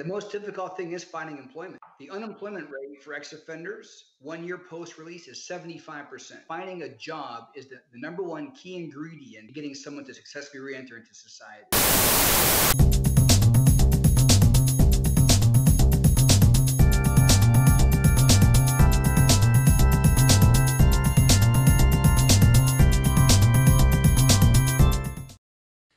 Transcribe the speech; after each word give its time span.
the 0.00 0.06
most 0.06 0.32
difficult 0.32 0.78
thing 0.78 0.92
is 0.92 1.04
finding 1.04 1.36
employment. 1.36 1.78
The 1.98 2.08
unemployment 2.08 2.70
rate 2.70 3.02
for 3.02 3.12
ex 3.12 3.34
offenders 3.34 4.12
one 4.18 4.42
year 4.44 4.56
post 4.56 4.96
release 4.96 5.28
is 5.28 5.46
75%. 5.46 6.42
Finding 6.48 6.84
a 6.84 6.88
job 6.88 7.48
is 7.54 7.66
the, 7.66 7.82
the 7.92 8.00
number 8.00 8.22
one 8.22 8.52
key 8.52 8.76
ingredient 8.76 9.48
to 9.48 9.52
getting 9.52 9.74
someone 9.74 10.06
to 10.06 10.14
successfully 10.14 10.62
re 10.62 10.74
enter 10.74 10.96
into 10.96 11.12
society. 11.12 11.66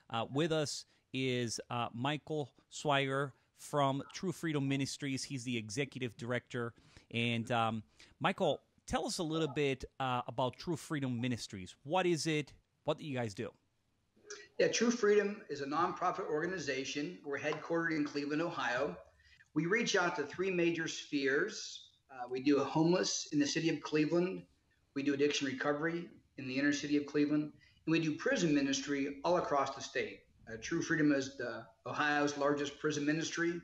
Uh, 0.10 0.26
with 0.34 0.52
us 0.52 0.84
is 1.14 1.62
uh, 1.70 1.88
Michael 1.94 2.52
Swigert 2.70 3.32
from 3.64 4.04
True 4.14 4.32
Freedom 4.32 4.68
Ministries. 4.68 5.24
He's 5.24 5.44
the 5.44 5.58
executive 5.58 6.16
director. 6.18 6.74
And 7.12 7.50
um, 7.52 7.84
Michael, 8.20 8.62
tell 8.86 9.06
us 9.06 9.20
a 9.20 9.24
little 9.24 9.48
bit 9.48 9.86
uh, 10.00 10.22
about 10.28 10.58
True 10.58 10.76
Freedom 10.76 11.20
Ministries. 11.20 11.76
What 11.84 12.06
is 12.06 12.28
it? 12.28 12.54
What 12.84 12.98
do 12.98 13.06
you 13.06 13.16
guys 13.18 13.34
do? 13.34 13.50
Yeah, 14.60 14.68
True 14.68 14.92
Freedom 14.92 15.42
is 15.50 15.62
a 15.62 15.66
nonprofit 15.66 16.28
organization. 16.30 17.18
We're 17.26 17.40
headquartered 17.40 17.96
in 17.96 18.04
Cleveland, 18.04 18.42
Ohio. 18.42 18.96
We 19.54 19.66
reach 19.66 19.96
out 19.96 20.16
to 20.18 20.24
three 20.24 20.52
major 20.52 20.88
spheres. 20.88 21.90
Uh, 22.12 22.28
we 22.30 22.42
do 22.42 22.60
homeless 22.60 23.30
in 23.32 23.40
the 23.40 23.48
city 23.48 23.70
of 23.70 23.82
Cleveland. 23.82 24.44
We 24.96 25.04
do 25.04 25.14
addiction 25.14 25.48
recovery 25.48 26.10
in 26.38 26.48
the 26.48 26.58
inner 26.58 26.74
city 26.74 26.98
of 26.98 27.06
Cleveland. 27.06 27.52
And 27.86 27.92
we 27.92 28.00
do 28.00 28.16
prison 28.16 28.54
ministry 28.54 29.18
all 29.24 29.38
across 29.38 29.76
the 29.76 29.82
state. 29.82 30.23
Uh, 30.48 30.58
True 30.62 30.82
Freedom 30.82 31.12
is 31.12 31.38
the 31.38 31.66
Ohio's 31.86 32.38
largest 32.38 32.80
prison 32.80 33.06
ministry. 33.06 33.62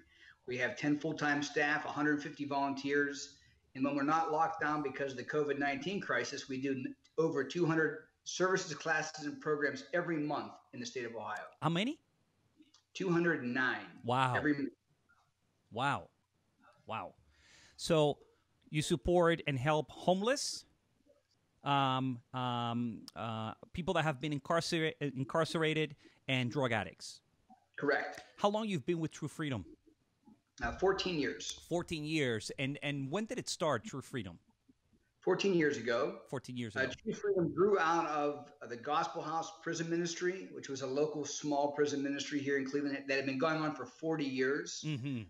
We 0.47 0.57
have 0.57 0.77
10 0.77 0.99
full-time 0.99 1.43
staff, 1.43 1.85
150 1.85 2.45
volunteers, 2.45 3.35
and 3.75 3.83
when 3.83 3.95
we're 3.95 4.03
not 4.03 4.31
locked 4.31 4.61
down 4.61 4.81
because 4.81 5.11
of 5.11 5.17
the 5.17 5.23
COVID-19 5.23 6.01
crisis, 6.01 6.49
we 6.49 6.59
do 6.59 6.83
over 7.17 7.43
200 7.43 7.99
services, 8.23 8.73
classes, 8.73 9.25
and 9.25 9.39
programs 9.41 9.83
every 9.93 10.17
month 10.17 10.53
in 10.73 10.79
the 10.79 10.85
state 10.85 11.05
of 11.05 11.15
Ohio. 11.15 11.43
How 11.61 11.69
many? 11.69 11.99
209. 12.93 13.77
Wow. 14.03 14.33
Every 14.35 14.67
wow. 15.71 16.09
Wow. 16.87 17.13
So 17.77 18.17
you 18.69 18.81
support 18.81 19.41
and 19.47 19.57
help 19.57 19.89
homeless, 19.89 20.65
um, 21.63 22.19
um, 22.33 23.01
uh, 23.15 23.53
people 23.73 23.93
that 23.95 24.03
have 24.03 24.19
been 24.21 24.33
incarcerated, 24.33 25.13
incarcerated, 25.15 25.95
and 26.27 26.51
drug 26.51 26.71
addicts. 26.71 27.21
Correct. 27.77 28.21
How 28.37 28.49
long 28.49 28.67
you've 28.67 28.85
been 28.85 28.99
with 28.99 29.11
True 29.11 29.27
Freedom? 29.27 29.65
Uh, 30.61 30.73
14 30.73 31.19
years. 31.19 31.59
14 31.69 32.03
years. 32.03 32.51
And 32.59 32.77
and 32.83 33.09
when 33.09 33.25
did 33.25 33.39
it 33.39 33.47
start, 33.47 33.85
True 33.85 34.01
Freedom? 34.01 34.37
14 35.21 35.53
years 35.53 35.77
ago. 35.77 36.19
14 36.29 36.57
years 36.57 36.75
uh, 36.75 36.81
ago. 36.81 36.89
Uh, 36.89 36.93
True 37.03 37.13
Freedom 37.13 37.53
grew 37.53 37.77
out 37.79 38.07
of 38.07 38.51
uh, 38.61 38.67
the 38.67 38.75
Gospel 38.75 39.21
House 39.21 39.51
Prison 39.61 39.89
Ministry, 39.89 40.49
which 40.53 40.69
was 40.69 40.81
a 40.81 40.87
local 40.87 41.25
small 41.25 41.71
prison 41.71 42.01
ministry 42.01 42.39
here 42.39 42.57
in 42.57 42.65
Cleveland 42.65 42.97
that 43.07 43.15
had 43.15 43.25
been 43.25 43.37
going 43.37 43.57
on 43.57 43.75
for 43.75 43.85
40 43.85 44.25
years. 44.25 44.83
Mm-hmm. 44.85 45.21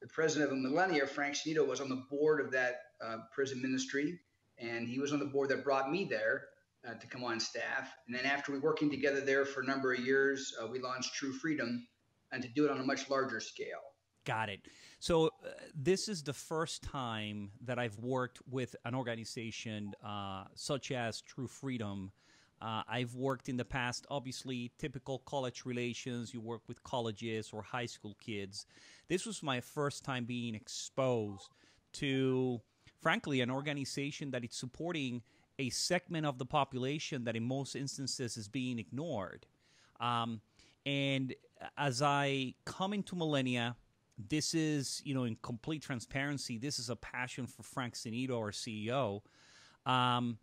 the 0.00 0.08
president 0.08 0.52
of 0.52 0.58
Millennia, 0.58 1.06
Frank 1.06 1.34
Sinito, 1.34 1.66
was 1.66 1.80
on 1.80 1.88
the 1.88 2.04
board 2.10 2.40
of 2.40 2.50
that 2.52 2.74
uh, 3.04 3.18
prison 3.32 3.60
ministry, 3.60 4.20
and 4.58 4.88
he 4.88 4.98
was 4.98 5.12
on 5.12 5.18
the 5.18 5.24
board 5.24 5.48
that 5.50 5.64
brought 5.64 5.90
me 5.90 6.04
there 6.04 6.44
uh, 6.86 6.94
to 6.94 7.06
come 7.06 7.24
on 7.24 7.40
staff. 7.40 7.94
And 8.06 8.14
then 8.14 8.24
after 8.24 8.52
we 8.52 8.58
working 8.58 8.90
together 8.90 9.20
there 9.20 9.44
for 9.44 9.62
a 9.62 9.66
number 9.66 9.92
of 9.92 10.00
years, 10.00 10.54
uh, 10.62 10.66
we 10.66 10.80
launched 10.80 11.14
True 11.14 11.32
Freedom, 11.32 11.86
and 12.32 12.42
to 12.42 12.48
do 12.48 12.64
it 12.64 12.70
on 12.70 12.80
a 12.80 12.84
much 12.84 13.08
larger 13.10 13.40
scale. 13.40 13.80
Got 14.24 14.48
it. 14.48 14.60
So 15.00 15.26
uh, 15.26 15.50
this 15.74 16.08
is 16.08 16.22
the 16.22 16.32
first 16.32 16.82
time 16.82 17.50
that 17.62 17.78
I've 17.78 17.98
worked 17.98 18.40
with 18.50 18.74
an 18.84 18.94
organization 18.94 19.92
uh, 20.04 20.44
such 20.54 20.90
as 20.92 21.20
True 21.20 21.46
Freedom. 21.46 22.10
Uh, 22.62 22.82
I've 22.88 23.14
worked 23.14 23.50
in 23.50 23.58
the 23.58 23.64
past, 23.64 24.06
obviously, 24.10 24.72
typical 24.78 25.18
college 25.26 25.66
relations. 25.66 26.32
You 26.32 26.40
work 26.40 26.62
with 26.66 26.82
colleges 26.82 27.50
or 27.52 27.62
high 27.62 27.84
school 27.84 28.16
kids. 28.18 28.64
This 29.08 29.26
was 29.26 29.42
my 29.42 29.60
first 29.60 30.04
time 30.04 30.24
being 30.24 30.54
exposed 30.54 31.50
to, 31.94 32.62
frankly, 33.04 33.42
an 33.42 33.50
organization 33.50 34.30
that 34.30 34.42
is 34.42 34.54
supporting 34.54 35.20
a 35.58 35.68
segment 35.68 36.24
of 36.24 36.38
the 36.38 36.46
population 36.46 37.22
that 37.24 37.36
in 37.36 37.44
most 37.44 37.76
instances 37.76 38.38
is 38.38 38.48
being 38.48 38.78
ignored. 38.78 39.44
Um, 40.00 40.40
and 40.86 41.34
as 41.76 42.00
I 42.00 42.54
come 42.64 42.94
into 42.94 43.14
millennia, 43.14 43.76
this 44.16 44.54
is, 44.54 45.02
you 45.04 45.14
know, 45.14 45.24
in 45.24 45.36
complete 45.42 45.82
transparency, 45.82 46.56
this 46.56 46.78
is 46.78 46.88
a 46.88 46.96
passion 46.96 47.46
for 47.46 47.62
Frank 47.62 47.92
Sinito, 47.92 48.38
our 48.38 48.52
CEO. 48.52 49.20
Um, 49.84 50.38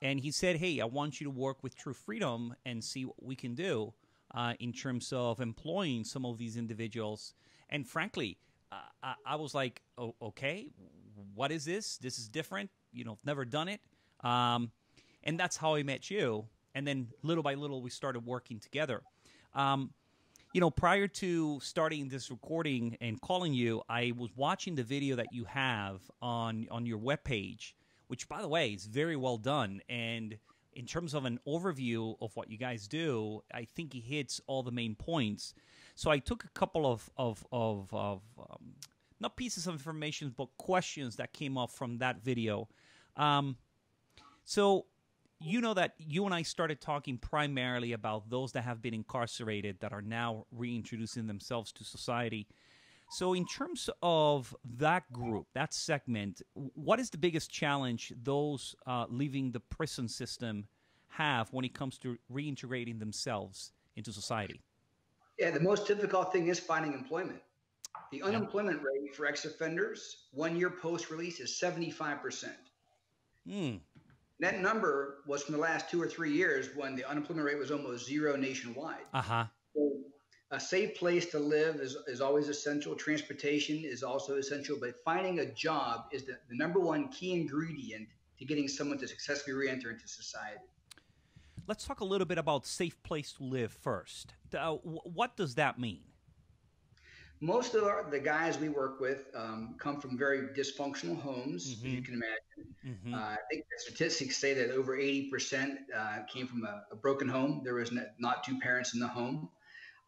and 0.00 0.18
he 0.18 0.30
said, 0.30 0.56
Hey, 0.56 0.80
I 0.80 0.86
want 0.86 1.20
you 1.20 1.26
to 1.26 1.30
work 1.30 1.62
with 1.62 1.76
True 1.76 1.92
Freedom 1.92 2.54
and 2.64 2.82
see 2.82 3.04
what 3.04 3.22
we 3.22 3.36
can 3.36 3.54
do 3.54 3.92
uh, 4.34 4.54
in 4.58 4.72
terms 4.72 5.12
of 5.14 5.38
employing 5.40 6.04
some 6.04 6.24
of 6.24 6.38
these 6.38 6.56
individuals. 6.56 7.34
And 7.68 7.86
frankly, 7.86 8.38
uh, 8.72 8.76
I, 9.02 9.14
I, 9.26 9.36
was 9.36 9.54
like, 9.54 9.82
oh, 9.98 10.14
Okay, 10.22 10.70
what 11.34 11.52
is 11.52 11.64
this? 11.64 11.96
This 11.98 12.18
is 12.18 12.28
different. 12.28 12.70
You 12.92 13.04
know, 13.04 13.18
never 13.24 13.44
done 13.44 13.68
it. 13.68 13.80
Um, 14.22 14.70
and 15.22 15.38
that's 15.38 15.56
how 15.56 15.74
I 15.74 15.82
met 15.82 16.10
you. 16.10 16.46
And 16.74 16.86
then 16.86 17.08
little 17.22 17.42
by 17.42 17.54
little, 17.54 17.82
we 17.82 17.90
started 17.90 18.24
working 18.24 18.60
together. 18.60 19.02
Um, 19.54 19.90
you 20.52 20.60
know, 20.60 20.70
prior 20.70 21.06
to 21.06 21.60
starting 21.60 22.08
this 22.08 22.30
recording 22.30 22.96
and 23.00 23.20
calling 23.20 23.54
you, 23.54 23.82
I 23.88 24.12
was 24.16 24.30
watching 24.36 24.74
the 24.74 24.82
video 24.82 25.16
that 25.16 25.32
you 25.32 25.44
have 25.44 26.00
on 26.20 26.66
on 26.70 26.86
your 26.86 26.98
webpage, 26.98 27.72
which, 28.08 28.28
by 28.28 28.42
the 28.42 28.48
way, 28.48 28.70
is 28.70 28.86
very 28.86 29.16
well 29.16 29.36
done. 29.36 29.80
And 29.88 30.36
in 30.72 30.86
terms 30.86 31.14
of 31.14 31.24
an 31.24 31.38
overview 31.46 32.16
of 32.20 32.34
what 32.34 32.50
you 32.50 32.58
guys 32.58 32.88
do, 32.88 33.42
I 33.52 33.64
think 33.64 33.92
he 33.92 34.00
hits 34.00 34.40
all 34.46 34.62
the 34.62 34.72
main 34.72 34.94
points. 34.96 35.54
So 35.94 36.10
I 36.10 36.18
took 36.18 36.44
a 36.44 36.48
couple 36.48 36.90
of 36.90 37.08
of 37.16 37.46
of, 37.52 37.92
of 37.94 38.22
um, 38.38 38.74
not 39.20 39.36
pieces 39.36 39.66
of 39.66 39.74
information, 39.74 40.34
but 40.36 40.48
questions 40.56 41.16
that 41.16 41.32
came 41.32 41.58
up 41.58 41.70
from 41.70 41.98
that 41.98 42.24
video. 42.24 42.68
Um, 43.16 43.56
so 44.44 44.86
you 45.40 45.60
know 45.60 45.74
that 45.74 45.94
you 45.98 46.26
and 46.26 46.34
I 46.34 46.42
started 46.42 46.80
talking 46.80 47.16
primarily 47.16 47.92
about 47.92 48.28
those 48.28 48.52
that 48.52 48.62
have 48.62 48.82
been 48.82 48.94
incarcerated 48.94 49.80
that 49.80 49.92
are 49.92 50.02
now 50.02 50.46
reintroducing 50.52 51.26
themselves 51.26 51.72
to 51.72 51.84
society. 51.84 52.46
So, 53.10 53.34
in 53.34 53.44
terms 53.44 53.90
of 54.02 54.54
that 54.76 55.10
group, 55.12 55.46
that 55.54 55.74
segment, 55.74 56.42
what 56.54 57.00
is 57.00 57.10
the 57.10 57.18
biggest 57.18 57.50
challenge 57.50 58.12
those 58.22 58.76
uh, 58.86 59.06
leaving 59.08 59.50
the 59.50 59.58
prison 59.58 60.06
system 60.08 60.68
have 61.08 61.48
when 61.52 61.64
it 61.64 61.74
comes 61.74 61.98
to 61.98 62.18
reintegrating 62.32 63.00
themselves 63.00 63.72
into 63.96 64.12
society? 64.12 64.60
Yeah, 65.38 65.50
the 65.50 65.60
most 65.60 65.88
difficult 65.88 66.32
thing 66.32 66.48
is 66.48 66.60
finding 66.60 66.92
employment. 66.92 67.40
The 68.10 68.22
unemployment 68.22 68.82
rate 68.82 69.14
for 69.14 69.26
ex 69.26 69.44
offenders 69.44 70.26
one 70.32 70.56
year 70.56 70.70
post 70.70 71.10
release 71.10 71.38
is 71.40 71.50
75%. 71.52 72.50
Hmm. 73.48 73.76
That 74.40 74.60
number 74.60 75.18
was 75.26 75.42
from 75.42 75.54
the 75.54 75.60
last 75.60 75.90
two 75.90 76.00
or 76.00 76.08
three 76.08 76.32
years 76.32 76.70
when 76.74 76.96
the 76.96 77.08
unemployment 77.08 77.46
rate 77.46 77.58
was 77.58 77.70
almost 77.70 78.06
zero 78.06 78.36
nationwide. 78.36 79.04
Uh 79.12 79.22
huh. 79.22 79.44
So 79.74 79.92
a 80.50 80.58
safe 80.58 80.96
place 80.96 81.26
to 81.26 81.38
live 81.38 81.76
is, 81.76 81.96
is 82.08 82.20
always 82.20 82.48
essential. 82.48 82.96
Transportation 82.96 83.84
is 83.84 84.02
also 84.02 84.36
essential, 84.36 84.76
but 84.80 84.94
finding 85.04 85.40
a 85.40 85.46
job 85.46 86.06
is 86.10 86.24
the, 86.24 86.38
the 86.48 86.56
number 86.56 86.80
one 86.80 87.08
key 87.08 87.32
ingredient 87.32 88.08
to 88.38 88.44
getting 88.44 88.66
someone 88.66 88.98
to 88.98 89.06
successfully 89.06 89.54
re-enter 89.54 89.90
into 89.90 90.08
society. 90.08 90.64
Let's 91.68 91.84
talk 91.84 92.00
a 92.00 92.04
little 92.04 92.26
bit 92.26 92.38
about 92.38 92.66
safe 92.66 93.00
place 93.02 93.32
to 93.34 93.44
live 93.44 93.72
first. 93.72 94.34
Uh, 94.52 94.72
what 94.72 95.36
does 95.36 95.54
that 95.54 95.78
mean? 95.78 96.00
Most 97.40 97.74
of 97.74 97.84
our, 97.84 98.06
the 98.10 98.18
guys 98.18 98.58
we 98.58 98.68
work 98.68 99.00
with 99.00 99.28
um, 99.34 99.74
come 99.78 99.98
from 99.98 100.18
very 100.18 100.48
dysfunctional 100.48 101.18
homes, 101.18 101.76
mm-hmm. 101.76 101.88
you 101.88 102.02
can 102.02 102.14
imagine. 102.14 102.74
Mm-hmm. 102.86 103.14
Uh, 103.14 103.18
I 103.18 103.38
think 103.50 103.64
the 103.64 103.80
statistics 103.80 104.36
say 104.36 104.52
that 104.54 104.70
over 104.70 104.96
80% 104.96 105.76
uh, 105.96 106.18
came 106.32 106.46
from 106.46 106.64
a, 106.64 106.84
a, 106.92 106.96
broken 106.96 107.28
home. 107.28 107.62
There 107.64 107.74
was 107.74 107.92
not 108.18 108.44
two 108.44 108.58
parents 108.58 108.92
in 108.92 109.00
the 109.00 109.08
home. 109.08 109.48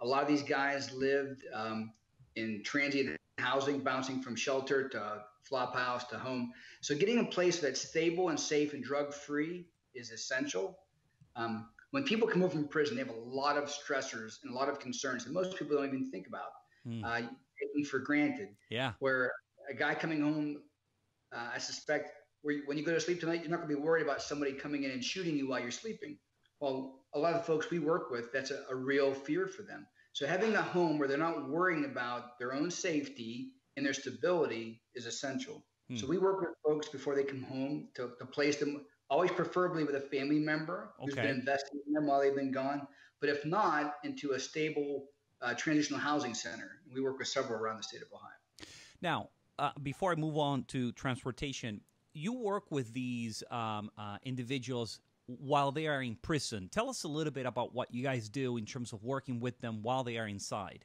A 0.02 0.06
lot 0.06 0.22
of 0.22 0.28
these 0.28 0.42
guys 0.42 0.92
lived 0.92 1.44
um, 1.54 1.92
in 2.36 2.62
transient 2.64 3.16
housing, 3.38 3.80
bouncing 3.80 4.20
from 4.20 4.36
shelter 4.36 4.88
to 4.90 5.22
flop 5.42 5.74
house 5.74 6.04
to 6.08 6.18
home. 6.18 6.52
So 6.82 6.94
getting 6.94 7.18
a 7.18 7.24
place 7.24 7.60
that's 7.60 7.80
stable 7.80 8.28
and 8.28 8.38
safe 8.38 8.74
and 8.74 8.84
drug 8.84 9.14
free 9.14 9.64
is 9.94 10.10
essential. 10.10 10.78
Um, 11.34 11.68
when 11.92 12.04
people 12.04 12.28
come 12.28 12.42
home 12.42 12.50
from 12.50 12.68
prison, 12.68 12.96
they 12.96 13.02
have 13.02 13.14
a 13.14 13.20
lot 13.20 13.56
of 13.56 13.64
stressors 13.64 14.42
and 14.42 14.52
a 14.52 14.54
lot 14.54 14.68
of 14.68 14.78
concerns 14.80 15.24
that 15.24 15.32
most 15.32 15.56
people 15.56 15.76
don't 15.76 15.86
even 15.86 16.10
think 16.10 16.26
about 16.26 16.61
mm. 16.86 17.04
uh, 17.04 17.16
taken 17.16 17.84
for 17.88 17.98
granted. 17.98 18.48
Yeah. 18.70 18.92
Where 18.98 19.32
a 19.70 19.74
guy 19.74 19.94
coming 19.94 20.20
home, 20.20 20.62
uh, 21.34 21.50
I 21.54 21.58
suspect, 21.58 22.10
where 22.42 22.56
you, 22.56 22.62
when 22.66 22.76
you 22.76 22.84
go 22.84 22.92
to 22.92 23.00
sleep 23.00 23.20
tonight, 23.20 23.40
you're 23.40 23.50
not 23.50 23.58
going 23.58 23.70
to 23.70 23.76
be 23.76 23.80
worried 23.80 24.02
about 24.02 24.22
somebody 24.22 24.52
coming 24.52 24.84
in 24.84 24.90
and 24.90 25.04
shooting 25.04 25.36
you 25.36 25.48
while 25.48 25.60
you're 25.60 25.70
sleeping. 25.70 26.18
Well, 26.60 27.04
a 27.14 27.18
lot 27.18 27.34
of 27.34 27.44
folks 27.44 27.70
we 27.70 27.78
work 27.78 28.10
with, 28.10 28.32
that's 28.32 28.50
a, 28.50 28.64
a 28.70 28.74
real 28.74 29.12
fear 29.12 29.46
for 29.46 29.62
them. 29.62 29.86
So 30.12 30.26
having 30.26 30.54
a 30.54 30.62
home 30.62 30.98
where 30.98 31.08
they're 31.08 31.18
not 31.18 31.48
worrying 31.48 31.84
about 31.84 32.38
their 32.38 32.52
own 32.52 32.70
safety 32.70 33.52
and 33.76 33.86
their 33.86 33.94
stability 33.94 34.82
is 34.94 35.06
essential. 35.06 35.64
Hmm. 35.88 35.96
So 35.96 36.06
we 36.06 36.18
work 36.18 36.40
with 36.40 36.50
folks 36.64 36.88
before 36.88 37.14
they 37.14 37.24
come 37.24 37.42
home 37.42 37.88
to, 37.94 38.10
to 38.18 38.26
place 38.26 38.56
them, 38.58 38.84
always 39.08 39.30
preferably 39.30 39.84
with 39.84 39.94
a 39.94 40.00
family 40.00 40.38
member 40.38 40.92
who's 41.00 41.14
okay. 41.14 41.22
been 41.22 41.38
investing 41.40 41.80
in 41.86 41.92
them 41.94 42.06
while 42.06 42.20
they've 42.20 42.34
been 42.34 42.52
gone. 42.52 42.86
But 43.20 43.30
if 43.30 43.44
not, 43.46 43.94
into 44.04 44.32
a 44.32 44.40
stable 44.40 45.06
uh, 45.42 45.54
transitional 45.54 46.00
housing 46.00 46.34
center. 46.34 46.70
We 46.92 47.00
work 47.00 47.18
with 47.18 47.28
several 47.28 47.60
around 47.60 47.78
the 47.78 47.82
state 47.82 48.02
of 48.02 48.08
Ohio. 48.12 48.30
Now, 49.00 49.30
uh, 49.58 49.70
before 49.82 50.12
I 50.12 50.14
move 50.14 50.38
on 50.38 50.64
to 50.64 50.92
transportation, 50.92 51.80
you 52.14 52.32
work 52.32 52.70
with 52.70 52.92
these 52.92 53.42
um, 53.50 53.90
uh, 53.98 54.18
individuals 54.24 55.00
while 55.26 55.72
they 55.72 55.86
are 55.86 56.02
in 56.02 56.16
prison. 56.16 56.68
Tell 56.70 56.88
us 56.88 57.04
a 57.04 57.08
little 57.08 57.32
bit 57.32 57.46
about 57.46 57.74
what 57.74 57.92
you 57.92 58.02
guys 58.02 58.28
do 58.28 58.56
in 58.56 58.66
terms 58.66 58.92
of 58.92 59.02
working 59.02 59.40
with 59.40 59.58
them 59.60 59.82
while 59.82 60.04
they 60.04 60.18
are 60.18 60.28
inside. 60.28 60.84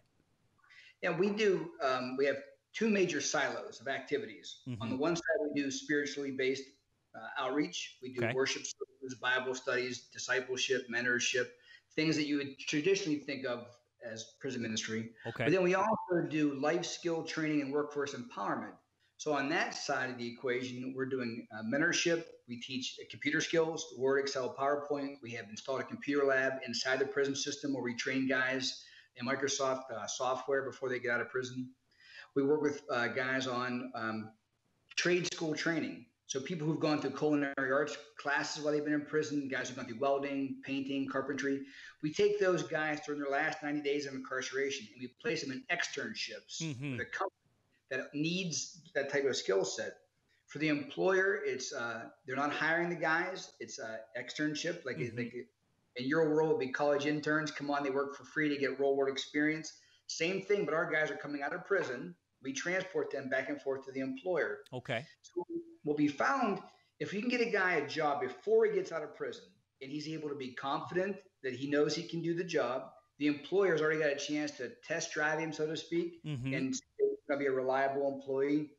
Yeah, 1.02 1.18
we 1.18 1.30
do. 1.30 1.70
Um, 1.84 2.16
we 2.18 2.26
have 2.26 2.38
two 2.74 2.90
major 2.90 3.22
silos 3.22 3.82
of 3.82 3.88
activities. 3.88 4.60
Mm-hmm. 4.68 4.82
On 4.82 4.90
the 4.90 4.96
one 4.96 5.16
side, 5.16 5.24
we 5.54 5.62
do 5.62 5.70
spiritually 5.70 6.32
based 6.32 6.64
uh, 7.16 7.44
outreach. 7.44 7.98
We 8.02 8.14
do 8.14 8.26
okay. 8.26 8.34
worship 8.34 8.64
services, 8.64 9.20
Bible 9.20 9.56
studies, 9.56 10.08
discipleship, 10.14 10.88
mentorship, 10.94 11.48
things 11.96 12.16
that 12.16 12.28
you 12.28 12.38
would 12.38 12.58
traditionally 12.60 13.20
think 13.20 13.46
of 13.46 13.68
as 14.12 14.36
prison 14.40 14.62
ministry. 14.62 15.12
Okay. 15.28 15.46
But 15.46 15.52
then 15.52 15.64
we 15.64 15.76
also 15.76 16.22
do 16.30 16.60
life 16.60 16.86
skill 16.86 17.24
training 17.24 17.62
and 17.62 17.72
workforce 17.72 18.14
empowerment. 18.16 18.74
So 19.18 19.34
on 19.34 19.50
that 19.50 19.74
side 19.74 20.12
of 20.12 20.18
the 20.18 20.28
equation, 20.28 20.94
we're 20.96 21.08
doing 21.08 21.48
uh, 21.52 21.64
mentorship. 21.64 22.26
We 22.48 22.62
teach 22.62 23.00
computer 23.10 23.42
skills, 23.42 23.96
Word, 23.98 24.20
Excel, 24.20 24.56
PowerPoint. 24.58 25.16
We 25.24 25.32
have 25.32 25.46
installed 25.50 25.82
a 25.82 25.84
computer 25.84 26.26
lab 26.26 26.54
inside 26.68 27.00
the 27.00 27.06
prison 27.06 27.36
system 27.36 27.74
where 27.74 27.84
we 27.84 27.96
train 27.96 28.28
guys 28.28 28.84
in 29.16 29.26
Microsoft 29.26 29.92
uh, 29.92 30.06
software 30.06 30.64
before 30.64 30.90
they 30.90 31.00
get 31.00 31.12
out 31.12 31.22
of 31.22 31.30
prison. 31.30 31.70
We 32.36 32.44
work 32.44 32.62
with 32.62 32.84
uh, 32.92 33.08
guys 33.08 33.48
on 33.48 33.92
um, 33.96 34.32
trade 34.96 35.34
school 35.34 35.56
training. 35.56 36.06
So 36.28 36.42
people 36.42 36.68
who've 36.68 36.80
gone 36.80 37.02
through 37.02 37.12
culinary 37.12 37.54
arts 37.58 37.98
classes 38.18 38.62
while 38.62 38.74
they've 38.74 38.84
been 38.84 38.94
in 38.94 39.06
prison, 39.06 39.48
guys 39.48 39.70
who've 39.70 39.78
gone 39.78 39.88
through 39.88 40.00
welding, 40.00 40.58
painting, 40.64 41.08
carpentry, 41.10 41.62
we 42.04 42.12
take 42.12 42.38
those 42.38 42.64
guys 42.64 43.00
during 43.06 43.22
their 43.22 43.32
last 43.32 43.64
90 43.64 43.82
days 43.82 44.06
of 44.06 44.14
incarceration 44.14 44.88
and 44.92 45.02
we 45.02 45.08
place 45.22 45.42
them 45.42 45.52
in 45.52 45.64
externships 45.76 46.62
mm-hmm. 46.62 46.92
with 46.92 47.02
a 47.02 47.06
company 47.06 47.32
that 47.90 48.14
needs 48.14 48.82
that 48.94 49.10
type 49.10 49.26
of 49.26 49.38
skill 49.38 49.64
set. 49.64 49.94
For 50.48 50.60
the 50.60 50.68
employer, 50.68 51.40
it's 51.46 51.74
uh, 51.74 52.06
they're 52.26 52.36
not 52.36 52.54
hiring 52.54 52.90
the 52.90 52.96
guys; 52.96 53.52
it's 53.60 53.80
uh, 53.80 53.98
externship. 54.18 54.86
Like, 54.86 54.98
mm-hmm. 54.98 55.18
like 55.18 55.34
in 55.98 56.08
your 56.08 56.30
world, 56.30 56.50
would 56.50 56.60
be 56.60 56.70
college 56.70 57.06
interns 57.06 57.52
come 57.52 57.70
on, 57.70 57.84
they 57.84 57.90
work 57.90 58.16
for 58.16 58.24
free 58.24 58.50
to 58.50 58.58
get 58.58 58.80
real 58.80 58.96
world 58.96 59.12
experience. 59.12 59.74
Same 60.08 60.42
thing, 60.42 60.64
but 60.64 60.74
our 60.74 60.90
guys 60.90 61.12
are 61.12 61.18
coming 61.18 61.42
out 61.42 61.54
of 61.54 61.66
prison. 61.66 62.16
We 62.48 62.54
transport 62.54 63.12
them 63.12 63.28
back 63.28 63.50
and 63.50 63.62
forth 63.62 63.84
to 63.88 63.92
the 63.92 64.00
employer. 64.00 64.60
Okay. 64.72 65.06
So 65.22 65.46
what 65.84 65.98
we 65.98 66.08
found, 66.08 66.62
if 67.02 67.14
you 67.14 67.20
can 67.20 67.28
get 67.30 67.42
a 67.42 67.52
guy 67.52 67.74
a 67.74 67.86
job 67.86 68.22
before 68.22 68.66
he 68.66 68.72
gets 68.72 68.94
out 68.94 69.04
of 69.04 69.14
prison, 69.18 69.44
and 69.82 69.92
he's 69.92 70.08
able 70.08 70.30
to 70.30 70.36
be 70.36 70.54
confident 70.54 71.18
that 71.44 71.52
he 71.52 71.70
knows 71.70 71.94
he 71.94 72.08
can 72.08 72.22
do 72.22 72.34
the 72.34 72.46
job, 72.46 72.84
the 73.20 73.28
employer's 73.28 73.82
already 73.82 74.00
got 74.00 74.12
a 74.12 74.16
chance 74.16 74.52
to 74.52 74.72
test 74.88 75.12
drive 75.12 75.40
him, 75.40 75.52
so 75.52 75.68
to 75.68 75.76
speak, 75.76 76.24
mm-hmm. 76.24 76.54
and 76.54 76.74
going 77.28 77.38
to 77.38 77.38
be 77.38 77.48
a 77.48 77.52
reliable 77.52 78.14
employee, 78.16 78.70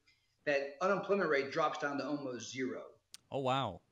that 0.46 0.76
unemployment 0.80 1.28
rate 1.28 1.52
drops 1.52 1.80
down 1.80 1.98
to 1.98 2.06
almost 2.06 2.50
zero. 2.50 2.80
Oh, 3.30 3.40
wow. 3.40 3.82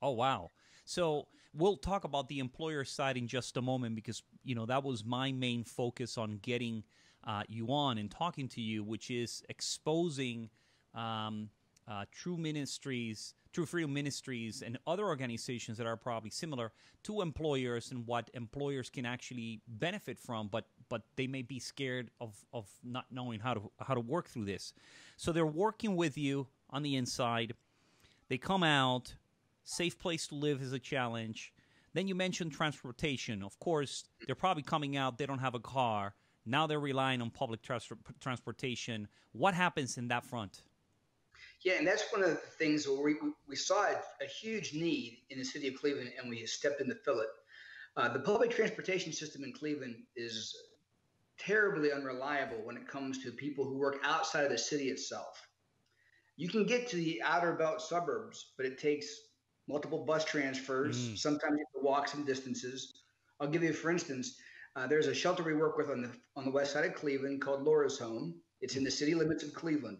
Oh, 0.00 0.12
wow. 0.12 0.50
So 0.84 1.26
we'll 1.52 1.76
talk 1.76 2.04
about 2.04 2.28
the 2.28 2.38
employer 2.38 2.84
side 2.84 3.16
in 3.16 3.26
just 3.26 3.56
a 3.56 3.62
moment 3.62 3.96
because, 3.96 4.22
you 4.44 4.54
know, 4.54 4.66
that 4.66 4.84
was 4.84 5.04
my 5.04 5.32
main 5.32 5.64
focus 5.64 6.16
on 6.16 6.38
getting 6.40 6.84
uh, 7.24 7.42
you 7.48 7.72
on 7.72 7.98
and 7.98 8.10
talking 8.10 8.48
to 8.48 8.60
you, 8.60 8.82
which 8.82 9.10
is 9.10 9.42
exposing 9.48 10.50
um, 10.94 11.48
uh, 11.88 12.04
True 12.12 12.36
Ministries, 12.36 13.34
True 13.52 13.66
Freedom 13.66 13.92
Ministries, 13.92 14.62
and 14.62 14.78
other 14.86 15.04
organizations 15.04 15.78
that 15.78 15.86
are 15.86 15.96
probably 15.96 16.30
similar 16.30 16.72
to 17.04 17.20
employers 17.20 17.90
and 17.90 18.06
what 18.06 18.30
employers 18.34 18.88
can 18.88 19.04
actually 19.04 19.60
benefit 19.66 20.18
from, 20.18 20.48
but 20.48 20.66
but 20.88 21.02
they 21.16 21.26
may 21.26 21.42
be 21.42 21.58
scared 21.58 22.10
of, 22.20 22.34
of 22.52 22.68
not 22.84 23.06
knowing 23.10 23.40
how 23.40 23.54
to 23.54 23.70
how 23.80 23.94
to 23.94 24.00
work 24.00 24.28
through 24.28 24.44
this. 24.44 24.72
So 25.16 25.32
they're 25.32 25.46
working 25.46 25.96
with 25.96 26.16
you 26.16 26.46
on 26.70 26.82
the 26.82 26.96
inside. 26.96 27.54
They 28.28 28.38
come 28.38 28.62
out. 28.62 29.14
Safe 29.64 29.98
place 29.98 30.26
to 30.26 30.34
live 30.34 30.60
is 30.60 30.72
a 30.72 30.78
challenge. 30.78 31.52
Then 31.94 32.08
you 32.08 32.14
mentioned 32.14 32.52
transportation. 32.52 33.42
Of 33.42 33.58
course, 33.58 34.04
they're 34.26 34.34
probably 34.34 34.62
coming 34.62 34.96
out. 34.96 35.18
They 35.18 35.26
don't 35.26 35.38
have 35.38 35.54
a 35.54 35.60
car. 35.60 36.14
Now 36.44 36.66
they're 36.66 36.80
relying 36.80 37.22
on 37.22 37.30
public 37.30 37.62
trans- 37.62 37.88
transportation. 38.20 39.08
What 39.32 39.54
happens 39.54 39.98
in 39.98 40.08
that 40.08 40.24
front? 40.24 40.62
Yeah, 41.64 41.74
and 41.74 41.86
that's 41.86 42.04
one 42.10 42.22
of 42.22 42.30
the 42.30 42.36
things 42.36 42.88
where 42.88 43.00
we, 43.00 43.16
we 43.48 43.56
saw 43.56 43.84
a, 43.84 44.26
huge 44.26 44.74
need 44.74 45.18
in 45.30 45.38
the 45.38 45.44
city 45.44 45.68
of 45.68 45.80
Cleveland 45.80 46.12
and 46.20 46.28
we 46.28 46.44
stepped 46.46 46.80
in 46.80 46.88
to 46.88 46.94
fill 46.94 47.20
it. 47.20 47.28
Uh, 47.96 48.08
the 48.08 48.18
public 48.18 48.50
transportation 48.50 49.12
system 49.12 49.44
in 49.44 49.52
Cleveland 49.52 49.96
is 50.16 50.56
terribly 51.38 51.92
unreliable 51.92 52.58
when 52.64 52.76
it 52.76 52.88
comes 52.88 53.22
to 53.22 53.30
people 53.30 53.64
who 53.64 53.76
work 53.76 53.98
outside 54.04 54.44
of 54.44 54.50
the 54.50 54.58
city 54.58 54.88
itself. 54.88 55.46
You 56.36 56.48
can 56.48 56.66
get 56.66 56.88
to 56.88 56.96
the 56.96 57.22
outer 57.22 57.52
belt 57.52 57.80
suburbs, 57.80 58.52
but 58.56 58.66
it 58.66 58.78
takes 58.78 59.06
multiple 59.68 60.04
bus 60.04 60.24
transfers. 60.24 61.10
Mm. 61.10 61.18
Sometimes 61.18 61.52
you 61.58 61.64
have 61.74 61.82
to 61.82 61.86
walk 61.86 62.08
some 62.08 62.24
distances. 62.24 63.02
I'll 63.38 63.48
give 63.48 63.62
you, 63.62 63.72
for 63.72 63.90
instance, 63.90 64.36
uh, 64.76 64.86
there's 64.86 65.06
a 65.06 65.14
shelter 65.14 65.42
we 65.42 65.54
work 65.54 65.76
with 65.76 65.90
on 65.90 66.02
the 66.02 66.10
on 66.36 66.44
the 66.44 66.50
west 66.50 66.72
side 66.72 66.84
of 66.84 66.94
Cleveland 66.94 67.40
called 67.42 67.62
Laura's 67.62 67.98
Home. 67.98 68.34
It's 68.60 68.76
in 68.76 68.84
the 68.84 68.90
city 68.90 69.14
limits 69.14 69.42
of 69.42 69.52
Cleveland. 69.52 69.98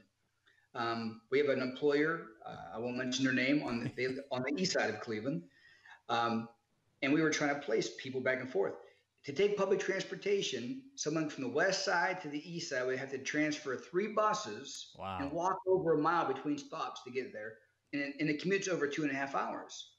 Um, 0.74 1.20
we 1.30 1.38
have 1.38 1.48
an 1.48 1.60
employer, 1.60 2.28
uh, 2.46 2.76
I 2.76 2.78
won't 2.78 2.96
mention 2.96 3.24
their 3.24 3.34
name, 3.34 3.62
on 3.62 3.92
the 3.96 4.24
on 4.30 4.42
the 4.42 4.60
east 4.60 4.72
side 4.72 4.88
of 4.88 5.00
Cleveland, 5.00 5.42
um, 6.08 6.48
and 7.02 7.12
we 7.12 7.20
were 7.20 7.30
trying 7.30 7.54
to 7.54 7.60
place 7.60 7.90
people 7.98 8.20
back 8.20 8.40
and 8.40 8.50
forth. 8.50 8.74
To 9.26 9.32
take 9.32 9.56
public 9.56 9.78
transportation, 9.78 10.82
someone 10.96 11.28
from 11.28 11.44
the 11.44 11.50
west 11.50 11.84
side 11.84 12.20
to 12.22 12.28
the 12.28 12.42
east 12.50 12.70
side 12.70 12.86
would 12.86 12.98
have 12.98 13.10
to 13.10 13.18
transfer 13.18 13.76
three 13.76 14.08
buses 14.08 14.92
wow. 14.98 15.18
and 15.20 15.30
walk 15.30 15.58
over 15.68 15.94
a 15.94 15.98
mile 15.98 16.26
between 16.26 16.58
stops 16.58 17.02
to 17.04 17.10
get 17.10 17.32
there, 17.32 17.52
and, 17.92 18.14
and 18.18 18.28
the 18.28 18.38
commute's 18.38 18.66
over 18.66 18.86
two 18.86 19.02
and 19.02 19.10
a 19.10 19.14
half 19.14 19.34
hours. 19.34 19.90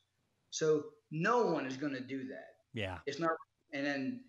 So 0.50 0.86
no 1.12 1.44
one 1.46 1.66
is 1.66 1.78
going 1.78 1.94
to 1.94 2.02
do 2.02 2.28
that. 2.28 2.56
Yeah, 2.74 2.98
it's 3.06 3.20
not. 3.20 3.32
And 3.72 3.86
then 3.86 4.22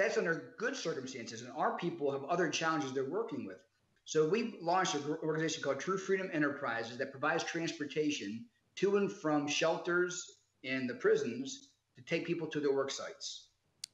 that's 0.00 0.16
under 0.16 0.54
good 0.56 0.74
circumstances, 0.74 1.42
and 1.42 1.52
our 1.56 1.76
people 1.76 2.10
have 2.10 2.24
other 2.24 2.48
challenges 2.48 2.92
they're 2.92 3.04
working 3.04 3.44
with. 3.44 3.58
So 4.06 4.26
we 4.26 4.56
launched 4.60 4.94
an 4.94 5.02
organization 5.22 5.62
called 5.62 5.78
True 5.78 5.98
Freedom 5.98 6.30
Enterprises 6.32 6.96
that 6.98 7.10
provides 7.10 7.44
transportation 7.44 8.46
to 8.76 8.96
and 8.96 9.12
from 9.12 9.46
shelters 9.46 10.38
and 10.64 10.88
the 10.88 10.94
prisons 10.94 11.68
to 11.96 12.02
take 12.02 12.26
people 12.26 12.46
to 12.48 12.60
their 12.60 12.72
work 12.72 12.90
sites. 12.90 13.48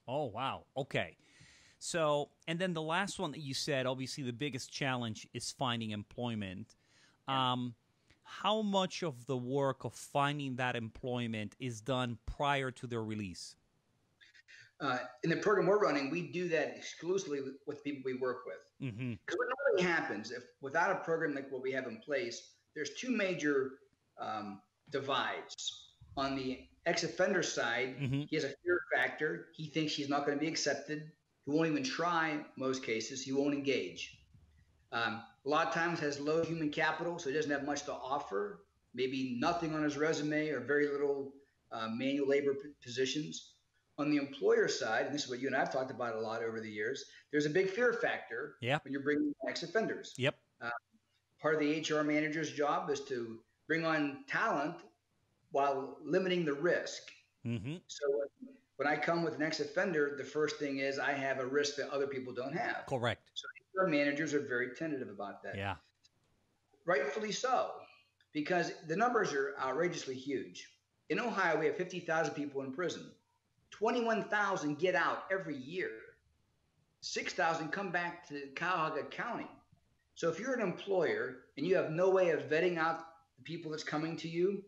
Oh, 0.07 0.27
wow. 0.27 0.65
Okay. 0.77 1.17
So, 1.81 2.31
and 2.47 2.59
then 2.59 2.73
the 2.73 2.83
last 2.83 3.19
one 3.19 3.33
that 3.33 3.41
you 3.41 3.53
said, 3.53 3.85
obviously 3.85 4.23
the 4.23 4.33
biggest 4.33 4.73
challenge 4.73 5.27
is 5.35 5.51
finding 5.51 5.91
employment. 5.91 6.77
Um, 7.27 7.75
how 8.23 8.63
much 8.63 9.03
of 9.03 9.27
the 9.27 9.37
work 9.37 9.85
of 9.85 9.93
finding 9.93 10.57
that 10.57 10.77
employment 10.77 11.57
is 11.59 11.81
done 11.81 12.19
prior 12.27 12.71
to 12.71 12.87
their 12.87 13.03
release? 13.03 13.57
Uh, 14.81 14.99
in 15.25 15.31
the 15.31 15.37
program 15.37 15.67
we're 15.67 15.79
running, 15.79 16.11
we 16.11 16.31
do 16.33 16.49
that 16.49 16.77
exclusively 16.77 17.41
with, 17.67 17.83
people 17.83 18.03
we 18.05 18.15
work 18.15 18.45
with. 18.47 18.57
Because 18.79 18.95
mm-hmm. 18.95 19.13
what 19.37 19.49
normally 19.67 19.91
happens 19.91 20.31
if 20.31 20.43
without 20.61 20.91
a 20.91 20.97
program 20.97 21.35
like 21.35 21.51
what 21.51 21.63
we 21.63 21.73
have 21.73 21.87
in 21.87 21.97
place, 21.99 22.53
there's 22.75 22.91
two 22.99 23.11
major 23.11 23.73
um, 24.21 24.61
divides. 24.91 25.93
On 26.17 26.37
the 26.37 26.61
ex-offender 26.85 27.43
side, 27.43 27.97
mm-hmm. 28.01 28.23
he 28.29 28.37
has 28.37 28.45
a 28.45 28.53
fear 28.63 28.81
factor. 28.95 29.47
He 29.55 29.67
thinks 29.69 29.95
he's 29.95 30.09
not 30.09 30.27
going 30.27 30.39
to 30.39 30.43
be 30.43 30.49
accepted. 30.49 31.11
He 31.45 31.51
won't 31.51 31.69
even 31.69 31.83
try. 31.83 32.39
Most 32.57 32.85
cases, 32.85 33.23
he 33.23 33.33
won't 33.33 33.55
engage. 33.55 34.19
Um, 34.93 35.23
a 35.45 35.49
lot 35.49 35.69
of 35.69 35.75
times 35.75 36.01
has 36.01 36.21
low 36.21 36.45
human 36.45 36.71
capital, 36.71 37.19
so 37.19 37.29
he 37.31 37.35
doesn't 37.35 37.51
have 37.51 37.65
much 37.65 37.85
to 37.85 37.93
offer. 37.93 38.61
Maybe 38.95 39.37
nothing 39.39 39.75
on 39.75 39.83
his 39.83 39.97
resume 39.97 40.49
or 40.51 40.61
very 40.61 40.89
little 40.89 41.33
uh, 41.73 41.89
manual 41.89 42.29
labor 42.29 42.55
p- 42.55 42.71
positions. 42.83 43.53
On 43.99 44.11
the 44.11 44.17
employer 44.17 44.69
side, 44.69 45.07
and 45.07 45.15
this 45.15 45.25
is 45.25 45.31
what 45.31 45.41
you 45.41 45.47
and 45.47 45.57
I've 45.57 45.73
talked 45.73 45.91
about 45.91 46.17
a 46.17 46.21
lot 46.21 46.43
over 46.43 46.61
the 46.61 46.71
years, 46.71 47.05
there's 47.31 47.47
a 47.47 47.51
big 47.51 47.71
fear 47.71 47.93
factor 47.95 48.57
yeah. 48.61 48.79
when 48.85 48.93
you're 48.93 49.03
bringing 49.03 49.33
ex 49.49 49.63
offenders. 49.63 50.13
Yep. 50.19 50.37
Uh, 50.61 50.71
part 51.41 51.55
of 51.55 51.61
the 51.61 51.81
HR 51.81 52.03
manager's 52.03 52.53
job 52.53 52.91
is 52.91 53.01
to 53.03 53.39
bring 53.67 53.85
on 53.87 54.25
talent 54.29 54.77
while 55.51 55.97
limiting 56.05 56.45
the 56.45 56.53
risk. 56.53 57.03
Mm-hmm. 57.47 57.77
So 57.87 58.05
when 58.77 58.87
I 58.87 58.97
come 58.97 59.23
with 59.23 59.37
an 59.37 59.43
ex 59.43 59.61
offender, 59.61 60.15
the 60.19 60.25
first 60.25 60.57
thing 60.57 60.79
is 60.79 60.99
I 60.99 61.13
have 61.13 61.39
a 61.39 61.47
risk 61.47 61.77
that 61.77 61.89
other 61.91 62.07
people 62.07 62.35
don't 62.35 62.57
have. 62.57 62.85
Correct. 62.87 63.31
So 63.35 63.47
HR 63.75 63.89
managers 63.89 64.35
are 64.35 64.41
very 64.41 64.75
tentative 64.75 65.09
about 65.09 65.43
that. 65.43 65.57
Yeah. 65.57 65.77
Rightfully 66.85 67.33
so, 67.33 67.71
because 68.33 68.73
the 68.87 68.97
numbers 68.97 69.33
are 69.33 69.55
outrageously 69.61 70.15
huge. 70.15 70.69
In 71.09 71.19
Ohio, 71.19 71.59
we 71.59 71.67
have 71.67 71.77
50,000 71.77 72.35
people 72.35 72.63
in 72.63 72.73
prison. 72.73 73.11
21,000 73.71 74.79
get 74.79 74.95
out 74.95 75.25
every 75.31 75.57
year. 75.57 75.91
6,000 77.01 77.69
come 77.69 77.91
back 77.91 78.27
to 78.29 78.49
Cuyahoga 78.57 79.05
County. 79.05 79.47
So 80.15 80.29
if 80.31 80.41
you're 80.41 80.55
an 80.55 80.63
employer 80.63 81.37
and 81.57 81.67
you 81.67 81.77
have 81.77 81.91
no 81.91 82.11
way 82.11 82.31
of 82.31 82.49
vetting 82.49 82.79
out 82.79 83.01
the 83.37 83.43
people 83.45 83.71
that's 83.71 83.85
coming 83.85 84.17
to 84.17 84.29
you, 84.29 84.65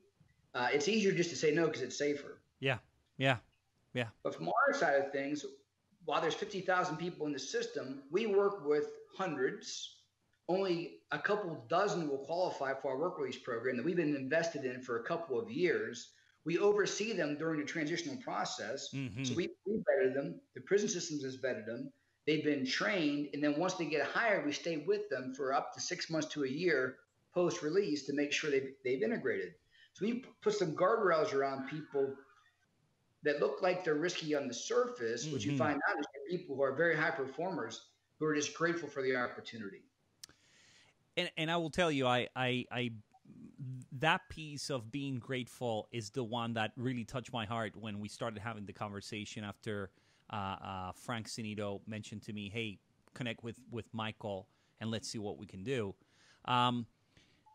uh, 0.54 0.68
it's 0.72 0.88
easier 0.88 1.12
just 1.12 1.30
to 1.30 1.36
say 1.36 1.52
no 1.52 1.66
because 1.66 1.82
it's 1.82 1.96
safer. 1.96 2.40
Yeah, 2.60 2.78
yeah, 3.16 3.36
yeah. 3.94 4.08
But 4.22 4.34
from 4.34 4.48
our 4.48 4.74
side 4.74 4.96
of 4.96 5.10
things, 5.10 5.44
while 6.04 6.20
there's 6.20 6.34
50,000 6.34 6.96
people 6.96 7.26
in 7.26 7.32
the 7.32 7.38
system, 7.38 8.02
we 8.10 8.26
work 8.26 8.66
with 8.66 8.86
hundreds. 9.16 9.96
Only 10.48 11.00
a 11.12 11.18
couple 11.18 11.64
dozen 11.68 12.08
will 12.08 12.18
qualify 12.18 12.72
for 12.74 12.92
our 12.92 12.98
work 12.98 13.18
release 13.18 13.38
program 13.38 13.76
that 13.76 13.84
we've 13.84 13.96
been 13.96 14.16
invested 14.16 14.64
in 14.64 14.80
for 14.80 14.98
a 14.98 15.02
couple 15.04 15.38
of 15.38 15.50
years. 15.50 16.10
We 16.48 16.58
oversee 16.58 17.12
them 17.12 17.36
during 17.36 17.60
the 17.60 17.66
transitional 17.66 18.16
process. 18.22 18.88
Mm-hmm. 18.94 19.22
So 19.22 19.34
we, 19.34 19.50
we 19.66 19.74
vetted 19.74 20.14
them. 20.14 20.40
The 20.54 20.62
prison 20.62 20.88
systems 20.88 21.22
has 21.22 21.36
vetted 21.36 21.66
them. 21.66 21.92
They've 22.26 22.42
been 22.42 22.64
trained. 22.64 23.28
And 23.34 23.44
then 23.44 23.60
once 23.60 23.74
they 23.74 23.84
get 23.84 24.06
hired, 24.06 24.46
we 24.46 24.52
stay 24.52 24.78
with 24.78 25.10
them 25.10 25.34
for 25.36 25.52
up 25.52 25.74
to 25.74 25.80
six 25.82 26.08
months 26.08 26.28
to 26.28 26.44
a 26.44 26.48
year 26.48 26.96
post 27.34 27.60
release 27.60 28.06
to 28.06 28.14
make 28.14 28.32
sure 28.32 28.50
they've, 28.50 28.70
they've 28.82 29.02
integrated. 29.02 29.50
So 29.92 30.06
we 30.06 30.24
put 30.40 30.54
some 30.54 30.74
guardrails 30.74 31.34
around 31.34 31.68
people 31.68 32.14
that 33.24 33.40
look 33.40 33.60
like 33.60 33.84
they're 33.84 33.96
risky 33.96 34.34
on 34.34 34.48
the 34.48 34.54
surface, 34.54 35.24
mm-hmm. 35.24 35.34
what 35.34 35.44
you 35.44 35.54
find 35.54 35.78
out 35.90 35.98
is 35.98 36.06
people 36.30 36.56
who 36.56 36.62
are 36.62 36.74
very 36.74 36.96
high 36.96 37.10
performers 37.10 37.88
who 38.18 38.24
are 38.24 38.34
just 38.34 38.54
grateful 38.54 38.88
for 38.88 39.02
the 39.02 39.14
opportunity. 39.14 39.82
And, 41.18 41.30
and 41.36 41.50
I 41.50 41.58
will 41.58 41.68
tell 41.68 41.92
you, 41.92 42.06
I, 42.06 42.28
I, 42.34 42.64
I, 42.72 42.92
that 44.00 44.28
piece 44.28 44.70
of 44.70 44.90
being 44.90 45.18
grateful 45.18 45.88
is 45.92 46.10
the 46.10 46.24
one 46.24 46.54
that 46.54 46.72
really 46.76 47.04
touched 47.04 47.32
my 47.32 47.44
heart 47.44 47.74
when 47.76 48.00
we 48.00 48.08
started 48.08 48.38
having 48.38 48.66
the 48.66 48.72
conversation 48.72 49.44
after 49.44 49.90
uh, 50.30 50.36
uh, 50.36 50.92
Frank 50.92 51.28
Sinito 51.28 51.80
mentioned 51.86 52.22
to 52.22 52.32
me, 52.32 52.50
"Hey, 52.52 52.78
connect 53.14 53.42
with 53.42 53.58
with 53.70 53.92
Michael 53.92 54.48
and 54.80 54.90
let's 54.90 55.08
see 55.08 55.18
what 55.18 55.38
we 55.38 55.46
can 55.46 55.62
do." 55.62 55.94
Um, 56.44 56.86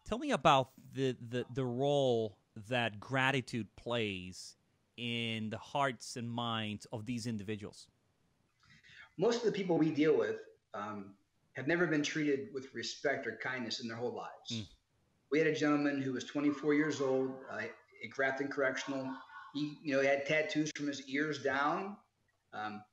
tell 0.05 0.17
me 0.17 0.31
about 0.31 0.71
the, 0.93 1.15
the 1.29 1.45
the 1.53 1.65
role 1.65 2.37
that 2.69 2.99
gratitude 2.99 3.67
plays 3.75 4.55
in 4.97 5.49
the 5.49 5.57
hearts 5.57 6.17
and 6.17 6.29
minds 6.29 6.85
of 6.91 7.05
these 7.05 7.27
individuals? 7.27 7.87
Most 9.17 9.39
of 9.39 9.45
the 9.45 9.51
people 9.51 9.77
we 9.77 9.91
deal 9.91 10.17
with 10.17 10.37
um, 10.73 11.13
have 11.53 11.67
never 11.67 11.85
been 11.87 12.03
treated 12.03 12.49
with 12.53 12.73
respect 12.73 13.27
or 13.27 13.37
kindness 13.41 13.79
in 13.79 13.87
their 13.87 13.97
whole 13.97 14.13
lives. 14.13 14.51
Mm. 14.51 14.67
We 15.33 15.39
had 15.39 15.47
a 15.47 15.55
gentleman 15.55 15.99
who 15.99 16.13
was 16.13 16.25
24 16.25 16.75
years 16.75 17.01
old 17.01 17.33
uh, 17.51 17.57
at 17.57 18.09
Grafton 18.11 18.49
Correctional. 18.49 19.11
He, 19.55 19.79
you 19.81 19.95
know, 19.95 19.99
he 19.99 20.05
had 20.05 20.27
tattoos 20.27 20.69
from 20.75 20.85
his 20.85 21.09
ears 21.09 21.41
down. 21.41 21.97
Um, 22.53 22.83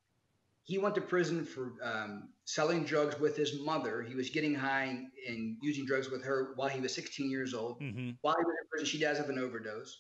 he 0.62 0.78
went 0.78 0.94
to 0.94 1.02
prison 1.02 1.44
for 1.44 1.74
um, 1.82 2.30
selling 2.46 2.84
drugs 2.84 3.20
with 3.20 3.36
his 3.36 3.60
mother. 3.60 4.00
He 4.00 4.14
was 4.14 4.30
getting 4.30 4.54
high 4.54 5.02
and 5.28 5.58
using 5.60 5.84
drugs 5.84 6.08
with 6.08 6.24
her 6.24 6.54
while 6.56 6.70
he 6.70 6.80
was 6.80 6.94
16 6.94 7.30
years 7.30 7.52
old. 7.52 7.78
Mm-hmm. 7.78 8.12
While 8.22 8.36
he 8.38 8.44
was 8.46 8.54
in 8.58 8.68
prison, 8.70 8.86
she 8.86 8.98
dies 8.98 9.18
of 9.18 9.28
an 9.28 9.38
overdose 9.38 9.98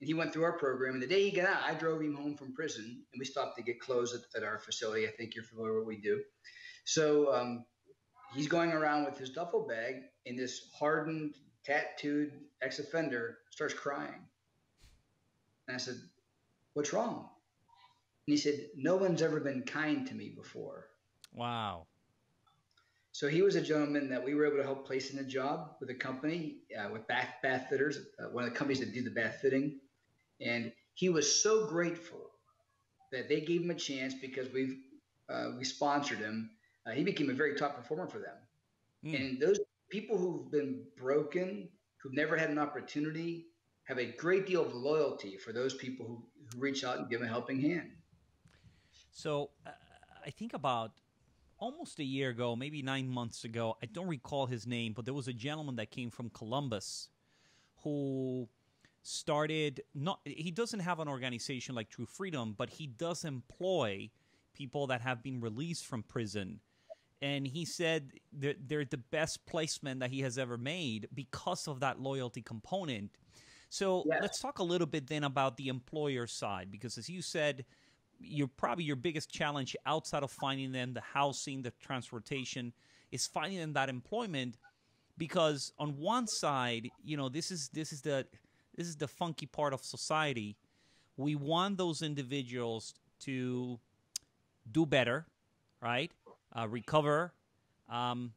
and 0.00 0.08
he 0.08 0.14
went 0.14 0.32
through 0.32 0.44
our 0.44 0.58
program. 0.58 0.94
And 0.94 1.02
the 1.02 1.06
day 1.06 1.30
he 1.30 1.30
got 1.30 1.48
out, 1.48 1.62
I 1.64 1.74
drove 1.74 2.02
him 2.02 2.16
home 2.16 2.36
from 2.36 2.54
prison, 2.54 2.84
and 2.84 3.20
we 3.20 3.24
stopped 3.24 3.56
to 3.56 3.62
get 3.62 3.78
clothes 3.78 4.14
at, 4.14 4.42
at 4.42 4.44
our 4.44 4.58
facility. 4.58 5.06
I 5.06 5.12
think 5.12 5.36
you're 5.36 5.44
familiar 5.44 5.74
with 5.74 5.84
what 5.84 5.94
we 5.94 6.00
do. 6.00 6.24
So 6.86 7.32
um, 7.32 7.64
he's 8.34 8.48
going 8.48 8.72
around 8.72 9.04
with 9.04 9.16
his 9.16 9.30
duffel 9.30 9.64
bag, 9.68 10.02
in 10.26 10.36
this 10.36 10.70
hardened, 10.76 11.34
tattooed 11.68 12.32
ex-offender 12.62 13.38
starts 13.50 13.74
crying. 13.74 14.26
And 15.66 15.74
I 15.74 15.78
said, 15.78 15.96
"What's 16.72 16.92
wrong?" 16.92 17.28
And 18.26 18.32
he 18.32 18.36
said, 18.36 18.70
"No 18.74 18.96
one's 18.96 19.22
ever 19.22 19.40
been 19.40 19.62
kind 19.62 20.06
to 20.06 20.14
me 20.14 20.30
before." 20.30 20.88
Wow. 21.34 21.86
So 23.12 23.28
he 23.28 23.42
was 23.42 23.56
a 23.56 23.60
gentleman 23.60 24.08
that 24.10 24.24
we 24.24 24.34
were 24.34 24.46
able 24.46 24.58
to 24.58 24.62
help 24.62 24.86
place 24.86 25.12
in 25.12 25.18
a 25.18 25.24
job 25.24 25.76
with 25.80 25.90
a 25.90 25.94
company 25.94 26.58
uh, 26.78 26.88
with 26.90 27.06
bath 27.06 27.34
bath 27.42 27.66
fitters, 27.68 27.98
uh, 28.18 28.30
one 28.30 28.44
of 28.44 28.50
the 28.50 28.56
companies 28.56 28.80
that 28.80 28.94
do 28.94 29.02
the 29.02 29.10
bath 29.10 29.38
fitting. 29.42 29.80
And 30.40 30.72
he 30.94 31.08
was 31.08 31.42
so 31.42 31.66
grateful 31.66 32.30
that 33.12 33.28
they 33.28 33.40
gave 33.40 33.62
him 33.62 33.70
a 33.70 33.74
chance 33.74 34.14
because 34.14 34.50
we've 34.52 34.78
uh, 35.28 35.50
we 35.58 35.64
sponsored 35.64 36.18
him. 36.18 36.50
Uh, 36.86 36.92
he 36.92 37.04
became 37.04 37.28
a 37.28 37.34
very 37.34 37.54
top 37.56 37.76
performer 37.76 38.06
for 38.06 38.18
them. 38.18 38.36
Mm. 39.04 39.16
And 39.16 39.40
those 39.40 39.58
people 39.90 40.18
who've 40.18 40.50
been 40.50 40.82
broken, 40.96 41.68
who've 42.02 42.14
never 42.14 42.36
had 42.36 42.50
an 42.50 42.58
opportunity, 42.58 43.46
have 43.84 43.98
a 43.98 44.06
great 44.06 44.46
deal 44.46 44.64
of 44.64 44.74
loyalty 44.74 45.36
for 45.36 45.52
those 45.52 45.74
people 45.74 46.06
who, 46.06 46.22
who 46.52 46.60
reach 46.60 46.84
out 46.84 46.98
and 46.98 47.08
give 47.08 47.22
a 47.22 47.26
helping 47.26 47.60
hand. 47.60 47.90
So 49.10 49.50
uh, 49.66 49.70
I 50.24 50.30
think 50.30 50.52
about 50.52 50.92
almost 51.58 51.98
a 51.98 52.04
year 52.04 52.30
ago, 52.30 52.54
maybe 52.54 52.82
nine 52.82 53.08
months 53.08 53.44
ago. 53.44 53.76
I 53.82 53.86
don't 53.86 54.08
recall 54.08 54.46
his 54.46 54.66
name, 54.66 54.92
but 54.92 55.04
there 55.04 55.14
was 55.14 55.28
a 55.28 55.32
gentleman 55.32 55.76
that 55.76 55.90
came 55.90 56.10
from 56.10 56.30
Columbus 56.30 57.08
who 57.82 58.48
started 59.02 59.82
not 59.94 60.20
he 60.24 60.50
doesn't 60.50 60.80
have 60.80 61.00
an 61.00 61.08
organization 61.08 61.74
like 61.74 61.88
True 61.88 62.06
Freedom, 62.06 62.54
but 62.56 62.70
he 62.70 62.86
does 62.86 63.24
employ 63.24 64.10
people 64.52 64.86
that 64.88 65.00
have 65.00 65.22
been 65.22 65.40
released 65.40 65.86
from 65.86 66.02
prison. 66.02 66.60
And 67.20 67.46
he 67.46 67.64
said 67.64 68.12
they're, 68.32 68.54
they're 68.66 68.84
the 68.84 68.98
best 68.98 69.44
placement 69.46 70.00
that 70.00 70.10
he 70.10 70.20
has 70.20 70.38
ever 70.38 70.56
made 70.56 71.08
because 71.14 71.66
of 71.66 71.80
that 71.80 72.00
loyalty 72.00 72.42
component. 72.42 73.10
So 73.70 74.04
yeah. 74.06 74.18
let's 74.20 74.40
talk 74.40 74.60
a 74.60 74.64
little 74.64 74.86
bit 74.86 75.08
then 75.08 75.24
about 75.24 75.56
the 75.56 75.68
employer 75.68 76.26
side, 76.26 76.70
because 76.70 76.96
as 76.96 77.08
you 77.08 77.20
said, 77.20 77.64
you're 78.20 78.48
probably 78.48 78.84
your 78.84 78.96
biggest 78.96 79.30
challenge 79.30 79.76
outside 79.86 80.22
of 80.22 80.30
finding 80.30 80.72
them 80.72 80.92
the 80.92 81.00
housing, 81.00 81.62
the 81.62 81.72
transportation, 81.80 82.72
is 83.12 83.26
finding 83.26 83.58
them 83.58 83.72
that 83.74 83.88
employment 83.88 84.56
because 85.18 85.72
on 85.78 85.98
one 85.98 86.26
side, 86.26 86.88
you 87.04 87.16
know, 87.16 87.28
this 87.28 87.50
is 87.50 87.68
this 87.70 87.92
is 87.92 88.00
the 88.00 88.24
this 88.76 88.86
is 88.86 88.96
the 88.96 89.08
funky 89.08 89.46
part 89.46 89.74
of 89.74 89.82
society. 89.82 90.56
We 91.16 91.34
want 91.34 91.76
those 91.76 92.00
individuals 92.00 92.94
to 93.20 93.78
do 94.70 94.86
better, 94.86 95.26
right? 95.82 96.12
Uh, 96.56 96.66
recover, 96.66 97.32
um, 97.90 98.32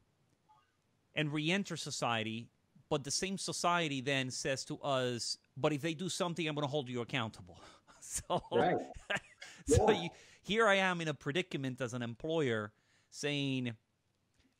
and 1.14 1.32
re-enter 1.32 1.76
society. 1.76 2.48
But 2.88 3.04
the 3.04 3.10
same 3.10 3.38
society 3.38 4.02
then 4.02 4.30
says 4.30 4.64
to 4.66 4.78
us, 4.80 5.38
"But 5.56 5.72
if 5.72 5.80
they 5.80 5.94
do 5.94 6.08
something, 6.08 6.46
I'm 6.46 6.54
going 6.54 6.66
to 6.66 6.70
hold 6.70 6.88
you 6.88 7.00
accountable." 7.00 7.58
so, 8.00 8.42
right. 8.52 8.76
so 9.66 9.90
yeah. 9.90 10.02
you, 10.02 10.08
here 10.42 10.66
I 10.66 10.74
am 10.74 11.00
in 11.00 11.08
a 11.08 11.14
predicament 11.14 11.80
as 11.80 11.94
an 11.94 12.02
employer, 12.02 12.72
saying, 13.10 13.72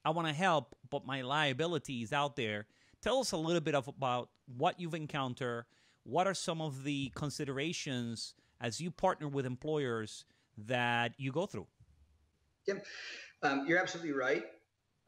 "I 0.05 0.11
want 0.11 0.29
to 0.29 0.35
help, 0.35 0.75
but 0.89 1.05
my 1.05 1.21
liability 1.21 2.03
is 2.03 2.13
out 2.13 2.37
there." 2.37 2.67
Tell 3.03 3.19
us 3.19 3.33
a 3.33 3.37
little 3.37 3.61
bit 3.61 3.75
of, 3.75 3.89
about 3.89 4.31
what 4.47 4.79
you've 4.79 4.95
encountered. 4.95 5.67
What 6.05 6.27
are 6.27 6.35
some 6.35 6.61
of 6.61 6.85
the 6.85 7.11
considerations 7.15 8.35
as 8.61 8.81
you 8.81 8.91
partner 8.91 9.29
with 9.29 9.45
employers 9.45 10.25
that 10.57 11.13
you 11.19 11.33
go 11.33 11.47
through? 11.47 11.67
Yeah, 12.67 12.75
um, 13.43 13.67
you're 13.67 13.79
absolutely 13.79 14.13
right. 14.13 14.45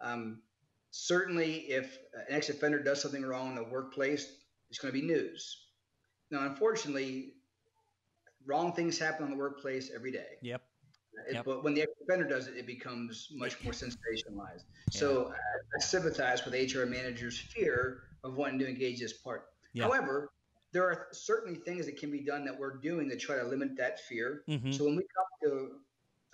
Um, 0.01 0.41
certainly, 0.91 1.57
if 1.69 1.99
an 2.29 2.37
ex 2.37 2.49
offender 2.49 2.83
does 2.83 3.01
something 3.01 3.25
wrong 3.25 3.51
in 3.51 3.55
the 3.57 3.65
workplace, 3.65 4.39
it's 4.71 4.79
going 4.79 4.93
to 4.93 5.01
be 5.01 5.07
news. 5.07 5.67
Now, 6.31 6.47
unfortunately, 6.47 7.35
wrong 8.47 8.73
things 8.73 8.99
happen 8.99 9.25
in 9.25 9.31
the 9.31 9.37
workplace 9.37 9.91
every 9.95 10.13
day. 10.13 10.39
Yep. 10.43 10.63
It, 11.29 11.35
yep. 11.35 11.45
But 11.45 11.63
when 11.63 11.75
the 11.75 11.83
ex 11.83 11.93
offender 12.03 12.29
does 12.29 12.49
it, 12.49 12.57
it 12.57 12.67
becomes 12.67 13.29
much 13.33 13.63
more 13.63 13.73
sensationalized. 13.73 14.65
Yeah. 14.93 15.01
So 15.01 15.29
I, 15.29 15.77
I 15.77 15.81
sympathize 15.81 16.45
with 16.45 16.55
HR 16.55 16.87
managers' 16.87 17.39
fear 17.39 18.03
of 18.25 18.37
wanting 18.37 18.59
to 18.61 18.69
engage 18.69 19.01
this 19.01 19.13
part. 19.13 19.47
Yep. 19.75 19.87
However, 19.87 20.31
there 20.73 20.85
are 20.85 21.07
certainly 21.13 21.59
things 21.61 21.87
that 21.87 21.97
can 21.97 22.11
be 22.11 22.21
done 22.21 22.45
that 22.45 22.59
we're 22.59 22.79
doing 22.79 23.09
to 23.09 23.17
try 23.17 23.37
to 23.37 23.45
limit 23.45 23.77
that 23.77 24.01
fear. 24.01 24.43
Mm-hmm. 24.49 24.73
So 24.73 24.85
when 24.85 24.97
we 24.97 25.03
come 25.03 25.51
to 25.51 25.71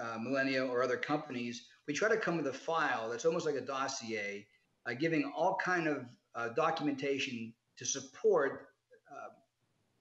uh, 0.00 0.19
Millennia 0.19 0.64
or 0.64 0.83
other 0.83 0.97
companies, 0.97 1.66
we 1.87 1.95
try 1.95 2.09
to 2.09 2.16
come 2.16 2.37
with 2.37 2.47
a 2.47 2.52
file 2.52 3.11
that's 3.11 3.25
almost 3.25 3.47
like 3.47 3.57
a 3.57 3.61
dossier, 3.61 4.47
uh, 4.87 4.95
giving 4.95 5.30
all 5.37 5.57
kind 5.57 5.87
of 5.87 6.07
uh, 6.35 6.49
documentation 6.49 7.52
to 7.76 7.85
support 7.85 8.69
uh, 9.11 9.28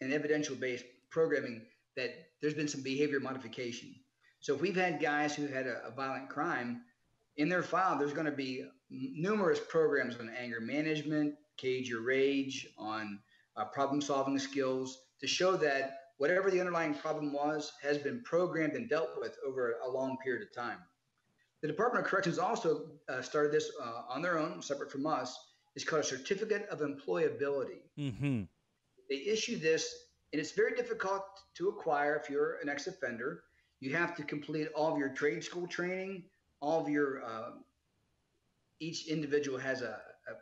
an 0.02 0.14
evidential-based 0.14 0.86
programming 1.10 1.66
that 1.96 2.12
there's 2.42 2.54
been 2.54 2.68
some 2.68 2.82
behavior 2.82 3.20
modification. 3.20 3.94
So 4.40 4.56
if 4.56 4.62
we've 4.62 4.76
had 4.76 5.02
guys 5.02 5.36
who 5.36 5.48
had 5.48 5.68
a, 5.68 5.88
a 5.88 5.92
violent 5.92 6.30
crime 6.30 6.82
in 7.38 7.50
their 7.50 7.64
file, 7.64 7.98
there's 7.98 8.14
going 8.14 8.26
to 8.26 8.32
be 8.32 8.66
numerous 8.90 9.60
programs 9.68 10.16
on 10.18 10.32
anger 10.40 10.62
management, 10.62 11.36
cage 11.58 11.90
your 11.90 12.02
rage, 12.02 12.68
on 12.78 13.20
uh, 13.58 13.66
problem 13.66 14.02
solving 14.02 14.40
skills 14.40 15.00
to 15.20 15.28
show 15.28 15.58
that 15.58 15.98
whatever 16.20 16.52
the 16.52 16.60
underlying 16.60 16.94
problem 16.94 17.34
was 17.34 17.74
has 17.82 17.98
been 17.98 18.22
programmed 18.24 18.74
and 18.74 18.88
dealt 18.88 19.10
with 19.20 19.36
over 19.46 19.76
a 19.84 19.90
long 19.90 20.18
period 20.24 20.44
of 20.44 20.54
time. 20.54 20.78
The 21.62 21.68
Department 21.68 22.06
of 22.06 22.10
Corrections 22.10 22.38
also 22.38 22.92
uh, 23.10 23.22
started 23.22 23.52
this 23.52 23.72
uh, 23.84 24.04
on 24.08 24.22
their 24.22 24.38
own, 24.38 24.62
separate 24.62 24.92
from 24.92 25.08
us. 25.08 25.38
It's 25.76 25.84
called 25.84 26.04
a 26.04 26.06
Certificate 26.06 26.68
of 26.70 26.80
Employability. 26.80 27.82
Mm-hmm. 27.98 28.44
They 29.10 29.16
issue 29.16 29.58
this 29.58 29.94
and 30.32 30.40
it's 30.40 30.52
very 30.52 30.76
difficult 30.76 31.24
to 31.56 31.70
acquire 31.70 32.16
if 32.16 32.30
you're 32.30 32.60
an 32.62 32.70
ex 32.70 32.88
offender. 32.88 33.44
You 33.80 33.96
have 33.96 34.16
to 34.18 34.24
complete 34.24 34.68
all 34.76 34.92
of 34.92 35.00
your 35.00 35.10
trade 35.10 35.44
school 35.44 35.68
training, 35.68 36.26
all 36.60 36.82
of 36.82 36.90
your 36.90 37.24
uh, 37.24 37.52
each 38.80 39.08
individual 39.08 39.58
has 39.58 39.82
a, 39.82 40.00
a, 40.28 40.34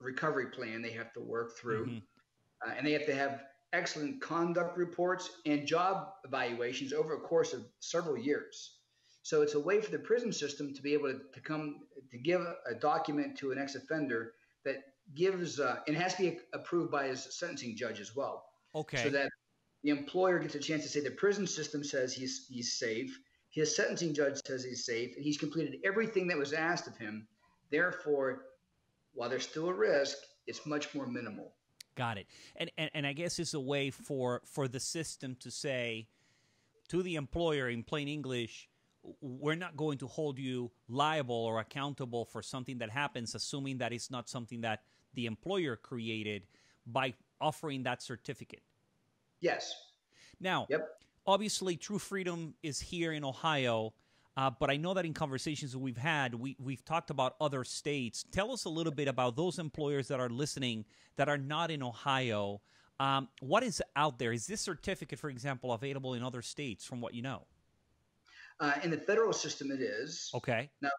recovery 0.00 0.46
plan 0.46 0.82
they 0.82 0.90
have 0.90 1.12
to 1.14 1.20
work 1.20 1.56
through, 1.56 1.86
mm-hmm. 1.86 2.68
uh, 2.68 2.74
and 2.76 2.86
they 2.86 2.92
have 2.92 3.06
to 3.06 3.14
have 3.14 3.42
excellent 3.74 4.20
conduct 4.20 4.78
reports 4.78 5.30
and 5.44 5.66
job 5.66 6.08
evaluations 6.24 6.92
over 6.92 7.14
a 7.14 7.20
course 7.20 7.52
of 7.52 7.64
several 7.80 8.16
years. 8.16 8.78
So 9.22 9.42
it's 9.42 9.54
a 9.54 9.60
way 9.60 9.80
for 9.80 9.90
the 9.90 9.98
prison 9.98 10.32
system 10.32 10.72
to 10.74 10.82
be 10.82 10.92
able 10.94 11.12
to, 11.12 11.20
to 11.32 11.40
come 11.40 11.80
to 12.10 12.18
give 12.18 12.40
a 12.66 12.74
document 12.74 13.36
to 13.38 13.52
an 13.52 13.58
ex-offender 13.58 14.34
that 14.64 14.76
gives 15.14 15.60
uh, 15.60 15.76
and 15.88 15.96
has 15.96 16.14
to 16.14 16.22
be 16.22 16.38
approved 16.52 16.90
by 16.90 17.08
his 17.08 17.38
sentencing 17.38 17.76
judge 17.76 18.00
as 18.00 18.14
well. 18.14 18.44
Okay. 18.74 19.02
So 19.02 19.10
that 19.10 19.30
the 19.82 19.90
employer 19.90 20.38
gets 20.38 20.54
a 20.54 20.58
chance 20.58 20.82
to 20.84 20.88
say 20.88 21.00
the 21.00 21.10
prison 21.10 21.46
system 21.46 21.82
says 21.82 22.14
he's 22.14 22.46
he's 22.48 22.78
safe, 22.78 23.18
his 23.50 23.74
sentencing 23.74 24.14
judge 24.14 24.40
says 24.46 24.64
he's 24.64 24.84
safe, 24.84 25.14
and 25.16 25.24
he's 25.24 25.38
completed 25.38 25.80
everything 25.84 26.26
that 26.28 26.38
was 26.38 26.52
asked 26.52 26.86
of 26.86 26.96
him. 26.96 27.26
Therefore, 27.70 28.46
while 29.14 29.28
there's 29.28 29.48
still 29.48 29.68
a 29.68 29.74
risk, 29.74 30.18
it's 30.46 30.66
much 30.66 30.94
more 30.94 31.06
minimal. 31.06 31.54
Got 31.94 32.18
it. 32.18 32.26
And, 32.56 32.70
and 32.76 32.90
and 32.94 33.06
I 33.06 33.12
guess 33.12 33.38
it's 33.38 33.54
a 33.54 33.60
way 33.60 33.90
for 33.90 34.42
for 34.44 34.68
the 34.68 34.80
system 34.80 35.36
to 35.40 35.50
say 35.50 36.08
to 36.88 37.02
the 37.02 37.14
employer 37.16 37.68
in 37.68 37.82
plain 37.82 38.08
English, 38.08 38.68
we're 39.20 39.54
not 39.54 39.76
going 39.76 39.98
to 39.98 40.06
hold 40.06 40.38
you 40.38 40.70
liable 40.88 41.34
or 41.34 41.60
accountable 41.60 42.24
for 42.24 42.42
something 42.42 42.78
that 42.78 42.90
happens, 42.90 43.34
assuming 43.34 43.78
that 43.78 43.92
it's 43.92 44.10
not 44.10 44.28
something 44.28 44.62
that 44.62 44.82
the 45.14 45.26
employer 45.26 45.76
created 45.76 46.42
by 46.86 47.14
offering 47.40 47.84
that 47.84 48.02
certificate. 48.02 48.62
Yes. 49.40 49.74
Now, 50.40 50.66
yep. 50.68 50.88
obviously, 51.26 51.76
True 51.76 51.98
Freedom 51.98 52.54
is 52.62 52.80
here 52.80 53.12
in 53.12 53.24
Ohio, 53.24 53.92
uh, 54.36 54.50
but 54.58 54.70
I 54.70 54.76
know 54.76 54.94
that 54.94 55.04
in 55.04 55.14
conversations 55.14 55.72
that 55.72 55.78
we've 55.78 55.96
had, 55.96 56.34
we, 56.34 56.56
we've 56.58 56.84
talked 56.84 57.10
about 57.10 57.36
other 57.40 57.62
states. 57.64 58.24
Tell 58.32 58.52
us 58.52 58.64
a 58.64 58.68
little 58.68 58.92
bit 58.92 59.06
about 59.06 59.36
those 59.36 59.58
employers 59.58 60.08
that 60.08 60.18
are 60.18 60.28
listening 60.28 60.84
that 61.16 61.28
are 61.28 61.38
not 61.38 61.70
in 61.70 61.82
Ohio. 61.82 62.60
Um, 62.98 63.28
what 63.40 63.62
is 63.62 63.82
out 63.94 64.18
there? 64.18 64.32
Is 64.32 64.46
this 64.46 64.60
certificate, 64.60 65.18
for 65.18 65.30
example, 65.30 65.72
available 65.72 66.14
in 66.14 66.22
other 66.22 66.42
states 66.42 66.84
from 66.84 67.00
what 67.00 67.14
you 67.14 67.22
know? 67.22 67.46
Uh, 68.60 68.72
in 68.82 68.90
the 68.90 68.98
federal 68.98 69.32
system, 69.32 69.70
it 69.70 69.80
is. 69.80 70.30
Okay. 70.34 70.70
Now, 70.80 70.90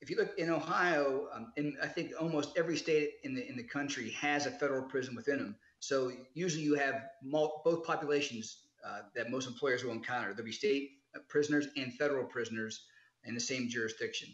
if 0.00 0.08
you 0.08 0.16
look 0.16 0.38
in 0.38 0.50
Ohio, 0.50 1.28
um, 1.34 1.52
in 1.56 1.76
I 1.82 1.88
think 1.88 2.12
almost 2.18 2.56
every 2.56 2.76
state 2.76 3.14
in 3.24 3.34
the 3.34 3.48
in 3.48 3.56
the 3.56 3.62
country 3.62 4.10
has 4.10 4.46
a 4.46 4.50
federal 4.50 4.82
prison 4.82 5.16
within 5.16 5.38
them. 5.38 5.56
So 5.80 6.12
usually 6.34 6.62
you 6.62 6.74
have 6.74 7.06
mul- 7.22 7.62
both 7.64 7.84
populations 7.84 8.58
uh, 8.86 9.00
that 9.14 9.30
most 9.30 9.48
employers 9.48 9.84
will 9.84 9.92
encounter. 9.92 10.28
There'll 10.34 10.44
be 10.44 10.52
state 10.52 10.97
prisoners 11.28 11.68
and 11.76 11.92
federal 11.94 12.24
prisoners 12.24 12.86
in 13.24 13.34
the 13.34 13.40
same 13.40 13.68
jurisdiction. 13.68 14.28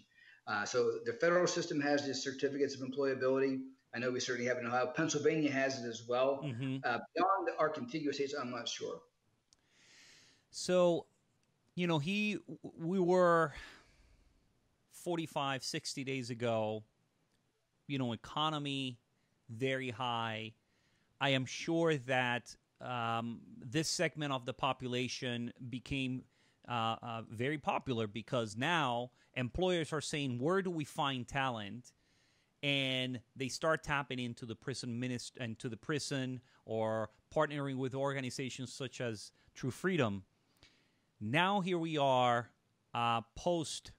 Uh, 0.46 0.64
so 0.64 0.98
the 1.06 1.12
federal 1.14 1.46
system 1.46 1.80
has 1.80 2.06
these 2.06 2.22
certificates 2.22 2.74
of 2.74 2.86
employability. 2.86 3.60
I 3.94 3.98
know 3.98 4.10
we 4.10 4.20
certainly 4.20 4.48
have 4.48 4.58
in 4.58 4.66
Ohio. 4.66 4.92
Pennsylvania 4.94 5.50
has 5.50 5.82
it 5.82 5.88
as 5.88 6.02
well. 6.08 6.42
Mm-hmm. 6.44 6.78
Uh, 6.84 6.98
beyond 7.14 7.48
our 7.58 7.68
contiguous 7.68 8.16
states, 8.16 8.34
I'm 8.38 8.50
not 8.50 8.68
sure. 8.68 9.00
So 10.50 11.06
you 11.74 11.86
know, 11.86 11.98
he, 11.98 12.38
we 12.78 13.00
were 13.00 13.52
45, 14.92 15.64
60 15.64 16.04
days 16.04 16.30
ago, 16.30 16.84
you 17.88 17.98
know, 17.98 18.12
economy 18.12 18.98
very 19.50 19.90
high. 19.90 20.52
I 21.20 21.30
am 21.30 21.46
sure 21.46 21.96
that 21.96 22.54
um, 22.80 23.40
this 23.60 23.88
segment 23.88 24.32
of 24.32 24.46
the 24.46 24.54
population 24.54 25.52
became 25.68 26.22
uh, 26.68 26.96
uh, 27.02 27.22
very 27.30 27.58
popular 27.58 28.06
because 28.06 28.56
now 28.56 29.10
employers 29.34 29.92
are 29.92 30.00
saying, 30.00 30.38
where 30.38 30.62
do 30.62 30.70
we 30.70 30.84
find 30.84 31.26
talent? 31.26 31.92
And 32.62 33.20
they 33.36 33.48
start 33.48 33.82
tapping 33.82 34.18
into 34.18 34.46
the 34.46 34.54
prison 34.54 34.98
minister 34.98 35.42
and 35.42 35.58
to 35.58 35.68
the 35.68 35.76
prison 35.76 36.40
or 36.64 37.10
partnering 37.34 37.76
with 37.76 37.94
organizations 37.94 38.72
such 38.72 39.00
as 39.00 39.32
True 39.54 39.70
Freedom 39.70 40.24
now 41.20 41.60
here 41.60 41.78
we 41.78 41.96
are, 41.96 42.50
uh, 42.92 43.22
post 43.34 43.92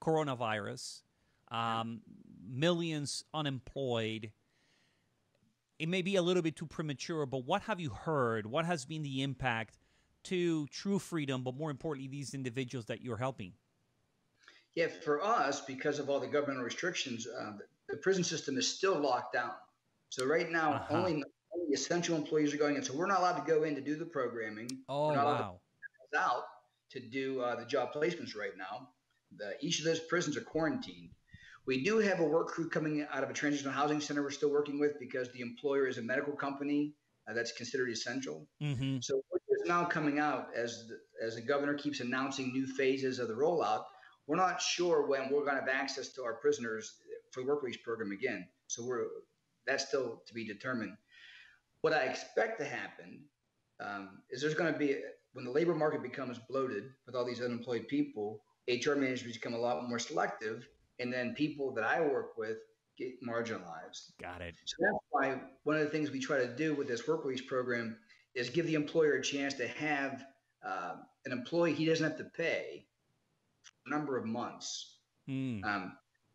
coronavirus, 0.00 1.02
um, 1.48 2.00
millions 2.44 3.24
unemployed. 3.32 4.32
It 5.78 5.88
may 5.88 6.02
be 6.02 6.16
a 6.16 6.22
little 6.22 6.42
bit 6.42 6.56
too 6.56 6.66
premature, 6.66 7.26
but 7.26 7.44
what 7.44 7.62
have 7.62 7.80
you 7.80 7.90
heard? 7.90 8.46
What 8.46 8.64
has 8.64 8.84
been 8.84 9.02
the 9.02 9.22
impact 9.22 9.78
to 10.24 10.66
True 10.68 10.98
Freedom, 10.98 11.42
but 11.42 11.54
more 11.54 11.70
importantly, 11.70 12.08
these 12.08 12.34
individuals 12.34 12.86
that 12.86 13.02
you're 13.02 13.16
helping? 13.16 13.52
Yeah, 14.74 14.88
for 15.04 15.22
us, 15.22 15.60
because 15.60 15.98
of 15.98 16.08
all 16.08 16.20
the 16.20 16.26
governmental 16.26 16.64
restrictions, 16.64 17.26
uh, 17.26 17.52
the 17.88 17.96
prison 17.98 18.24
system 18.24 18.56
is 18.56 18.66
still 18.66 18.98
locked 18.98 19.34
down. 19.34 19.52
So 20.08 20.26
right 20.26 20.50
now, 20.50 20.74
uh-huh. 20.74 20.96
only, 20.96 21.12
only 21.54 21.72
essential 21.74 22.16
employees 22.16 22.54
are 22.54 22.58
going 22.58 22.76
in. 22.76 22.82
So 22.82 22.94
we're 22.94 23.06
not 23.06 23.20
allowed 23.20 23.44
to 23.44 23.50
go 23.50 23.64
in 23.64 23.74
to 23.74 23.80
do 23.80 23.96
the 23.96 24.06
programming. 24.06 24.68
Oh, 24.88 25.08
wow. 25.08 25.60
out 26.16 26.44
to 26.90 27.00
do 27.00 27.40
uh, 27.40 27.56
the 27.56 27.66
job 27.66 27.92
placements 27.92 28.36
right 28.36 28.56
now. 28.56 28.88
The, 29.36 29.54
each 29.60 29.78
of 29.78 29.84
those 29.84 30.00
prisons 30.00 30.36
are 30.36 30.42
quarantined. 30.42 31.10
We 31.66 31.84
do 31.84 31.98
have 31.98 32.20
a 32.20 32.24
work 32.24 32.48
crew 32.48 32.68
coming 32.68 33.06
out 33.10 33.22
of 33.22 33.30
a 33.30 33.32
transitional 33.32 33.72
housing 33.72 34.00
center 34.00 34.22
we're 34.22 34.30
still 34.30 34.50
working 34.50 34.80
with 34.80 34.98
because 34.98 35.30
the 35.32 35.40
employer 35.40 35.86
is 35.86 35.96
a 35.96 36.02
medical 36.02 36.32
company 36.34 36.94
uh, 37.28 37.34
that's 37.34 37.52
considered 37.52 37.90
essential. 37.90 38.46
Mm-hmm. 38.60 38.98
So 39.00 39.22
what 39.28 39.41
is 39.62 39.68
now 39.68 39.84
coming 39.84 40.18
out 40.18 40.48
as 40.56 40.88
the, 40.88 40.98
as 41.24 41.34
the 41.36 41.40
governor 41.40 41.74
keeps 41.74 42.00
announcing 42.00 42.52
new 42.52 42.66
phases 42.66 43.18
of 43.18 43.28
the 43.28 43.34
rollout, 43.34 43.84
we're 44.26 44.36
not 44.36 44.60
sure 44.60 45.06
when 45.06 45.30
we're 45.30 45.44
going 45.44 45.56
to 45.56 45.60
have 45.60 45.68
access 45.68 46.12
to 46.12 46.22
our 46.22 46.34
prisoners 46.34 46.94
for 47.32 47.42
the 47.42 47.46
work 47.46 47.62
release 47.62 47.78
program 47.78 48.12
again. 48.12 48.46
So 48.66 48.84
we're 48.84 49.04
that's 49.66 49.86
still 49.86 50.22
to 50.26 50.34
be 50.34 50.46
determined. 50.46 50.96
What 51.82 51.92
I 51.92 52.02
expect 52.02 52.58
to 52.60 52.64
happen 52.64 53.24
um, 53.80 54.22
is 54.30 54.40
there's 54.40 54.54
going 54.54 54.72
to 54.72 54.78
be 54.78 54.96
when 55.32 55.44
the 55.44 55.50
labor 55.50 55.74
market 55.74 56.02
becomes 56.02 56.38
bloated 56.48 56.84
with 57.06 57.14
all 57.14 57.24
these 57.24 57.40
unemployed 57.40 57.88
people, 57.88 58.42
HR 58.68 58.94
managers 58.94 59.32
become 59.32 59.54
a 59.54 59.58
lot 59.58 59.88
more 59.88 59.98
selective, 59.98 60.66
and 60.98 61.12
then 61.12 61.34
people 61.34 61.72
that 61.74 61.84
I 61.84 62.00
work 62.00 62.36
with 62.36 62.58
get 62.98 63.12
marginalized. 63.26 64.12
Got 64.20 64.42
it. 64.42 64.54
So 64.64 64.76
that's 64.80 64.98
why 65.10 65.40
one 65.64 65.76
of 65.76 65.82
the 65.82 65.90
things 65.90 66.10
we 66.10 66.20
try 66.20 66.38
to 66.38 66.54
do 66.54 66.74
with 66.74 66.88
this 66.88 67.06
work 67.08 67.24
release 67.24 67.40
program 67.40 67.96
is 68.34 68.50
give 68.50 68.66
the 68.66 68.74
employer 68.74 69.14
a 69.14 69.22
chance 69.22 69.54
to 69.54 69.66
have 69.68 70.24
uh, 70.64 70.94
an 71.26 71.32
employee 71.32 71.74
he 71.74 71.84
doesn't 71.84 72.06
have 72.06 72.18
to 72.18 72.24
pay 72.36 72.86
for 73.62 73.72
a 73.86 73.98
number 73.98 74.16
of 74.16 74.24
months. 74.24 74.98
Mm. 75.28 75.64
Um, 75.64 75.92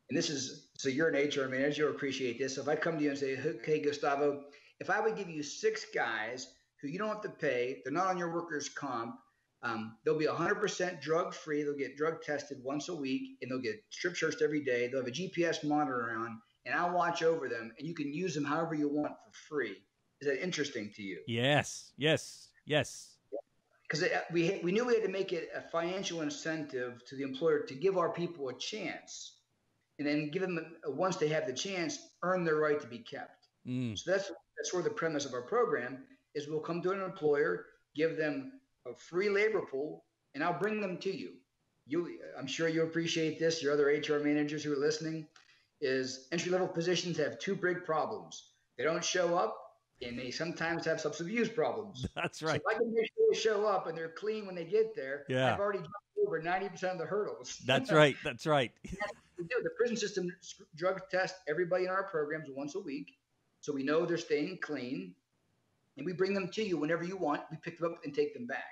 and 0.10 0.18
this 0.18 0.30
is 0.30 0.70
so 0.78 0.90
you're 0.90 1.10
an 1.10 1.16
HR 1.16 1.50
manager, 1.50 1.84
you'll 1.84 1.92
appreciate 1.96 2.40
this. 2.40 2.56
So 2.56 2.62
if 2.62 2.68
I 2.68 2.76
come 2.76 2.98
to 2.98 3.04
you 3.04 3.10
and 3.10 3.20
say, 3.20 3.38
"Okay, 3.38 3.82
Gustavo, 3.82 4.44
if 4.80 4.90
I 4.90 5.00
would 5.00 5.18
give 5.18 5.30
you 5.30 5.44
six 5.44 5.86
guys 5.94 6.48
who 6.82 6.88
you 6.88 6.98
don't 6.98 7.10
have 7.10 7.22
to 7.22 7.30
pay. 7.30 7.82
They're 7.84 7.94
not 7.94 8.08
on 8.08 8.18
your 8.18 8.34
workers' 8.34 8.70
comp. 8.70 9.16
Um, 9.64 9.98
they'll 10.06 10.18
be 10.18 10.28
100% 10.28 11.02
drug 11.02 11.34
free. 11.34 11.64
They'll 11.64 11.76
get 11.76 11.98
drug 11.98 12.22
tested 12.22 12.60
once 12.64 12.90
a 12.90 12.96
week 12.96 13.38
and 13.42 13.50
they'll 13.50 13.62
get 13.62 13.84
strip 13.90 14.16
searched 14.16 14.42
every 14.42 14.64
day. 14.64 14.88
They'll 14.88 15.02
have 15.02 15.08
a 15.08 15.12
GPS 15.12 15.64
monitor 15.64 16.16
on 16.20 16.40
and 16.66 16.76
I'll 16.76 16.94
watch 16.94 17.24
over 17.24 17.50
them 17.50 17.74
and 17.78 17.88
you 17.88 17.96
can 17.96 18.14
use 18.14 18.36
them 18.36 18.46
however 18.46 18.76
you 18.76 18.88
want 18.88 19.14
for 19.14 19.56
free. 19.56 19.78
Is 20.22 20.28
that 20.28 20.44
interesting 20.44 20.92
to 20.96 21.04
you? 21.04 21.20
Yes, 21.28 21.92
yes, 21.98 22.50
yes. 22.66 23.16
Because 23.88 24.06
we, 24.32 24.60
we 24.64 24.72
knew 24.72 24.86
we 24.86 24.96
had 24.96 25.04
to 25.04 25.10
make 25.10 25.32
it 25.32 25.50
a 25.56 25.62
financial 25.62 26.22
incentive 26.22 27.06
to 27.06 27.16
the 27.16 27.24
employer 27.24 27.60
to 27.60 27.74
give 27.74 27.98
our 27.98 28.10
people 28.10 28.50
a 28.50 28.58
chance 28.58 29.38
and 29.98 30.08
then 30.08 30.30
give 30.30 30.42
them, 30.42 30.60
a, 30.86 30.92
once 30.92 31.16
they 31.16 31.30
have 31.30 31.48
the 31.48 31.54
chance, 31.54 32.00
earn 32.24 32.44
their 32.44 32.58
right 32.58 32.82
to 32.82 32.88
be 32.88 33.00
kept. 33.00 33.48
Mm. 33.66 33.98
So 33.98 34.12
that's, 34.12 34.32
that's 34.58 34.72
sort 34.72 34.86
of 34.86 34.90
the 34.90 34.96
premise 34.96 35.26
of 35.26 35.34
our 35.34 35.44
program 35.44 36.00
is 36.36 36.48
we'll 36.48 36.60
come 36.60 36.82
to 36.82 36.92
an 36.92 37.02
employer, 37.02 37.66
give 37.96 38.18
them 38.18 38.60
a 38.86 38.94
free 38.94 39.30
labor 39.30 39.62
pool, 39.62 40.04
and 40.36 40.44
I'll 40.44 40.60
bring 40.60 40.82
them 40.82 40.98
to 40.98 41.16
you. 41.16 41.34
You, 41.88 42.20
I'm 42.38 42.48
sure 42.48 42.68
you 42.68 42.84
appreciate 42.84 43.40
this. 43.40 43.64
Your 43.64 43.72
other 43.72 43.86
HR 43.86 44.22
managers 44.22 44.64
who 44.64 44.74
are 44.74 44.78
listening, 44.78 45.28
is 45.82 46.28
entry 46.32 46.52
level 46.52 46.68
positions 46.68 47.18
have 47.18 47.40
two 47.40 47.56
big 47.56 47.86
problems. 47.86 48.52
They 48.78 48.84
don't 48.84 49.04
show 49.04 49.38
up, 49.38 49.56
and 50.02 50.18
they 50.18 50.32
sometimes 50.32 50.86
have 50.86 51.02
substance 51.02 51.30
abuse 51.30 51.50
problems. 51.50 52.06
That's 52.16 52.42
right. 52.42 52.62
So 52.64 52.70
if 52.70 52.76
I 52.76 52.80
can 52.80 52.94
make 52.94 53.08
sure 53.08 53.26
they 53.32 53.38
show 53.38 53.66
up 53.66 53.88
and 53.88 53.98
they're 53.98 54.10
clean 54.10 54.46
when 54.46 54.56
they 54.56 54.66
get 54.66 54.96
there, 54.96 55.26
yeah. 55.28 55.54
I've 55.54 55.60
already 55.60 55.80
jumped 55.80 55.96
over 56.26 56.42
90% 56.42 56.84
of 56.92 56.98
the 56.98 57.06
hurdles. 57.06 57.62
That's 57.66 57.92
right. 57.92 58.16
That's 58.24 58.46
right. 58.46 58.72
The 58.84 59.70
prison 59.78 59.98
system 59.98 60.32
drug 60.76 61.00
test 61.10 61.36
everybody 61.48 61.86
in 61.86 61.90
our 61.90 62.04
programs 62.04 62.50
once 62.50 62.76
a 62.76 62.80
week, 62.80 63.18
so 63.62 63.72
we 63.72 63.84
know 63.84 64.06
they're 64.06 64.18
staying 64.18 64.60
clean 64.62 65.14
and 65.98 66.06
we 66.06 66.14
bring 66.14 66.34
them 66.34 66.48
to 66.50 66.64
you 66.64 66.78
whenever 66.78 67.04
you 67.04 67.18
want. 67.18 67.42
We 67.52 67.58
pick 67.58 67.80
them 67.80 67.94
up 67.94 68.00
and 68.04 68.14
take 68.14 68.34
them 68.34 68.48
back. 68.48 68.64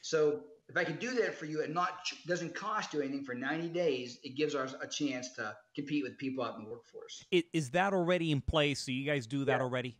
So 0.00 0.40
if 0.68 0.76
I 0.76 0.84
can 0.84 0.96
do 0.96 1.14
that 1.14 1.34
for 1.34 1.44
you 1.44 1.62
and 1.62 1.74
not 1.74 2.06
doesn't 2.26 2.54
cost 2.54 2.94
you 2.94 3.00
anything 3.00 3.24
for 3.24 3.34
90 3.34 3.68
days, 3.68 4.18
it 4.22 4.36
gives 4.36 4.54
us 4.54 4.74
a 4.80 4.86
chance 4.86 5.32
to 5.34 5.54
compete 5.74 6.02
with 6.02 6.16
people 6.16 6.44
out 6.44 6.56
in 6.56 6.64
the 6.64 6.70
workforce. 6.70 7.24
Is 7.30 7.70
that 7.70 7.92
already 7.92 8.32
in 8.32 8.40
place? 8.40 8.80
So 8.80 8.92
you 8.92 9.04
guys 9.04 9.26
do 9.26 9.44
that 9.44 9.58
yeah. 9.58 9.62
already? 9.62 9.96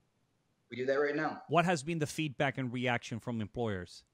We 0.72 0.78
do 0.78 0.86
that 0.86 0.94
right 0.94 1.14
now. 1.14 1.42
What 1.50 1.66
has 1.66 1.82
been 1.82 1.98
the 1.98 2.06
feedback 2.06 2.56
and 2.56 2.72
reaction 2.72 3.20
from 3.20 3.42
employers? 3.42 4.04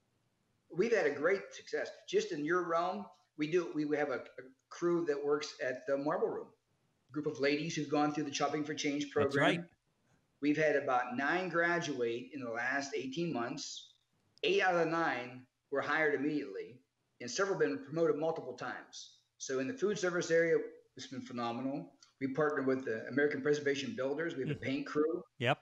We've 0.77 0.93
had 0.93 1.07
a 1.07 1.11
great 1.11 1.41
success. 1.53 1.89
Just 2.09 2.33
in 2.33 2.45
your 2.45 2.69
realm, 2.69 3.07
we 3.37 3.49
do. 3.49 3.71
We 3.77 3.97
have 3.97 4.09
a, 4.09 4.17
a 4.17 4.43
crew 4.69 5.05
that 5.07 5.25
works 5.25 5.55
at 5.65 5.87
the 5.87 5.97
Marble 5.97 6.27
Room, 6.27 6.49
a 7.09 7.13
group 7.13 7.27
of 7.27 7.39
ladies 7.39 7.77
who've 7.77 7.89
gone 7.89 8.13
through 8.13 8.25
the 8.25 8.33
Chopping 8.33 8.65
for 8.65 8.75
Change 8.75 9.09
program. 9.13 9.31
That's 9.31 9.59
right. 9.59 9.61
We've 10.43 10.57
had 10.57 10.75
about 10.75 11.17
nine 11.17 11.49
graduate 11.49 12.31
in 12.35 12.41
the 12.41 12.51
last 12.51 12.91
18 12.97 13.33
months. 13.33 13.93
Eight 14.43 14.61
out 14.61 14.75
of 14.75 14.81
the 14.81 14.87
nine 14.87 15.43
were 15.71 15.81
hired 15.81 16.17
immediately, 16.17 16.81
and 17.21 17.31
several 17.31 17.57
been 17.57 17.85
promoted 17.85 18.17
multiple 18.17 18.55
times. 18.55 19.13
So 19.39 19.61
in 19.61 19.69
the 19.69 19.75
food 19.75 19.97
service 19.97 20.33
area, 20.33 20.57
it's 20.97 21.07
been 21.07 21.21
phenomenal. 21.21 21.93
We 22.21 22.35
partner 22.35 22.65
with 22.65 22.85
the 22.85 23.07
American 23.07 23.43
Preservation 23.43 23.95
Builders. 23.97 24.35
We 24.35 24.43
have 24.43 24.51
a 24.51 24.55
hmm. 24.59 24.65
paint 24.65 24.87
crew. 24.87 25.23
Yep. 25.39 25.59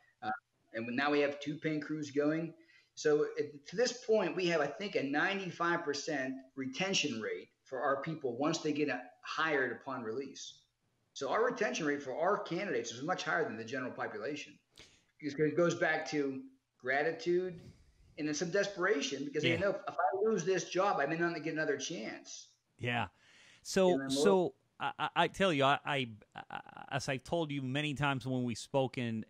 And 0.77 0.87
now 0.95 1.11
we 1.11 1.21
have 1.21 1.41
two 1.41 1.57
paint 1.57 1.83
crews 1.83 2.11
going. 2.11 2.55
So 2.95 3.27
it, 3.37 3.67
to 3.67 3.77
this 3.77 3.93
point, 3.93 4.37
we 4.37 4.47
have, 4.47 4.61
I 4.61 4.67
think, 4.67 4.95
a 4.95 5.01
95% 5.03 6.33
retention 6.55 7.21
rate 7.21 7.49
for 7.65 7.81
our 7.81 8.01
people 8.03 8.37
once 8.37 8.59
they 8.59 8.73
get 8.73 8.89
hired 9.23 9.73
upon 9.81 10.03
release. 10.03 10.61
So 11.13 11.31
our 11.31 11.45
retention 11.45 11.87
rate 11.87 12.03
for 12.03 12.17
our 12.17 12.39
candidates 12.39 12.93
is 12.93 13.03
much 13.03 13.25
higher 13.25 13.45
than 13.45 13.57
the 13.57 13.65
general 13.65 13.93
population. 13.93 14.59
Because 15.21 15.35
it 15.39 15.57
goes 15.57 15.75
back 15.75 16.09
to 16.11 16.43
gratitude 16.79 17.61
and 18.19 18.29
then 18.29 18.35
some 18.35 18.51
desperation 18.51 19.25
because 19.25 19.45
yeah. 19.45 19.57
they 19.57 19.63
know 19.63 19.71
if 19.71 19.95
I 19.95 20.31
lose 20.31 20.45
this 20.45 20.69
job, 20.69 20.99
I 21.01 21.07
may 21.07 21.17
not 21.17 21.43
get 21.43 21.53
another 21.53 21.77
chance. 21.77 22.49
Yeah. 22.79 23.07
So 23.63 24.09
so 24.09 24.55
I, 24.79 25.09
I, 25.17 25.29
tell 25.29 25.53
you, 25.53 25.65
I, 25.65 25.79
I, 25.85 26.09
as 26.93 27.09
I've 27.09 27.25
told 27.25 27.51
you 27.51 27.63
many 27.63 27.95
times 27.95 28.27
when 28.27 28.45
we've 28.45 28.59
spoken, 28.59 29.25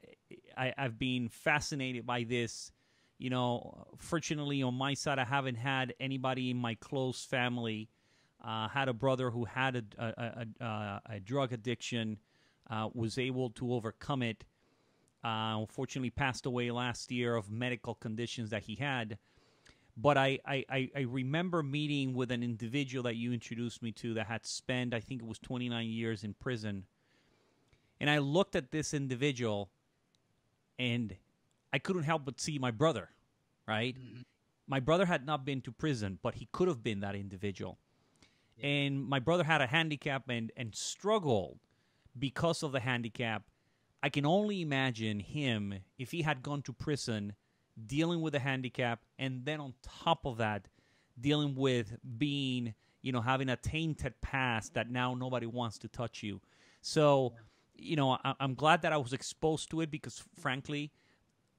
I, 0.56 0.72
I've 0.76 0.98
been 0.98 1.28
fascinated 1.28 2.06
by 2.06 2.24
this. 2.24 2.72
You 3.18 3.30
know, 3.30 3.86
fortunately 3.98 4.62
on 4.62 4.74
my 4.74 4.94
side, 4.94 5.18
I 5.18 5.24
haven't 5.24 5.54
had 5.54 5.94
anybody 5.98 6.50
in 6.50 6.56
my 6.56 6.74
close 6.74 7.24
family. 7.24 7.88
Uh, 8.44 8.68
had 8.68 8.88
a 8.88 8.92
brother 8.92 9.30
who 9.30 9.44
had 9.44 9.76
a, 9.98 10.04
a, 10.60 10.64
a, 10.64 11.02
a 11.14 11.20
drug 11.20 11.52
addiction, 11.52 12.18
uh, 12.70 12.88
was 12.94 13.18
able 13.18 13.50
to 13.50 13.72
overcome 13.72 14.22
it. 14.22 14.44
Uh, 15.24 15.56
unfortunately, 15.58 16.10
passed 16.10 16.46
away 16.46 16.70
last 16.70 17.10
year 17.10 17.34
of 17.34 17.50
medical 17.50 17.94
conditions 17.94 18.50
that 18.50 18.62
he 18.62 18.76
had. 18.76 19.18
But 19.96 20.18
I, 20.18 20.38
I, 20.46 20.90
I 20.94 21.00
remember 21.00 21.62
meeting 21.62 22.12
with 22.12 22.30
an 22.30 22.42
individual 22.42 23.02
that 23.04 23.16
you 23.16 23.32
introduced 23.32 23.82
me 23.82 23.92
to 23.92 24.12
that 24.14 24.26
had 24.26 24.44
spent, 24.44 24.92
I 24.92 25.00
think 25.00 25.22
it 25.22 25.26
was 25.26 25.38
29 25.38 25.88
years 25.88 26.22
in 26.22 26.34
prison. 26.34 26.84
And 27.98 28.10
I 28.10 28.18
looked 28.18 28.54
at 28.54 28.70
this 28.70 28.92
individual 28.92 29.70
and 30.78 31.16
I 31.72 31.78
couldn't 31.78 32.04
help 32.04 32.24
but 32.24 32.40
see 32.40 32.58
my 32.58 32.70
brother, 32.70 33.10
right? 33.66 33.96
Mm-hmm. 33.96 34.22
My 34.68 34.80
brother 34.80 35.06
had 35.06 35.24
not 35.24 35.44
been 35.44 35.60
to 35.62 35.72
prison, 35.72 36.18
but 36.22 36.34
he 36.34 36.48
could 36.52 36.68
have 36.68 36.82
been 36.82 37.00
that 37.00 37.14
individual. 37.14 37.78
Yeah. 38.56 38.66
And 38.66 39.04
my 39.04 39.18
brother 39.18 39.44
had 39.44 39.60
a 39.60 39.66
handicap 39.66 40.28
and, 40.28 40.50
and 40.56 40.74
struggled 40.74 41.58
because 42.18 42.62
of 42.62 42.72
the 42.72 42.80
handicap. 42.80 43.44
I 44.02 44.08
can 44.08 44.26
only 44.26 44.62
imagine 44.62 45.20
him 45.20 45.74
if 45.98 46.10
he 46.10 46.22
had 46.22 46.42
gone 46.42 46.62
to 46.62 46.72
prison 46.72 47.34
dealing 47.86 48.22
with 48.22 48.34
a 48.34 48.38
handicap, 48.38 49.00
and 49.18 49.44
then 49.44 49.60
on 49.60 49.74
top 49.82 50.24
of 50.24 50.38
that, 50.38 50.66
dealing 51.20 51.54
with 51.54 51.96
being, 52.16 52.74
you 53.02 53.12
know, 53.12 53.20
having 53.20 53.48
a 53.48 53.56
tainted 53.56 54.14
past 54.22 54.74
that 54.74 54.90
now 54.90 55.14
nobody 55.14 55.46
wants 55.46 55.78
to 55.78 55.88
touch 55.88 56.22
you. 56.22 56.40
So, 56.80 57.34
you 57.78 57.96
know, 57.96 58.18
I, 58.24 58.34
am 58.40 58.54
glad 58.54 58.82
that 58.82 58.92
I 58.92 58.96
was 58.96 59.12
exposed 59.12 59.70
to 59.70 59.80
it 59.80 59.90
because, 59.90 60.22
frankly, 60.38 60.92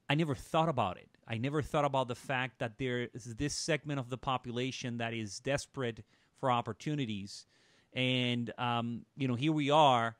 I 0.09 0.15
never 0.15 0.35
thought 0.35 0.69
about 0.69 0.97
it. 0.97 1.09
I 1.27 1.37
never 1.37 1.61
thought 1.61 1.85
about 1.85 2.07
the 2.07 2.15
fact 2.15 2.59
that 2.59 2.77
there 2.77 3.09
is 3.13 3.35
this 3.35 3.53
segment 3.53 3.99
of 3.99 4.09
the 4.09 4.17
population 4.17 4.97
that 4.97 5.13
is 5.13 5.39
desperate 5.39 6.03
for 6.39 6.49
opportunities. 6.49 7.45
And, 7.93 8.51
um, 8.57 9.05
you 9.17 9.27
know, 9.27 9.35
here 9.35 9.51
we 9.51 9.69
are 9.69 10.15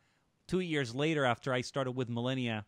two 0.48 0.60
years 0.60 0.94
later 0.94 1.26
after 1.26 1.54
I 1.54 1.62
started 1.62 1.92
with 1.92 2.10
Millennia, 2.10 2.66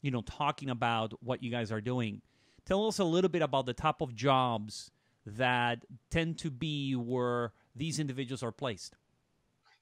you 0.00 0.10
know, 0.10 0.22
talking 0.22 0.70
about 0.70 1.12
what 1.22 1.42
you 1.42 1.50
guys 1.50 1.70
are 1.72 1.80
doing. 1.80 2.22
Tell 2.64 2.86
us 2.86 2.98
a 2.98 3.04
little 3.04 3.30
bit 3.30 3.42
about 3.42 3.66
the 3.66 3.74
type 3.74 4.00
of 4.00 4.14
jobs 4.14 4.90
that 5.26 5.84
tend 6.10 6.38
to 6.38 6.50
be 6.50 6.94
where 6.94 7.52
these 7.74 7.98
individuals 7.98 8.42
are 8.42 8.52
placed. 8.52 8.96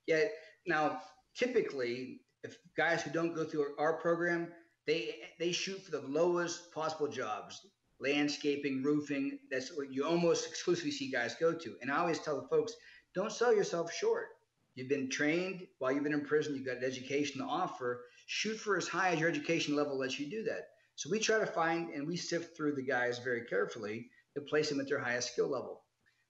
Yeah. 0.07 0.24
Now, 0.66 1.00
typically, 1.35 2.20
if 2.44 2.57
guys 2.76 3.02
who 3.02 3.11
don't 3.11 3.35
go 3.35 3.44
through 3.44 3.74
our 3.78 3.94
program, 3.94 4.48
they 4.87 5.16
they 5.38 5.52
shoot 5.52 5.83
for 5.83 5.92
the 5.92 6.07
lowest 6.07 6.72
possible 6.72 7.09
jobs, 7.09 7.66
landscaping, 8.00 8.83
roofing. 8.83 9.38
That's 9.50 9.76
what 9.76 9.92
you 9.92 10.05
almost 10.05 10.48
exclusively 10.48 10.90
see 10.90 11.11
guys 11.11 11.37
go 11.38 11.52
to. 11.52 11.76
And 11.81 11.90
I 11.90 11.98
always 11.98 12.18
tell 12.18 12.40
the 12.40 12.48
folks, 12.48 12.72
don't 13.14 13.33
sell 13.33 13.55
yourself 13.55 13.92
short. 13.92 14.28
You've 14.74 14.88
been 14.88 15.11
trained 15.11 15.66
while 15.78 15.92
you've 15.92 16.05
been 16.05 16.14
in 16.14 16.24
prison. 16.24 16.55
You've 16.55 16.66
got 16.66 16.78
an 16.78 16.85
education 16.85 17.40
to 17.40 17.46
offer. 17.46 18.05
Shoot 18.26 18.57
for 18.57 18.76
as 18.76 18.88
high 18.88 19.11
as 19.11 19.20
your 19.20 19.28
education 19.28 19.76
level 19.76 19.98
lets 19.98 20.18
you 20.18 20.31
do 20.31 20.42
that. 20.44 20.68
So 20.94 21.11
we 21.11 21.18
try 21.18 21.38
to 21.38 21.46
find 21.46 21.90
and 21.90 22.07
we 22.07 22.16
sift 22.16 22.57
through 22.57 22.74
the 22.74 22.83
guys 22.83 23.18
very 23.18 23.42
carefully 23.42 24.09
to 24.35 24.40
place 24.40 24.68
them 24.68 24.81
at 24.81 24.88
their 24.88 24.98
highest 24.98 25.33
skill 25.33 25.48
level. 25.48 25.83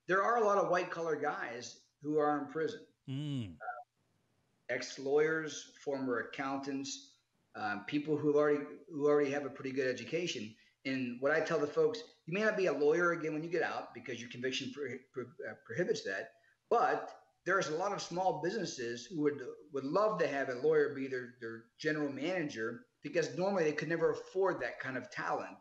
There 0.08 0.22
are 0.22 0.38
a 0.38 0.44
lot 0.44 0.58
of 0.58 0.70
white 0.70 0.90
collar 0.90 1.16
guys 1.16 1.78
who 2.02 2.18
are 2.18 2.38
in 2.38 2.52
prison. 2.52 2.80
Mm. 3.08 3.52
Uh, 3.52 3.71
Ex 4.72 4.98
lawyers, 4.98 5.72
former 5.84 6.20
accountants, 6.20 7.10
um, 7.54 7.84
people 7.86 8.16
who 8.16 8.34
already 8.34 8.64
who 8.90 9.06
already 9.06 9.30
have 9.30 9.44
a 9.44 9.50
pretty 9.50 9.72
good 9.72 9.86
education. 9.86 10.54
And 10.84 11.20
what 11.20 11.32
I 11.32 11.40
tell 11.40 11.58
the 11.58 11.66
folks, 11.66 12.02
you 12.26 12.34
may 12.34 12.44
not 12.44 12.56
be 12.56 12.66
a 12.66 12.72
lawyer 12.72 13.12
again 13.12 13.34
when 13.34 13.44
you 13.44 13.50
get 13.50 13.62
out 13.62 13.94
because 13.94 14.20
your 14.20 14.30
conviction 14.30 14.72
pro- 14.74 14.96
pro- 15.12 15.50
uh, 15.50 15.54
prohibits 15.64 16.02
that, 16.04 16.30
but 16.70 17.14
there's 17.44 17.68
a 17.68 17.76
lot 17.76 17.92
of 17.92 18.00
small 18.00 18.40
businesses 18.42 19.06
who 19.06 19.20
would 19.22 19.40
would 19.72 19.84
love 19.84 20.18
to 20.20 20.26
have 20.26 20.48
a 20.48 20.54
lawyer 20.66 20.94
be 20.94 21.08
their, 21.08 21.34
their 21.40 21.64
general 21.78 22.10
manager 22.12 22.86
because 23.02 23.36
normally 23.36 23.64
they 23.64 23.72
could 23.72 23.88
never 23.88 24.10
afford 24.10 24.60
that 24.60 24.80
kind 24.80 24.96
of 24.96 25.10
talent 25.10 25.58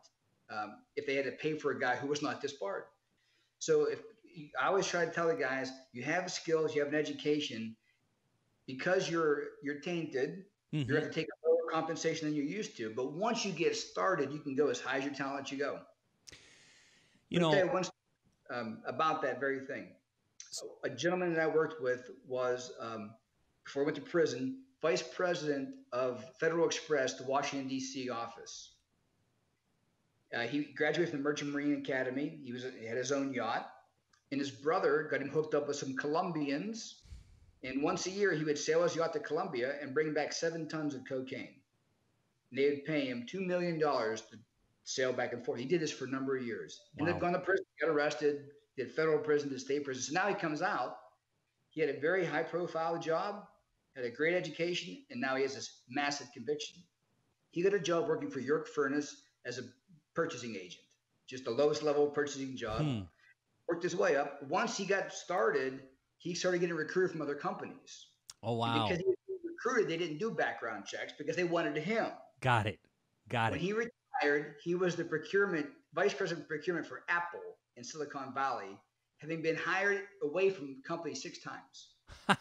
um, 0.50 0.76
if 0.96 1.06
they 1.06 1.14
had 1.14 1.24
to 1.24 1.32
pay 1.32 1.54
for 1.58 1.72
a 1.72 1.80
guy 1.80 1.96
who 1.96 2.06
was 2.06 2.22
not 2.22 2.40
disbarred. 2.40 2.84
So 3.58 3.84
if 3.84 4.00
I 4.60 4.66
always 4.66 4.86
try 4.86 5.04
to 5.04 5.10
tell 5.10 5.28
the 5.28 5.34
guys, 5.34 5.70
you 5.92 6.02
have 6.04 6.30
skills, 6.30 6.74
you 6.74 6.82
have 6.82 6.92
an 6.92 6.98
education, 6.98 7.76
because 8.66 9.10
you're 9.10 9.44
you're 9.62 9.80
tainted, 9.80 10.44
mm-hmm. 10.72 10.88
you 10.88 10.94
have 10.94 11.04
to 11.04 11.12
take 11.12 11.26
a 11.26 11.48
lower 11.48 11.70
compensation 11.70 12.28
than 12.28 12.36
you're 12.36 12.44
used 12.44 12.76
to. 12.76 12.92
But 12.94 13.12
once 13.12 13.44
you 13.44 13.52
get 13.52 13.76
started, 13.76 14.32
you 14.32 14.40
can 14.40 14.54
go 14.54 14.68
as 14.68 14.80
high 14.80 14.98
as 14.98 15.04
your 15.04 15.14
talent 15.14 15.50
you 15.50 15.58
go. 15.58 15.80
You 17.28 17.40
know, 17.40 17.68
once, 17.72 17.90
um, 18.50 18.82
about 18.86 19.22
that 19.22 19.40
very 19.40 19.60
thing. 19.60 19.88
A 20.84 20.90
gentleman 20.90 21.32
that 21.32 21.40
I 21.40 21.46
worked 21.46 21.80
with 21.80 22.10
was 22.28 22.72
um, 22.78 23.12
before 23.64 23.82
I 23.82 23.86
went 23.86 23.96
to 23.96 24.02
prison 24.02 24.62
vice 24.82 25.02
president 25.02 25.70
of 25.92 26.24
Federal 26.38 26.66
Express, 26.66 27.14
the 27.14 27.24
Washington, 27.24 27.68
D.C. 27.68 28.10
office. 28.10 28.74
Uh, 30.34 30.40
he 30.40 30.64
graduated 30.76 31.10
from 31.10 31.20
the 31.20 31.24
Merchant 31.24 31.52
Marine 31.52 31.74
Academy. 31.74 32.40
He 32.42 32.52
was 32.52 32.64
he 32.78 32.86
had 32.86 32.96
his 32.96 33.12
own 33.12 33.32
yacht, 33.32 33.70
and 34.32 34.40
his 34.40 34.50
brother 34.50 35.06
got 35.10 35.22
him 35.22 35.28
hooked 35.28 35.54
up 35.54 35.68
with 35.68 35.76
some 35.76 35.94
Colombians. 35.94 37.01
And 37.64 37.82
once 37.82 38.06
a 38.06 38.10
year, 38.10 38.32
he 38.32 38.44
would 38.44 38.58
sail 38.58 38.82
his 38.82 38.96
yacht 38.96 39.12
to 39.12 39.20
Colombia 39.20 39.76
and 39.80 39.94
bring 39.94 40.12
back 40.12 40.32
seven 40.32 40.68
tons 40.68 40.94
of 40.94 41.02
cocaine. 41.08 41.54
And 42.50 42.58
they 42.58 42.70
would 42.70 42.84
pay 42.84 43.06
him 43.06 43.24
two 43.28 43.40
million 43.40 43.78
dollars 43.78 44.22
to 44.22 44.36
sail 44.84 45.12
back 45.12 45.32
and 45.32 45.44
forth. 45.44 45.60
He 45.60 45.66
did 45.66 45.80
this 45.80 45.92
for 45.92 46.06
a 46.06 46.10
number 46.10 46.36
of 46.36 46.44
years. 46.44 46.80
Wow. 46.96 47.06
Ended 47.06 47.14
up 47.14 47.20
going 47.20 47.34
to 47.34 47.38
prison, 47.38 47.64
got 47.80 47.90
arrested, 47.90 48.46
did 48.76 48.90
federal 48.90 49.18
prison 49.18 49.50
to 49.50 49.58
state 49.58 49.84
prison. 49.84 50.02
So 50.02 50.20
now 50.20 50.28
he 50.28 50.34
comes 50.34 50.60
out. 50.60 50.96
He 51.70 51.80
had 51.80 51.90
a 51.90 52.00
very 52.00 52.24
high 52.26 52.42
profile 52.42 52.98
job 52.98 53.44
had 53.96 54.04
a 54.04 54.10
great 54.10 54.34
education, 54.34 55.04
and 55.10 55.20
now 55.20 55.36
he 55.36 55.42
has 55.42 55.54
this 55.54 55.82
massive 55.88 56.28
conviction. 56.32 56.82
He 57.50 57.62
got 57.62 57.74
a 57.74 57.80
job 57.80 58.08
working 58.08 58.30
for 58.30 58.40
York 58.40 58.68
Furnace 58.68 59.14
as 59.44 59.58
a 59.58 59.62
purchasing 60.14 60.56
agent, 60.56 60.82
just 61.28 61.44
the 61.44 61.50
lowest 61.50 61.82
level 61.82 62.06
purchasing 62.06 62.56
job. 62.56 62.82
Hmm. 62.82 63.00
Worked 63.68 63.82
his 63.82 63.96
way 63.96 64.16
up. 64.16 64.42
Once 64.48 64.76
he 64.76 64.84
got 64.84 65.12
started, 65.12 65.82
he 66.22 66.34
started 66.34 66.60
getting 66.60 66.76
recruited 66.76 67.10
from 67.10 67.20
other 67.20 67.34
companies. 67.34 68.06
Oh 68.44 68.54
wow! 68.54 68.74
And 68.74 68.88
because 68.88 68.98
he 68.98 69.32
was 69.32 69.40
recruited, 69.44 69.90
they 69.90 69.96
didn't 69.96 70.18
do 70.18 70.30
background 70.30 70.86
checks 70.86 71.12
because 71.18 71.34
they 71.34 71.44
wanted 71.44 71.76
him. 71.76 72.06
Got 72.40 72.66
it. 72.66 72.78
Got 73.28 73.50
when 73.50 73.60
it. 73.60 73.62
When 73.62 73.66
he 73.66 73.90
retired, 74.22 74.54
he 74.62 74.76
was 74.76 74.94
the 74.94 75.04
procurement 75.04 75.66
vice 75.94 76.14
president 76.14 76.44
of 76.44 76.48
procurement 76.48 76.86
for 76.86 77.02
Apple 77.08 77.40
in 77.76 77.82
Silicon 77.82 78.32
Valley, 78.32 78.78
having 79.18 79.42
been 79.42 79.56
hired 79.56 80.02
away 80.22 80.48
from 80.50 80.68
the 80.68 80.76
company 80.86 81.14
six 81.14 81.38
times. 81.40 81.88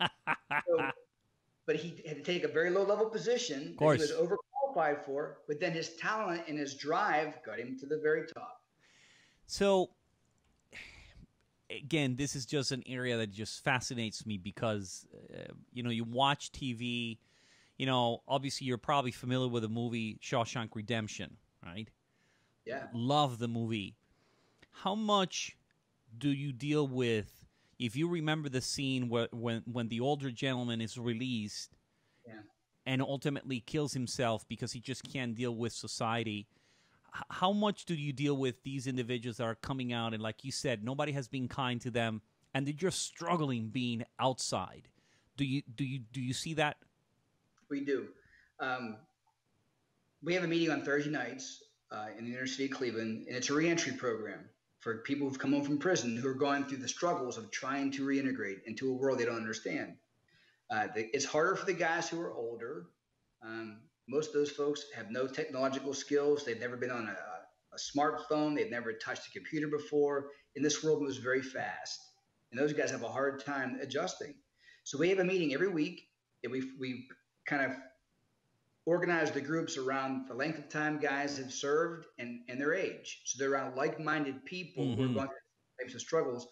so, 0.00 0.90
but 1.66 1.76
he 1.76 2.00
had 2.06 2.16
to 2.16 2.22
take 2.22 2.44
a 2.44 2.48
very 2.48 2.70
low 2.70 2.84
level 2.84 3.06
position 3.06 3.70
of 3.70 3.76
course. 3.76 4.08
he 4.08 4.14
was 4.14 4.30
overqualified 4.76 5.04
for, 5.04 5.38
but 5.48 5.58
then 5.58 5.72
his 5.72 5.96
talent 5.96 6.42
and 6.46 6.56
his 6.56 6.74
drive 6.74 7.42
got 7.44 7.58
him 7.58 7.76
to 7.80 7.86
the 7.86 7.98
very 7.98 8.24
top. 8.28 8.60
So 9.46 9.90
again, 11.70 12.16
this 12.16 12.36
is 12.36 12.46
just 12.46 12.72
an 12.72 12.82
area 12.86 13.16
that 13.16 13.30
just 13.30 13.62
fascinates 13.64 14.26
me 14.26 14.38
because 14.38 15.06
uh, 15.34 15.52
you 15.72 15.82
know, 15.82 15.90
you 15.90 16.04
watch 16.04 16.52
TV, 16.52 17.18
you 17.76 17.86
know, 17.86 18.22
obviously 18.28 18.66
you're 18.66 18.78
probably 18.78 19.10
familiar 19.10 19.48
with 19.48 19.62
the 19.62 19.68
movie 19.68 20.18
Shawshank 20.22 20.70
Redemption, 20.74 21.36
right? 21.64 21.88
Yeah. 22.64 22.86
Love 22.92 23.38
the 23.38 23.48
movie. 23.48 23.96
How 24.70 24.94
much 24.94 25.56
do 26.18 26.28
you 26.28 26.52
deal 26.52 26.86
with 26.86 27.46
if 27.78 27.94
you 27.94 28.08
remember 28.08 28.48
the 28.48 28.60
scene 28.60 29.08
where, 29.08 29.28
when 29.32 29.62
when 29.70 29.88
the 29.88 30.00
older 30.00 30.30
gentleman 30.30 30.80
is 30.80 30.98
released 30.98 31.76
yeah. 32.26 32.40
and 32.86 33.02
ultimately 33.02 33.60
kills 33.60 33.92
himself 33.92 34.46
because 34.48 34.72
he 34.72 34.80
just 34.80 35.02
can't 35.10 35.34
deal 35.34 35.54
with 35.54 35.72
society 35.72 36.46
how 37.30 37.52
much 37.52 37.84
do 37.84 37.94
you 37.94 38.12
deal 38.12 38.36
with 38.36 38.62
these 38.62 38.86
individuals 38.86 39.36
that 39.38 39.44
are 39.44 39.54
coming 39.56 39.92
out 39.92 40.14
and 40.14 40.22
like 40.22 40.44
you 40.44 40.52
said 40.52 40.84
nobody 40.84 41.12
has 41.12 41.28
been 41.28 41.48
kind 41.48 41.80
to 41.80 41.90
them 41.90 42.20
and 42.54 42.66
they're 42.66 42.74
just 42.74 43.02
struggling 43.02 43.68
being 43.68 44.04
outside 44.18 44.88
do 45.36 45.44
you 45.44 45.62
do 45.74 45.84
you 45.84 46.00
do 46.12 46.20
you 46.20 46.32
see 46.32 46.54
that 46.54 46.76
we 47.68 47.84
do 47.84 48.06
um, 48.60 48.96
we 50.22 50.34
have 50.34 50.44
a 50.44 50.48
meeting 50.48 50.70
on 50.70 50.82
thursday 50.82 51.10
nights 51.10 51.62
uh, 51.90 52.06
in 52.18 52.24
the 52.24 52.30
University 52.30 52.64
of 52.66 52.70
Cleveland, 52.72 53.26
and 53.28 53.36
it's 53.36 53.50
a 53.50 53.54
reentry 53.54 53.92
program 53.92 54.48
for 54.80 54.98
people 54.98 55.28
who've 55.28 55.38
come 55.38 55.52
home 55.52 55.64
from 55.64 55.78
prison 55.78 56.16
who 56.16 56.28
are 56.28 56.34
going 56.34 56.64
through 56.64 56.78
the 56.78 56.88
struggles 56.88 57.38
of 57.38 57.50
trying 57.50 57.90
to 57.92 58.06
reintegrate 58.06 58.62
into 58.66 58.90
a 58.90 58.92
world 58.92 59.18
they 59.18 59.24
don't 59.24 59.36
understand. 59.36 59.94
Uh, 60.70 60.88
the, 60.94 61.08
it's 61.14 61.24
harder 61.24 61.54
for 61.54 61.66
the 61.66 61.72
guys 61.72 62.08
who 62.08 62.20
are 62.20 62.34
older. 62.34 62.86
Um, 63.42 63.78
most 64.08 64.28
of 64.28 64.34
those 64.34 64.50
folks 64.50 64.84
have 64.94 65.10
no 65.10 65.26
technological 65.26 65.94
skills. 65.94 66.44
They've 66.44 66.60
never 66.60 66.76
been 66.76 66.90
on 66.90 67.08
a, 67.08 67.16
a 67.74 67.78
smartphone. 67.78 68.54
They've 68.54 68.70
never 68.70 68.92
touched 68.92 69.26
a 69.28 69.30
computer 69.30 69.68
before. 69.68 70.28
In 70.54 70.62
this 70.62 70.82
world 70.82 71.02
moves 71.02 71.18
very 71.18 71.42
fast, 71.42 72.00
and 72.50 72.60
those 72.60 72.72
guys 72.72 72.90
have 72.90 73.02
a 73.02 73.08
hard 73.08 73.44
time 73.44 73.78
adjusting. 73.82 74.34
So 74.84 74.98
we 74.98 75.08
have 75.10 75.18
a 75.18 75.24
meeting 75.24 75.52
every 75.52 75.68
week, 75.68 76.08
and 76.42 76.52
we 76.52 76.62
we 76.78 77.08
kind 77.46 77.64
of 77.64 77.76
organize 78.86 79.32
the 79.32 79.40
groups 79.40 79.76
around 79.76 80.28
the 80.28 80.34
length 80.34 80.58
of 80.58 80.68
time 80.68 80.98
guys 80.98 81.38
have 81.38 81.52
served 81.52 82.06
and, 82.18 82.40
and 82.48 82.60
their 82.60 82.72
age. 82.72 83.20
So 83.24 83.36
they're 83.38 83.52
around 83.52 83.76
like-minded 83.76 84.44
people 84.44 84.84
mm-hmm. 84.84 84.94
who 84.94 85.02
are 85.02 85.06
mm-hmm. 85.06 85.16
going 85.16 85.28
through 85.28 85.84
types 85.84 85.94
of 85.94 86.00
struggles. 86.00 86.46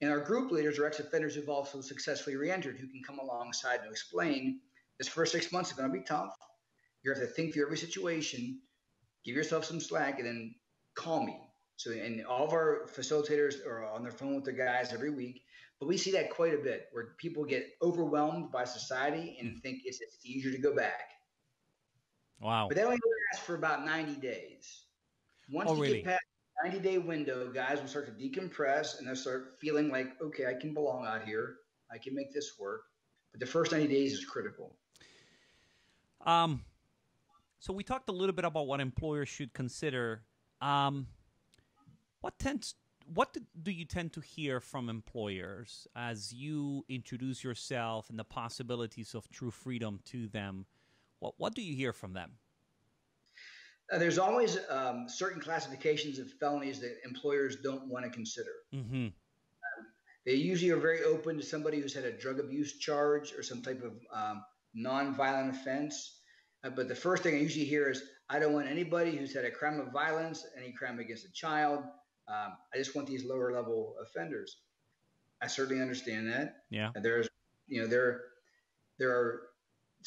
And 0.00 0.10
our 0.10 0.20
group 0.20 0.50
leaders 0.50 0.78
are 0.78 0.86
ex-offenders 0.86 1.34
who've 1.34 1.48
also 1.48 1.80
successfully 1.80 2.36
re-entered 2.36 2.78
who 2.78 2.86
can 2.86 3.02
come 3.04 3.18
alongside 3.18 3.82
to 3.82 3.90
explain 3.90 4.60
this 4.98 5.08
first 5.08 5.32
six 5.32 5.52
months 5.52 5.70
is 5.70 5.76
going 5.76 5.90
to 5.90 5.98
be 5.98 6.04
tough. 6.04 6.32
You 7.02 7.10
have 7.10 7.20
to 7.20 7.26
think 7.26 7.54
through 7.54 7.64
every 7.64 7.78
situation, 7.78 8.60
give 9.24 9.34
yourself 9.34 9.64
some 9.64 9.80
slack, 9.80 10.18
and 10.18 10.26
then 10.26 10.54
call 10.94 11.24
me. 11.24 11.38
So, 11.76 11.92
and 11.92 12.24
all 12.26 12.44
of 12.44 12.52
our 12.52 12.86
facilitators 12.94 13.66
are 13.66 13.86
on 13.86 14.02
their 14.02 14.12
phone 14.12 14.34
with 14.34 14.44
their 14.44 14.54
guys 14.54 14.92
every 14.92 15.10
week. 15.10 15.42
But 15.78 15.86
we 15.86 15.96
see 15.96 16.12
that 16.12 16.28
quite 16.28 16.52
a 16.52 16.58
bit 16.58 16.88
where 16.92 17.14
people 17.16 17.42
get 17.44 17.66
overwhelmed 17.82 18.52
by 18.52 18.64
society 18.64 19.38
and 19.40 19.56
mm. 19.56 19.62
think 19.62 19.80
it's, 19.86 20.00
it's 20.02 20.18
easier 20.22 20.52
to 20.52 20.58
go 20.58 20.76
back. 20.76 21.10
Wow. 22.38 22.66
But 22.68 22.76
that 22.76 22.84
only 22.84 22.98
lasts 23.32 23.46
for 23.46 23.54
about 23.54 23.86
90 23.86 24.20
days. 24.20 24.84
Once 25.50 25.70
oh, 25.70 25.76
you 25.76 25.82
really? 25.82 26.02
get 26.02 26.04
past 26.04 26.24
90 26.64 26.80
day 26.80 26.98
window, 26.98 27.50
guys 27.50 27.80
will 27.80 27.88
start 27.88 28.06
to 28.06 28.12
decompress 28.12 28.98
and 28.98 29.08
they'll 29.08 29.16
start 29.16 29.56
feeling 29.58 29.90
like, 29.90 30.20
okay, 30.22 30.46
I 30.46 30.54
can 30.54 30.74
belong 30.74 31.06
out 31.06 31.24
here. 31.24 31.56
I 31.90 31.96
can 31.96 32.14
make 32.14 32.32
this 32.34 32.52
work. 32.58 32.82
But 33.32 33.40
the 33.40 33.46
first 33.46 33.72
90 33.72 33.88
days 33.88 34.12
is 34.12 34.24
critical. 34.24 34.76
Um, 36.26 36.62
so 37.60 37.72
we 37.72 37.84
talked 37.84 38.08
a 38.08 38.12
little 38.12 38.34
bit 38.34 38.44
about 38.44 38.66
what 38.66 38.80
employers 38.80 39.28
should 39.28 39.52
consider. 39.52 40.22
Um, 40.60 41.06
what 42.20 42.38
tends 42.38 42.74
what 43.12 43.36
do 43.62 43.70
you 43.70 43.84
tend 43.84 44.12
to 44.12 44.20
hear 44.20 44.60
from 44.60 44.88
employers 44.88 45.88
as 45.96 46.32
you 46.32 46.84
introduce 46.88 47.42
yourself 47.42 48.08
and 48.08 48.18
the 48.18 48.24
possibilities 48.24 49.14
of 49.14 49.28
true 49.30 49.50
freedom 49.50 50.00
to 50.06 50.28
them? 50.28 50.66
What, 51.18 51.34
what 51.38 51.54
do 51.54 51.62
you 51.62 51.74
hear 51.74 51.92
from 51.92 52.12
them? 52.12 52.32
Uh, 53.92 53.98
there's 53.98 54.18
always 54.18 54.58
um, 54.68 55.06
certain 55.08 55.40
classifications 55.40 56.18
of 56.18 56.30
felonies 56.38 56.78
that 56.80 56.98
employers 57.04 57.56
don't 57.56 57.88
want 57.88 58.04
to 58.04 58.10
consider. 58.10 58.52
Mm-hmm. 58.72 59.06
Um, 59.06 59.12
they 60.24 60.34
usually 60.34 60.70
are 60.70 60.78
very 60.78 61.02
open 61.02 61.36
to 61.36 61.42
somebody 61.42 61.80
who's 61.80 61.94
had 61.94 62.04
a 62.04 62.16
drug 62.16 62.38
abuse 62.38 62.78
charge 62.78 63.32
or 63.32 63.42
some 63.42 63.60
type 63.60 63.82
of 63.82 63.92
um, 64.14 64.44
non-violent 64.72 65.56
offense. 65.56 66.19
Uh, 66.64 66.70
but 66.70 66.88
the 66.88 66.94
first 66.94 67.22
thing 67.22 67.34
I 67.34 67.38
usually 67.38 67.64
hear 67.64 67.90
is, 67.90 68.02
I 68.28 68.38
don't 68.38 68.52
want 68.52 68.68
anybody 68.68 69.16
who's 69.16 69.34
had 69.34 69.44
a 69.44 69.50
crime 69.50 69.80
of 69.80 69.92
violence, 69.92 70.46
any 70.56 70.72
crime 70.72 70.98
against 70.98 71.24
a 71.24 71.32
child. 71.32 71.84
Um, 72.28 72.52
I 72.72 72.78
just 72.78 72.94
want 72.94 73.08
these 73.08 73.24
lower 73.24 73.52
level 73.52 73.96
offenders. 74.02 74.58
I 75.42 75.46
certainly 75.46 75.82
understand 75.82 76.28
that. 76.28 76.56
Yeah. 76.70 76.90
there's, 76.94 77.28
you 77.66 77.80
know, 77.80 77.88
there, 77.88 78.20
there 78.98 79.10
are 79.10 79.42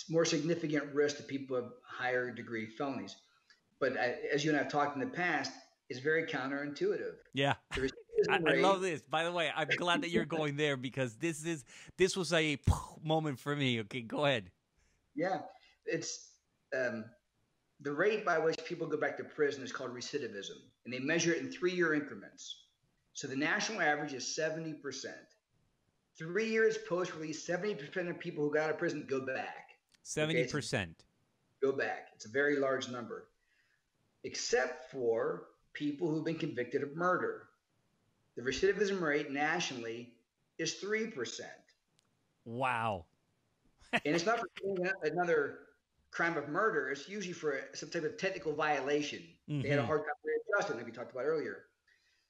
more 0.10 0.26
significant 0.26 0.94
risk 0.94 1.18
to 1.18 1.24
people 1.24 1.58
with 1.58 1.72
higher 1.86 2.32
degree 2.32 2.68
felonies. 2.68 3.16
But 3.80 3.98
as 3.98 4.46
you 4.46 4.52
and 4.52 4.60
I 4.60 4.64
have 4.64 4.72
talked 4.72 4.96
in 4.96 5.02
the 5.02 5.14
past, 5.14 5.52
it's 5.90 6.00
very 6.00 6.26
counterintuitive. 6.26 7.16
Yeah. 7.34 7.56
I, 8.30 8.36
I, 8.36 8.56
love 8.56 8.82
this. 8.82 9.02
By 9.02 9.24
the 9.26 9.32
way, 9.32 9.52
I'm 9.54 9.68
glad 9.78 10.02
that 10.04 10.10
you're 10.10 10.26
going 10.26 10.56
there 10.56 10.78
because 10.78 11.16
this 11.18 11.44
is 11.44 11.66
this 11.98 12.16
was 12.16 12.32
a 12.32 12.58
moment 13.04 13.40
for 13.40 13.56
me. 13.56 13.82
Okay, 13.82 14.02
go 14.02 14.26
ahead. 14.26 14.50
Yeah, 15.16 15.40
it's 15.86 16.30
um, 16.74 17.06
the 17.82 17.92
rate 17.92 18.26
by 18.26 18.40
which 18.40 18.64
people 18.66 18.88
go 18.88 18.98
back 18.98 19.18
to 19.18 19.24
prison 19.24 19.64
is 19.64 19.72
called 19.72 19.94
recidivism, 19.94 20.58
and 20.86 20.94
they 20.94 21.00
measure 21.00 21.34
it 21.34 21.40
in 21.40 21.52
three-year 21.52 21.94
increments. 21.94 22.64
So 23.14 23.28
the 23.28 23.36
national 23.36 23.82
average 23.82 24.14
is 24.14 24.36
70 24.36 24.74
percent. 24.74 25.16
Three 26.18 26.48
years 26.50 26.78
post-release, 26.88 27.46
70 27.46 27.76
percent 27.76 28.10
of 28.10 28.20
people 28.20 28.44
who 28.44 28.54
got 28.54 28.66
out 28.66 28.70
of 28.72 28.78
prison 28.78 29.06
go 29.08 29.22
back. 29.26 29.70
Seventy 30.04 30.46
percent. 30.46 31.04
Go 31.62 31.72
back. 31.72 32.10
It's 32.16 32.26
a 32.26 32.30
very 32.30 32.58
large 32.58 32.90
number, 32.90 33.30
except 34.24 34.92
for 34.92 35.46
people 35.74 36.10
who've 36.10 36.26
been 36.26 36.38
convicted 36.38 36.84
of 36.84 36.96
murder. 36.96 37.48
The 38.36 38.42
recidivism 38.42 39.02
rate 39.02 39.32
nationally 39.32 40.14
is 40.58 40.76
three 40.76 41.08
percent. 41.08 41.50
Wow. 42.46 43.06
and 43.94 44.16
it's 44.16 44.26
not 44.26 44.40
for 44.40 44.48
another 45.04 45.60
crime 46.14 46.38
of 46.38 46.48
murder. 46.48 46.90
It's 46.90 47.10
usually 47.10 47.34
for 47.34 47.60
some 47.74 47.90
type 47.90 48.04
of 48.04 48.18
technical 48.18 48.54
violation. 48.54 49.20
Mm-hmm. 49.50 49.62
They 49.62 49.70
had 49.70 49.80
a 49.80 49.82
mm-hmm. 49.82 49.88
hard 49.88 50.02
time 50.02 50.16
readjusting, 50.24 50.78
like 50.78 50.86
we 50.86 50.92
talked 50.92 51.12
about 51.12 51.26
earlier. 51.26 51.64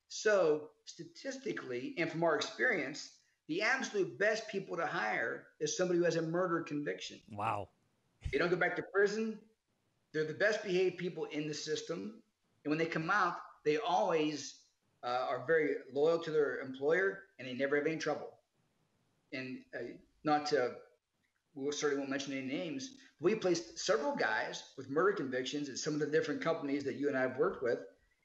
So 0.08 0.70
statistically, 0.86 1.96
and 1.98 2.10
from 2.10 2.24
our 2.24 2.36
experience, 2.36 3.12
the 3.48 3.62
absolute 3.62 4.18
best 4.18 4.48
people 4.48 4.78
to 4.78 4.86
hire 4.86 5.48
is 5.60 5.76
somebody 5.76 6.00
who 6.00 6.06
has 6.06 6.16
a 6.16 6.22
murder 6.22 6.62
conviction. 6.62 7.20
Wow. 7.32 7.70
They 8.32 8.38
don't 8.38 8.50
go 8.50 8.56
back 8.56 8.76
to 8.78 8.84
prison. 8.84 9.38
They're 10.14 10.24
the 10.24 10.34
best 10.34 10.64
behaved 10.64 10.98
people 10.98 11.26
in 11.26 11.48
the 11.48 11.54
system. 11.54 12.22
And 12.64 12.70
when 12.70 12.78
they 12.78 12.86
come 12.86 13.10
out, 13.10 13.38
they 13.66 13.78
always 13.78 14.56
uh, 15.04 15.26
are 15.30 15.44
very 15.46 15.76
loyal 15.94 16.20
to 16.20 16.32
their 16.32 16.60
employer 16.60 17.24
and 17.38 17.48
they 17.48 17.54
never 17.54 17.76
have 17.76 17.86
any 17.86 17.98
trouble. 17.98 18.30
And 19.34 19.60
uh, 19.76 19.94
not 20.24 20.46
to, 20.48 20.76
we 21.56 21.72
certainly 21.72 22.00
won't 22.00 22.10
mention 22.10 22.34
any 22.34 22.46
names. 22.46 22.96
We 23.20 23.36
placed 23.36 23.80
several 23.80 24.16
guys 24.16 24.64
with 24.78 24.90
murder 24.90 25.14
convictions 25.14 25.70
at 25.70 25.78
some 25.78 25.94
of 25.94 26.00
the 26.00 26.08
different 26.08 26.42
companies 26.42 26.84
that 26.84 26.96
you 26.96 27.08
and 27.08 27.18
I 27.18 27.22
have 27.22 27.38
worked 27.38 27.64
with. 27.64 27.80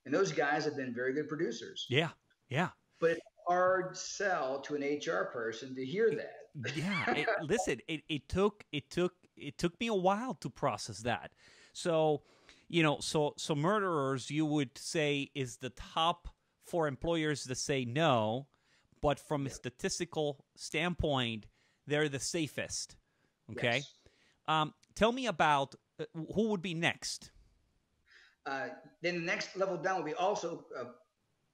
And 0.05 0.15
those 0.15 0.33
guys 0.33 0.65
have 0.65 0.77
been 0.77 0.95
very 0.95 1.13
good 1.13 1.29
producers. 1.29 1.87
Yeah. 1.89 2.11
Yeah. 2.49 2.71
But 3.01 3.13
it's 3.13 3.21
hard 3.47 3.97
sell 3.97 4.61
to 4.61 4.75
an 4.75 4.83
HR 4.83 5.31
person 5.33 5.75
to 5.75 5.85
hear 5.85 6.11
that. 6.11 6.39
yeah, 6.77 7.15
it, 7.15 7.29
listen, 7.43 7.79
it, 7.87 8.03
it 8.09 8.29
took 8.29 8.65
it 8.73 8.91
took 8.91 9.13
it 9.37 9.59
took 9.59 9.79
me 9.81 9.87
a 9.87 9.95
while 9.95 10.35
to 10.35 10.51
process 10.51 10.99
that. 11.01 11.31
So, 11.73 12.23
you 12.69 12.83
know, 12.83 12.99
so 13.01 13.35
so 13.37 13.55
murderers, 13.55 14.31
you 14.31 14.45
would 14.47 14.77
say, 14.77 15.31
is 15.35 15.59
the 15.59 15.71
top 15.71 16.29
for 16.65 16.89
employers 16.89 17.45
to 17.45 17.55
say 17.55 17.85
no, 17.85 18.47
but 19.01 19.21
from 19.21 19.47
a 19.47 19.51
statistical 19.51 20.45
standpoint, 20.57 21.47
they're 21.87 22.09
the 22.09 22.21
safest. 22.21 22.97
Okay, 23.53 23.77
yes. 23.77 23.95
um, 24.47 24.75
tell 24.95 25.13
me 25.13 25.27
about 25.27 25.75
uh, 26.01 26.05
who 26.35 26.49
would 26.49 26.63
be 26.63 26.75
next. 26.75 27.31
Uh, 28.47 28.69
then 29.03 29.15
the 29.17 29.27
next 29.27 29.57
level 29.57 29.77
down 29.77 29.97
would 29.97 30.07
be 30.07 30.15
also 30.15 30.65
uh, 30.79 30.85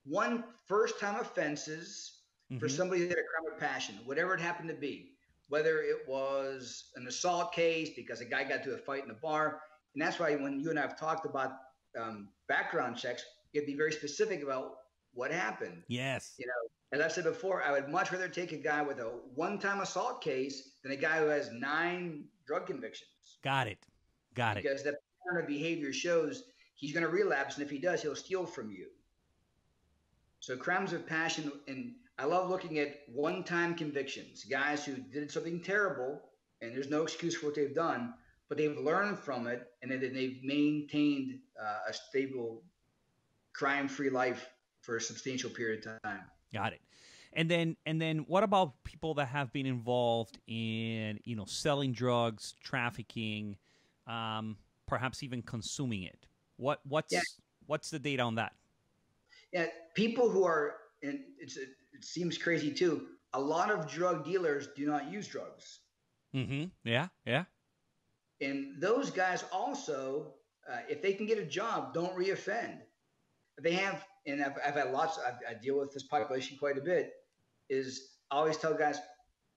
one 0.04 0.44
first 0.66 1.00
time 1.00 1.18
offenses 1.20 2.20
mm-hmm. 2.50 2.58
for 2.58 2.68
somebody 2.68 3.02
that 3.02 3.08
had 3.10 3.18
a 3.18 3.22
crime 3.22 3.52
of 3.54 3.60
passion, 3.60 3.98
whatever 4.04 4.34
it 4.34 4.40
happened 4.40 4.68
to 4.68 4.74
be, 4.74 5.12
whether 5.48 5.80
it 5.80 5.98
was 6.06 6.90
an 6.96 7.06
assault 7.06 7.52
case 7.52 7.90
because 7.96 8.20
a 8.20 8.24
guy 8.24 8.44
got 8.44 8.62
to 8.64 8.74
a 8.74 8.78
fight 8.78 9.02
in 9.02 9.08
the 9.08 9.14
bar. 9.14 9.60
And 9.94 10.02
that's 10.02 10.18
why 10.18 10.34
when 10.36 10.60
you 10.60 10.70
and 10.70 10.78
I 10.78 10.82
have 10.82 10.98
talked 10.98 11.26
about 11.26 11.52
um, 12.00 12.28
background 12.48 12.96
checks, 12.96 13.24
you 13.52 13.60
have 13.60 13.66
to 13.66 13.72
be 13.72 13.76
very 13.76 13.92
specific 13.92 14.42
about 14.42 14.72
what 15.12 15.30
happened. 15.30 15.82
Yes. 15.88 16.34
You 16.38 16.46
know, 16.46 16.52
as 16.94 17.00
I 17.00 17.08
said 17.08 17.24
before, 17.24 17.62
I 17.62 17.72
would 17.72 17.88
much 17.88 18.12
rather 18.12 18.28
take 18.28 18.52
a 18.52 18.56
guy 18.56 18.80
with 18.80 19.00
a 19.00 19.10
one 19.34 19.58
time 19.58 19.80
assault 19.80 20.22
case 20.22 20.70
than 20.82 20.92
a 20.92 20.96
guy 20.96 21.18
who 21.18 21.26
has 21.26 21.50
nine 21.50 22.24
drug 22.46 22.66
convictions. 22.66 23.10
Got 23.42 23.66
it. 23.66 23.78
Got 24.34 24.56
because 24.56 24.82
it. 24.82 24.84
Because 24.84 24.84
the 24.84 24.98
pattern 25.26 25.42
of 25.42 25.48
behavior 25.48 25.92
shows 25.92 26.44
he's 26.74 26.92
going 26.92 27.04
to 27.04 27.10
relapse. 27.10 27.56
And 27.56 27.64
if 27.64 27.70
he 27.70 27.78
does, 27.78 28.02
he'll 28.02 28.14
steal 28.14 28.46
from 28.46 28.70
you. 28.70 28.86
So 30.40 30.56
crimes 30.56 30.92
of 30.92 31.06
passion, 31.06 31.50
and 31.66 31.94
I 32.18 32.26
love 32.26 32.50
looking 32.50 32.78
at 32.78 33.00
one-time 33.12 33.74
convictions, 33.74 34.44
guys 34.44 34.84
who 34.84 34.96
did 34.96 35.32
something 35.32 35.62
terrible, 35.62 36.20
and 36.60 36.74
there's 36.74 36.90
no 36.90 37.02
excuse 37.02 37.34
for 37.34 37.46
what 37.46 37.54
they've 37.54 37.74
done, 37.74 38.14
but 38.48 38.58
they've 38.58 38.76
learned 38.78 39.18
from 39.18 39.46
it, 39.46 39.66
and 39.82 39.90
then 39.90 40.00
they've 40.00 40.38
maintained 40.44 41.38
uh, 41.58 41.78
a 41.88 41.92
stable, 41.94 42.62
crime-free 43.54 44.10
life 44.10 44.50
for 44.82 44.96
a 44.96 45.00
substantial 45.00 45.48
period 45.48 45.86
of 45.86 46.02
time. 46.02 46.24
Got 46.54 46.72
it. 46.72 46.80
And 47.32 47.50
then 47.50 47.76
and 47.84 48.00
then 48.00 48.18
what 48.28 48.44
about 48.44 48.72
people 48.84 49.14
that 49.14 49.26
have 49.26 49.52
been 49.52 49.66
involved 49.66 50.38
in 50.46 51.18
you 51.24 51.34
know 51.36 51.44
selling 51.46 51.92
drugs, 51.92 52.54
trafficking, 52.62 53.56
um, 54.06 54.56
perhaps 54.86 55.22
even 55.22 55.42
consuming 55.42 56.04
it? 56.04 56.26
What 56.56 56.80
what's 56.88 57.12
yeah. 57.12 57.20
what's 57.66 57.90
the 57.90 57.98
data 57.98 58.22
on 58.22 58.36
that? 58.36 58.52
Yeah, 59.52 59.66
people 59.94 60.30
who 60.30 60.44
are 60.44 60.76
and 61.02 61.20
it's 61.38 61.56
it 61.56 61.68
seems 62.00 62.38
crazy 62.38 62.72
too. 62.72 63.08
A 63.32 63.40
lot 63.40 63.70
of 63.70 63.90
drug 63.90 64.24
dealers 64.24 64.68
do 64.76 64.86
not 64.86 65.10
use 65.10 65.26
drugs. 65.26 65.80
Mm-hmm. 66.34 66.64
Yeah, 66.84 67.08
yeah. 67.26 67.44
And 68.40 68.80
those 68.80 69.10
guys 69.10 69.44
also, 69.52 70.34
uh, 70.70 70.78
if 70.88 71.00
they 71.02 71.12
can 71.12 71.26
get 71.26 71.38
a 71.38 71.44
job, 71.44 71.94
don't 71.94 72.14
reoffend. 72.16 72.78
They 73.60 73.72
have, 73.72 74.04
and 74.26 74.42
I've, 74.42 74.52
I've 74.66 74.74
had 74.74 74.92
lots. 74.92 75.18
I've, 75.18 75.38
I 75.48 75.54
deal 75.60 75.78
with 75.78 75.92
this 75.92 76.04
population 76.04 76.56
quite 76.58 76.78
a 76.78 76.80
bit. 76.80 77.12
Is 77.68 78.14
I 78.30 78.36
always 78.36 78.56
tell 78.56 78.74
guys, 78.74 78.98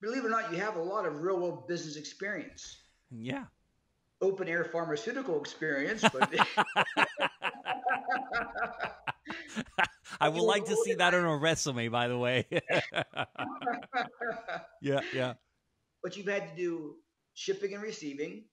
believe 0.00 0.24
it 0.24 0.26
or 0.26 0.30
not, 0.30 0.52
you 0.52 0.58
have 0.58 0.76
a 0.76 0.82
lot 0.82 1.06
of 1.06 1.22
real 1.22 1.38
world 1.38 1.68
business 1.68 1.96
experience. 1.96 2.78
Yeah. 3.10 3.44
Open 4.20 4.48
air 4.48 4.64
pharmaceutical 4.64 5.38
experience, 5.40 6.04
but. 6.12 6.32
I 10.20 10.28
would 10.28 10.42
like 10.42 10.64
to 10.66 10.76
see 10.84 10.94
that 10.94 11.14
on 11.14 11.24
a 11.24 11.36
resume, 11.36 11.88
by 11.88 12.08
the 12.08 12.18
way. 12.18 12.46
yeah, 14.82 15.00
yeah. 15.14 15.34
But 16.02 16.16
you've 16.16 16.26
had 16.26 16.50
to 16.50 16.56
do 16.56 16.96
shipping 17.34 17.74
and 17.74 17.82
receiving. 17.82 18.44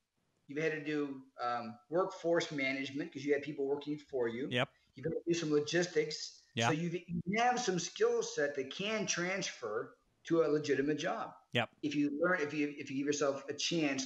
You've 0.48 0.62
had 0.64 0.74
to 0.74 0.84
do 0.84 1.22
um, 1.44 1.74
workforce 1.90 2.52
management 2.52 3.12
because 3.12 3.26
you 3.26 3.34
had 3.34 3.42
people 3.42 3.66
working 3.66 3.98
for 4.12 4.28
you. 4.28 4.48
Yep. 4.52 4.70
You've 4.96 5.06
got 5.06 5.12
to 5.12 5.22
do 5.28 5.34
some 5.34 5.52
logistics. 5.52 6.42
Yeah. 6.56 6.68
So 6.68 6.74
you 6.74 7.02
have 7.38 7.60
some 7.60 7.80
skill 7.80 8.24
set 8.24 8.56
that 8.56 8.74
can 8.74 9.06
transfer 9.06 9.96
to 10.26 10.44
a 10.44 10.48
legitimate 10.48 10.98
job. 10.98 11.34
Yep. 11.54 11.70
If 11.84 11.96
you 11.96 12.20
learn, 12.22 12.40
if 12.42 12.54
you 12.54 12.74
if 12.78 12.90
you 12.90 12.98
give 12.98 13.06
yourself 13.06 13.44
a 13.50 13.54
chance 13.54 14.06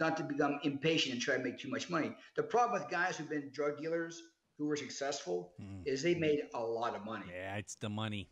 not 0.00 0.16
to 0.16 0.22
become 0.22 0.58
impatient 0.64 1.14
and 1.14 1.22
try 1.22 1.36
to 1.36 1.42
make 1.42 1.58
too 1.58 1.70
much 1.70 1.88
money. 1.88 2.12
The 2.36 2.42
problem 2.42 2.80
with 2.80 2.90
guys 2.90 3.16
who've 3.16 3.28
been 3.28 3.50
drug 3.52 3.78
dealers 3.78 4.20
who 4.58 4.66
were 4.66 4.76
successful 4.76 5.52
mm. 5.60 5.82
is 5.86 6.02
they 6.02 6.14
made 6.14 6.42
a 6.54 6.60
lot 6.60 6.96
of 6.96 7.04
money. 7.04 7.26
Yeah, 7.32 7.56
it's 7.56 7.76
the 7.76 7.88
money. 7.88 8.28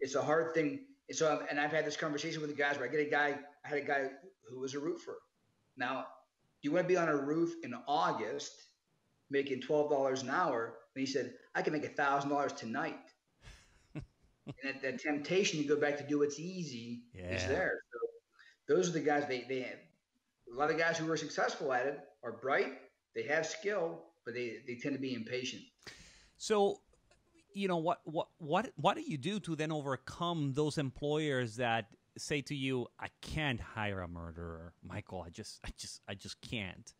It's 0.00 0.14
a 0.14 0.22
hard 0.22 0.54
thing. 0.54 0.86
And 1.08 1.16
so, 1.16 1.44
and 1.50 1.60
I've 1.60 1.72
had 1.72 1.86
this 1.86 1.96
conversation 1.96 2.40
with 2.40 2.50
the 2.50 2.56
guys 2.56 2.78
where 2.78 2.88
I 2.88 2.90
get 2.90 3.06
a 3.06 3.10
guy, 3.10 3.38
I 3.64 3.68
had 3.68 3.78
a 3.78 3.84
guy 3.84 4.08
who 4.48 4.60
was 4.60 4.74
a 4.74 4.78
roofer. 4.78 5.18
Now, 5.76 6.06
you 6.62 6.72
want 6.72 6.84
to 6.84 6.88
be 6.88 6.96
on 6.96 7.08
a 7.08 7.16
roof 7.16 7.54
in 7.62 7.74
August 7.86 8.52
making 9.30 9.60
$12 9.60 10.22
an 10.22 10.30
hour? 10.30 10.74
And 10.98 11.06
he 11.06 11.12
said, 11.12 11.34
I 11.54 11.62
can 11.62 11.72
make 11.72 11.84
a 11.84 11.88
$1,000 11.88 12.56
tonight. 12.56 12.98
and 13.94 14.02
that, 14.64 14.82
that, 14.82 14.98
temptation 14.98 15.62
to 15.62 15.64
go 15.64 15.76
back 15.76 15.96
to 15.98 16.02
do 16.02 16.18
what's 16.18 16.40
easy 16.40 17.02
yeah. 17.14 17.36
is 17.36 17.46
there. 17.46 17.78
So 17.92 18.74
those 18.74 18.88
are 18.88 18.92
the 18.92 19.00
guys 19.00 19.24
they, 19.28 19.44
they 19.48 19.60
have. 19.60 19.78
A 20.52 20.56
lot 20.58 20.72
of 20.72 20.76
guys 20.76 20.98
who 20.98 21.08
are 21.08 21.16
successful 21.16 21.72
at 21.72 21.86
it 21.86 22.00
are 22.24 22.32
bright, 22.32 22.72
they 23.14 23.22
have 23.22 23.46
skill, 23.46 24.06
but 24.24 24.34
they, 24.34 24.56
they 24.66 24.74
tend 24.74 24.96
to 24.96 25.00
be 25.00 25.14
impatient. 25.14 25.62
So, 26.36 26.80
you 27.54 27.68
know 27.68 27.76
what 27.76 28.00
what 28.04 28.28
what 28.38 28.70
what 28.76 28.96
do 28.96 29.02
you 29.02 29.18
do 29.18 29.40
to 29.40 29.56
then 29.56 29.72
overcome 29.72 30.52
those 30.52 30.78
employers 30.78 31.56
that 31.56 31.86
say 32.16 32.40
to 32.42 32.54
you, 32.54 32.86
"I 32.98 33.08
can't 33.20 33.60
hire 33.60 34.00
a 34.00 34.08
murderer, 34.08 34.74
Michael. 34.82 35.22
I 35.24 35.30
just 35.30 35.60
I 35.64 35.70
just 35.76 36.00
I 36.08 36.14
just 36.14 36.40
can't." 36.40 36.92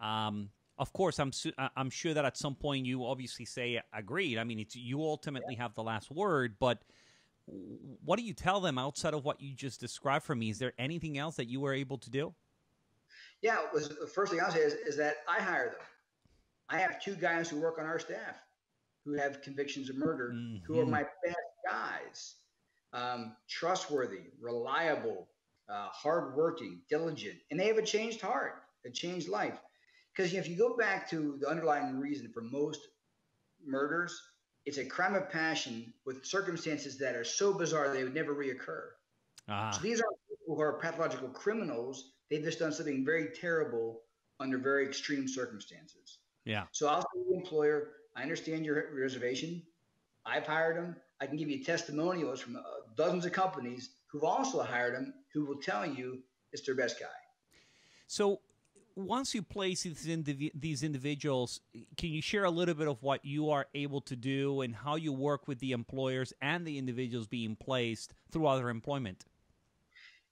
Um, 0.00 0.50
of 0.82 0.92
course, 0.92 1.18
I'm 1.18 1.32
su- 1.32 1.52
I'm 1.76 1.90
sure 1.90 2.12
that 2.12 2.24
at 2.24 2.36
some 2.36 2.56
point 2.56 2.84
you 2.84 3.06
obviously 3.06 3.44
say 3.44 3.80
agreed. 3.92 4.36
I 4.36 4.44
mean, 4.44 4.58
it's 4.58 4.74
you 4.74 5.00
ultimately 5.00 5.54
yeah. 5.54 5.62
have 5.62 5.74
the 5.74 5.82
last 5.82 6.10
word, 6.10 6.56
but 6.58 6.82
what 8.04 8.18
do 8.18 8.24
you 8.24 8.34
tell 8.34 8.60
them 8.60 8.78
outside 8.78 9.14
of 9.14 9.24
what 9.24 9.40
you 9.40 9.54
just 9.54 9.80
described 9.80 10.24
for 10.24 10.34
me? 10.34 10.50
Is 10.50 10.58
there 10.58 10.72
anything 10.78 11.18
else 11.18 11.36
that 11.36 11.46
you 11.46 11.60
were 11.60 11.72
able 11.72 11.98
to 11.98 12.10
do? 12.10 12.34
Yeah, 13.42 13.58
was 13.72 13.88
the 13.88 14.06
first 14.06 14.32
thing 14.32 14.40
I'll 14.40 14.50
say 14.50 14.60
is, 14.60 14.74
is 14.74 14.96
that 14.96 15.16
I 15.28 15.40
hire 15.40 15.70
them. 15.70 15.86
I 16.68 16.78
have 16.78 17.00
two 17.00 17.14
guys 17.14 17.48
who 17.48 17.60
work 17.60 17.78
on 17.78 17.86
our 17.86 17.98
staff 17.98 18.36
who 19.04 19.14
have 19.14 19.42
convictions 19.42 19.88
of 19.88 19.96
murder, 19.96 20.32
mm-hmm. 20.34 20.64
who 20.64 20.80
are 20.80 20.86
my 20.86 21.04
best 21.24 21.36
guys. 21.68 22.34
Um, 22.92 23.36
trustworthy, 23.48 24.20
reliable, 24.40 25.28
uh, 25.68 25.88
hardworking, 25.90 26.80
diligent, 26.90 27.36
and 27.50 27.58
they 27.58 27.66
have 27.66 27.78
a 27.78 27.82
changed 27.82 28.20
heart, 28.20 28.62
a 28.84 28.90
changed 28.90 29.28
life. 29.28 29.58
Because 30.14 30.32
you 30.32 30.38
know, 30.38 30.44
if 30.44 30.50
you 30.50 30.56
go 30.56 30.76
back 30.76 31.08
to 31.10 31.38
the 31.40 31.48
underlying 31.48 31.98
reason 31.98 32.30
for 32.32 32.42
most 32.42 32.80
murders, 33.64 34.20
it's 34.64 34.78
a 34.78 34.84
crime 34.84 35.14
of 35.14 35.30
passion 35.30 35.92
with 36.04 36.24
circumstances 36.24 36.98
that 36.98 37.16
are 37.16 37.24
so 37.24 37.52
bizarre 37.52 37.92
they 37.92 38.04
would 38.04 38.14
never 38.14 38.34
reoccur. 38.34 38.82
Ah. 39.48 39.70
So 39.70 39.80
these 39.80 40.00
are 40.00 40.06
people 40.28 40.54
who 40.54 40.60
are 40.60 40.74
pathological 40.74 41.28
criminals. 41.28 42.12
They've 42.30 42.42
just 42.42 42.58
done 42.58 42.72
something 42.72 43.04
very 43.04 43.28
terrible 43.34 44.02
under 44.38 44.58
very 44.58 44.86
extreme 44.86 45.26
circumstances. 45.26 46.18
Yeah. 46.44 46.64
So 46.72 46.88
I'll 46.88 47.02
say 47.02 47.20
the 47.28 47.36
employer, 47.36 47.90
I 48.16 48.22
understand 48.22 48.64
your 48.64 48.92
reservation. 48.94 49.62
I've 50.26 50.46
hired 50.46 50.76
them. 50.76 50.96
I 51.20 51.26
can 51.26 51.36
give 51.36 51.48
you 51.48 51.64
testimonials 51.64 52.40
from 52.40 52.56
uh, 52.56 52.60
dozens 52.96 53.24
of 53.24 53.32
companies 53.32 53.90
who've 54.06 54.24
also 54.24 54.62
hired 54.62 54.94
them 54.94 55.14
who 55.32 55.44
will 55.44 55.60
tell 55.60 55.86
you 55.86 56.20
it's 56.52 56.62
their 56.62 56.74
best 56.74 57.00
guy. 57.00 57.06
So 58.06 58.40
once 58.96 59.34
you 59.34 59.42
place 59.42 59.82
these, 59.82 60.06
indiv- 60.06 60.52
these 60.54 60.82
individuals, 60.82 61.60
can 61.96 62.10
you 62.10 62.22
share 62.22 62.44
a 62.44 62.50
little 62.50 62.74
bit 62.74 62.88
of 62.88 63.02
what 63.02 63.24
you 63.24 63.50
are 63.50 63.66
able 63.74 64.00
to 64.02 64.16
do 64.16 64.60
and 64.60 64.74
how 64.74 64.96
you 64.96 65.12
work 65.12 65.48
with 65.48 65.58
the 65.60 65.72
employers 65.72 66.32
and 66.40 66.66
the 66.66 66.78
individuals 66.78 67.26
being 67.26 67.56
placed 67.56 68.14
throughout 68.30 68.56
their 68.56 68.68
employment? 68.68 69.24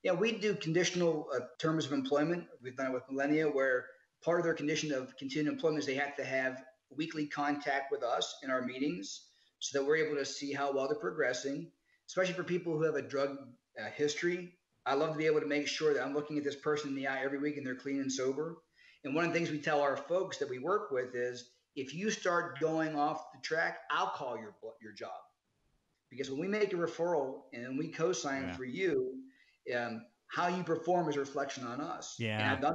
Yeah, 0.03 0.13
we 0.13 0.33
do 0.33 0.55
conditional 0.55 1.29
uh, 1.35 1.41
terms 1.59 1.85
of 1.85 1.93
employment. 1.93 2.47
We've 2.63 2.77
done 2.77 2.87
it 2.87 2.95
with 2.95 3.03
Millennia, 3.11 3.47
where 3.47 3.87
part 4.25 4.41
of 4.41 4.45
their 4.45 4.55
condition 4.55 4.93
of 4.93 5.17
continued 5.17 5.53
employment 5.53 5.81
is 5.81 5.87
they 5.87 5.95
have 5.95 6.17
to 6.17 6.25
have 6.25 6.63
weekly 6.97 7.27
contact 7.27 7.93
with 7.93 8.03
us 8.03 8.37
in 8.43 8.51
our 8.51 8.63
meetings 8.63 9.27
so 9.59 9.79
that 9.79 9.85
we're 9.87 9.97
able 9.97 10.17
to 10.17 10.25
see 10.25 10.53
how 10.53 10.73
well 10.73 10.89
they're 10.89 10.99
progressing, 10.99 11.71
especially 12.09 12.35
for 12.35 12.45
people 12.45 12.77
who 12.77 12.83
have 12.83 12.95
a 12.95 13.03
drug 13.03 13.37
uh, 13.81 13.91
history. 13.95 14.55
I 14.91 14.95
love 14.95 15.13
to 15.13 15.19
be 15.19 15.27
able 15.27 15.39
to 15.39 15.47
make 15.47 15.69
sure 15.69 15.95
that 15.95 16.03
I'm 16.03 16.15
looking 16.15 16.37
at 16.37 16.43
this 16.43 16.57
person 16.57 16.91
in 16.91 16.97
the 16.97 17.07
eye 17.07 17.23
every 17.23 17.39
week 17.39 17.57
and 17.57 17.65
they're 17.65 17.77
clean 17.77 18.01
and 18.01 18.11
sober. 18.11 18.57
And 19.05 19.15
one 19.15 19.25
of 19.25 19.33
the 19.33 19.39
things 19.39 19.49
we 19.49 19.61
tell 19.61 19.81
our 19.81 19.97
folks 19.97 20.39
that 20.39 20.51
we 20.51 20.59
work 20.59 20.91
with 20.91 21.15
is 21.15 21.53
if 21.77 21.95
you 21.95 22.11
start 22.11 22.59
going 22.59 22.97
off 22.97 23.31
the 23.33 23.41
track, 23.41 23.79
I'll 23.93 24.09
call 24.09 24.37
your 24.37 24.57
your 24.83 24.93
job. 24.93 25.13
Because 26.11 26.29
when 26.29 26.41
we 26.41 26.49
make 26.49 26.73
a 26.73 26.77
referral 26.77 27.43
and 27.53 27.79
we 27.79 27.87
co-sign 27.87 28.49
yeah. 28.49 28.57
for 28.57 28.65
you, 28.65 29.15
um, 29.77 30.03
how 30.27 30.49
you 30.49 30.65
perform 30.65 31.09
is 31.09 31.15
a 31.15 31.21
reflection 31.21 31.65
on 31.65 31.81
us. 31.81 32.17
Yeah. 32.19 32.41
And 32.41 32.51
I've 32.51 32.61
done 32.61 32.75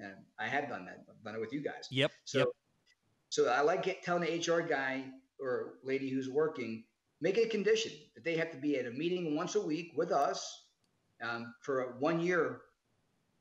and 0.00 0.14
I 0.40 0.48
have 0.48 0.68
done 0.68 0.84
that. 0.86 1.04
I've 1.08 1.24
done 1.24 1.36
it 1.36 1.40
with 1.40 1.52
you 1.52 1.62
guys. 1.62 1.86
Yep. 1.92 2.10
So, 2.24 2.38
yep. 2.38 2.48
so 3.28 3.48
I 3.48 3.60
like 3.60 3.84
get, 3.84 4.02
telling 4.02 4.24
the 4.24 4.52
HR 4.52 4.62
guy 4.62 5.04
or 5.40 5.74
lady 5.84 6.10
who's 6.10 6.28
working, 6.28 6.82
make 7.20 7.38
it 7.38 7.46
a 7.46 7.48
condition 7.48 7.92
that 8.16 8.24
they 8.24 8.36
have 8.36 8.50
to 8.50 8.58
be 8.58 8.76
at 8.78 8.86
a 8.86 8.90
meeting 8.90 9.36
once 9.36 9.54
a 9.54 9.60
week 9.60 9.92
with 9.96 10.10
us 10.10 10.65
um, 11.22 11.54
for 11.62 11.96
one 11.98 12.20
year 12.20 12.62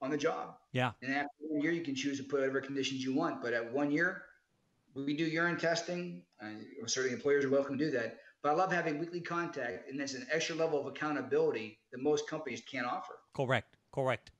on 0.01 0.09
the 0.09 0.17
job. 0.17 0.55
Yeah. 0.71 0.91
And 1.01 1.13
after 1.13 1.29
one 1.39 1.61
year, 1.61 1.71
you 1.71 1.81
can 1.81 1.95
choose 1.95 2.17
to 2.17 2.23
put 2.23 2.39
whatever 2.39 2.61
conditions 2.61 3.03
you 3.03 3.15
want. 3.15 3.41
But 3.41 3.53
at 3.53 3.71
one 3.71 3.91
year, 3.91 4.23
we 4.93 5.15
do 5.15 5.25
urine 5.25 5.57
testing. 5.57 6.21
Uh, 6.41 6.49
certainly, 6.85 7.15
employers 7.15 7.45
are 7.45 7.49
welcome 7.49 7.77
to 7.77 7.85
do 7.85 7.91
that. 7.91 8.17
But 8.41 8.51
I 8.51 8.53
love 8.53 8.71
having 8.71 8.99
weekly 8.99 9.21
contact, 9.21 9.89
and 9.89 9.99
that's 9.99 10.13
an 10.13 10.27
extra 10.31 10.55
level 10.55 10.79
of 10.79 10.85
accountability 10.85 11.79
that 11.91 12.01
most 12.01 12.29
companies 12.29 12.61
can't 12.69 12.85
offer. 12.85 13.15
Correct. 13.33 13.75
Correct. 13.91 14.31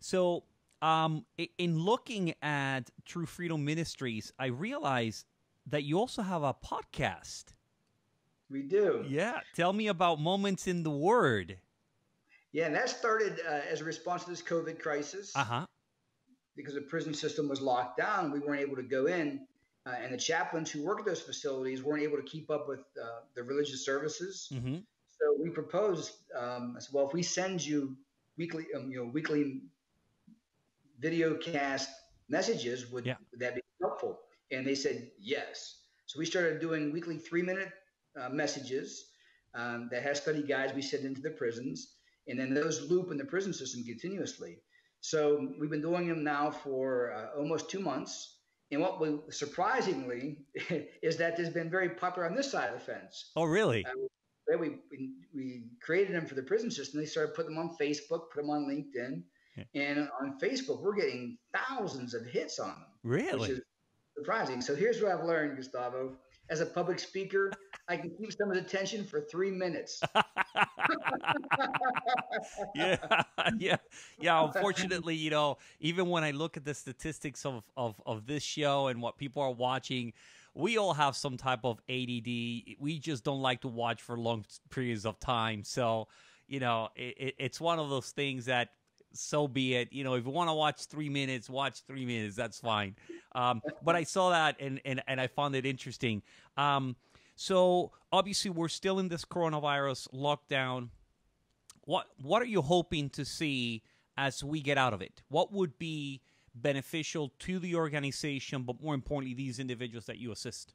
So 0.00 0.44
um, 0.82 1.24
in 1.56 1.78
looking 1.78 2.34
at 2.42 2.90
True 3.06 3.24
Freedom 3.24 3.64
Ministries, 3.64 4.32
I 4.38 4.46
realized 4.46 5.24
that 5.66 5.84
you 5.84 5.98
also 5.98 6.20
have 6.20 6.42
a 6.42 6.52
podcast. 6.52 7.54
We 8.50 8.62
do. 8.62 9.06
Yeah. 9.08 9.40
Tell 9.54 9.72
me 9.72 9.86
about 9.86 10.20
Moments 10.20 10.66
in 10.66 10.82
the 10.82 10.90
Word. 10.90 11.56
Yeah, 12.54 12.66
and 12.66 12.74
that 12.76 12.88
started 12.88 13.40
uh, 13.46 13.60
as 13.68 13.80
a 13.80 13.84
response 13.84 14.22
to 14.24 14.30
this 14.30 14.40
COVID 14.40 14.78
crisis. 14.78 15.32
Uh 15.34 15.44
huh. 15.44 15.66
Because 16.56 16.74
the 16.74 16.82
prison 16.82 17.12
system 17.12 17.48
was 17.48 17.60
locked 17.60 17.98
down, 17.98 18.30
we 18.30 18.38
weren't 18.38 18.60
able 18.60 18.76
to 18.76 18.84
go 18.84 19.06
in, 19.06 19.40
uh, 19.86 19.94
and 20.00 20.14
the 20.14 20.16
chaplains 20.16 20.70
who 20.70 20.84
work 20.84 21.00
at 21.00 21.04
those 21.04 21.20
facilities 21.20 21.82
weren't 21.82 22.04
able 22.04 22.16
to 22.16 22.22
keep 22.22 22.48
up 22.48 22.68
with 22.68 22.84
uh, 23.02 23.22
the 23.34 23.42
religious 23.42 23.84
services. 23.84 24.48
Mm-hmm. 24.54 24.76
So 24.76 25.36
we 25.42 25.50
proposed, 25.50 26.12
um, 26.38 26.74
I 26.76 26.80
said, 26.80 26.90
well, 26.92 27.08
if 27.08 27.12
we 27.12 27.24
send 27.24 27.66
you 27.66 27.96
weekly, 28.38 28.66
um, 28.76 28.88
you 28.88 28.98
know, 28.98 29.10
weekly 29.12 29.62
video 31.00 31.34
cast 31.34 31.90
messages 32.28 32.88
would, 32.92 33.04
yeah. 33.04 33.16
would 33.32 33.40
that 33.40 33.56
be 33.56 33.60
helpful 33.80 34.20
and 34.50 34.66
they 34.66 34.74
said 34.74 35.10
yes 35.18 35.80
so 36.06 36.18
we 36.18 36.24
started 36.24 36.60
doing 36.60 36.92
weekly 36.92 37.18
three 37.18 37.42
minute 37.42 37.70
uh, 38.20 38.28
messages 38.28 39.06
um, 39.54 39.88
that 39.90 40.02
has 40.02 40.20
study 40.20 40.42
guides 40.42 40.72
we 40.72 40.82
send 40.82 41.04
into 41.04 41.20
the 41.20 41.30
prisons 41.30 41.96
and 42.28 42.38
then 42.38 42.54
those 42.54 42.90
loop 42.90 43.10
in 43.10 43.16
the 43.16 43.24
prison 43.24 43.52
system 43.52 43.82
continuously 43.84 44.58
so 45.00 45.48
we've 45.60 45.70
been 45.70 45.82
doing 45.82 46.08
them 46.08 46.24
now 46.24 46.50
for 46.50 47.12
uh, 47.12 47.38
almost 47.38 47.70
two 47.70 47.80
months 47.80 48.38
and 48.70 48.80
what 48.80 49.00
we 49.00 49.18
surprisingly 49.30 50.38
is 51.02 51.16
that 51.16 51.36
there's 51.36 51.50
been 51.50 51.70
very 51.70 51.90
popular 51.90 52.28
on 52.28 52.34
this 52.34 52.50
side 52.50 52.68
of 52.72 52.78
the 52.78 52.84
fence 52.84 53.30
oh 53.36 53.44
really 53.44 53.84
uh, 53.86 53.90
we, 54.58 54.76
we, 54.90 55.10
we 55.34 55.64
created 55.80 56.14
them 56.14 56.26
for 56.26 56.34
the 56.34 56.42
prison 56.42 56.70
system. 56.70 57.00
They 57.00 57.06
started 57.06 57.34
putting 57.34 57.54
them 57.54 57.58
on 57.58 57.76
Facebook, 57.80 58.30
put 58.30 58.42
them 58.42 58.50
on 58.50 58.66
LinkedIn. 58.66 59.22
Yeah. 59.56 59.64
And 59.74 60.08
on 60.20 60.38
Facebook, 60.38 60.82
we're 60.82 60.96
getting 60.96 61.38
thousands 61.54 62.14
of 62.14 62.26
hits 62.26 62.58
on 62.58 62.68
them. 62.68 62.84
Really? 63.02 63.60
surprising. 64.16 64.60
So 64.60 64.74
here's 64.74 65.02
what 65.02 65.12
I've 65.12 65.24
learned, 65.24 65.56
Gustavo. 65.56 66.16
As 66.50 66.60
a 66.60 66.66
public 66.66 66.98
speaker, 66.98 67.50
I 67.88 67.96
can 67.96 68.10
keep 68.16 68.32
someone's 68.32 68.60
attention 68.60 69.04
for 69.04 69.22
three 69.22 69.50
minutes. 69.50 70.00
yeah, 72.74 72.96
yeah, 73.58 73.76
yeah. 74.20 74.44
Unfortunately, 74.44 75.14
you 75.14 75.30
know, 75.30 75.58
even 75.80 76.08
when 76.08 76.24
I 76.24 76.30
look 76.32 76.56
at 76.56 76.64
the 76.64 76.74
statistics 76.74 77.44
of, 77.46 77.64
of, 77.76 78.00
of 78.06 78.26
this 78.26 78.42
show 78.42 78.88
and 78.88 79.00
what 79.00 79.16
people 79.18 79.42
are 79.42 79.52
watching, 79.52 80.12
we 80.54 80.78
all 80.78 80.94
have 80.94 81.16
some 81.16 81.36
type 81.36 81.60
of 81.64 81.80
ADD. 81.88 82.76
We 82.78 82.98
just 83.00 83.24
don't 83.24 83.40
like 83.42 83.60
to 83.62 83.68
watch 83.68 84.02
for 84.02 84.18
long 84.18 84.44
periods 84.70 85.04
of 85.06 85.18
time. 85.20 85.64
So, 85.64 86.08
you 86.46 86.60
know, 86.60 86.88
it, 86.96 87.34
it's 87.38 87.60
one 87.60 87.78
of 87.78 87.88
those 87.90 88.10
things 88.10 88.46
that 88.46 88.70
so 89.12 89.48
be 89.48 89.74
it. 89.74 89.92
You 89.92 90.04
know, 90.04 90.14
if 90.14 90.24
you 90.24 90.30
want 90.30 90.48
to 90.50 90.54
watch 90.54 90.86
three 90.86 91.08
minutes, 91.08 91.48
watch 91.48 91.82
three 91.86 92.04
minutes. 92.04 92.36
That's 92.36 92.58
fine. 92.60 92.96
Um, 93.34 93.62
but 93.82 93.96
I 93.96 94.04
saw 94.04 94.30
that 94.30 94.56
and, 94.60 94.80
and, 94.84 95.02
and 95.06 95.20
I 95.20 95.26
found 95.26 95.56
it 95.56 95.66
interesting. 95.66 96.22
Um, 96.56 96.96
so 97.36 97.92
obviously, 98.12 98.50
we're 98.50 98.68
still 98.68 98.98
in 98.98 99.08
this 99.08 99.24
coronavirus 99.24 100.08
lockdown. 100.14 100.90
What 101.82 102.06
what 102.22 102.40
are 102.42 102.46
you 102.46 102.62
hoping 102.62 103.10
to 103.10 103.24
see 103.24 103.82
as 104.16 104.42
we 104.42 104.60
get 104.60 104.78
out 104.78 104.94
of 104.94 105.02
it? 105.02 105.22
What 105.28 105.52
would 105.52 105.78
be 105.78 106.22
beneficial 106.54 107.32
to 107.40 107.58
the 107.58 107.74
organization, 107.74 108.62
but 108.62 108.80
more 108.80 108.94
importantly, 108.94 109.34
these 109.34 109.58
individuals 109.58 110.06
that 110.06 110.18
you 110.18 110.32
assist? 110.32 110.74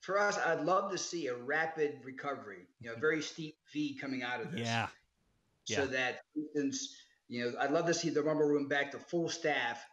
For 0.00 0.18
us, 0.18 0.38
I'd 0.38 0.60
love 0.60 0.90
to 0.92 0.98
see 0.98 1.26
a 1.26 1.34
rapid 1.34 2.00
recovery. 2.04 2.66
You 2.80 2.90
know, 2.90 2.96
a 2.96 3.00
very 3.00 3.22
steep 3.22 3.56
V 3.72 3.96
coming 4.00 4.22
out 4.22 4.40
of 4.40 4.52
this. 4.52 4.60
Yeah. 4.60 4.88
So 5.64 5.82
yeah. 5.82 5.86
that, 5.86 6.20
for 6.34 6.40
instance, 6.40 6.96
you 7.28 7.44
know, 7.44 7.52
I'd 7.60 7.72
love 7.72 7.86
to 7.86 7.94
see 7.94 8.10
the 8.10 8.22
rumble 8.22 8.46
room 8.46 8.68
back 8.68 8.92
to 8.92 8.98
full 8.98 9.28
staff 9.28 9.84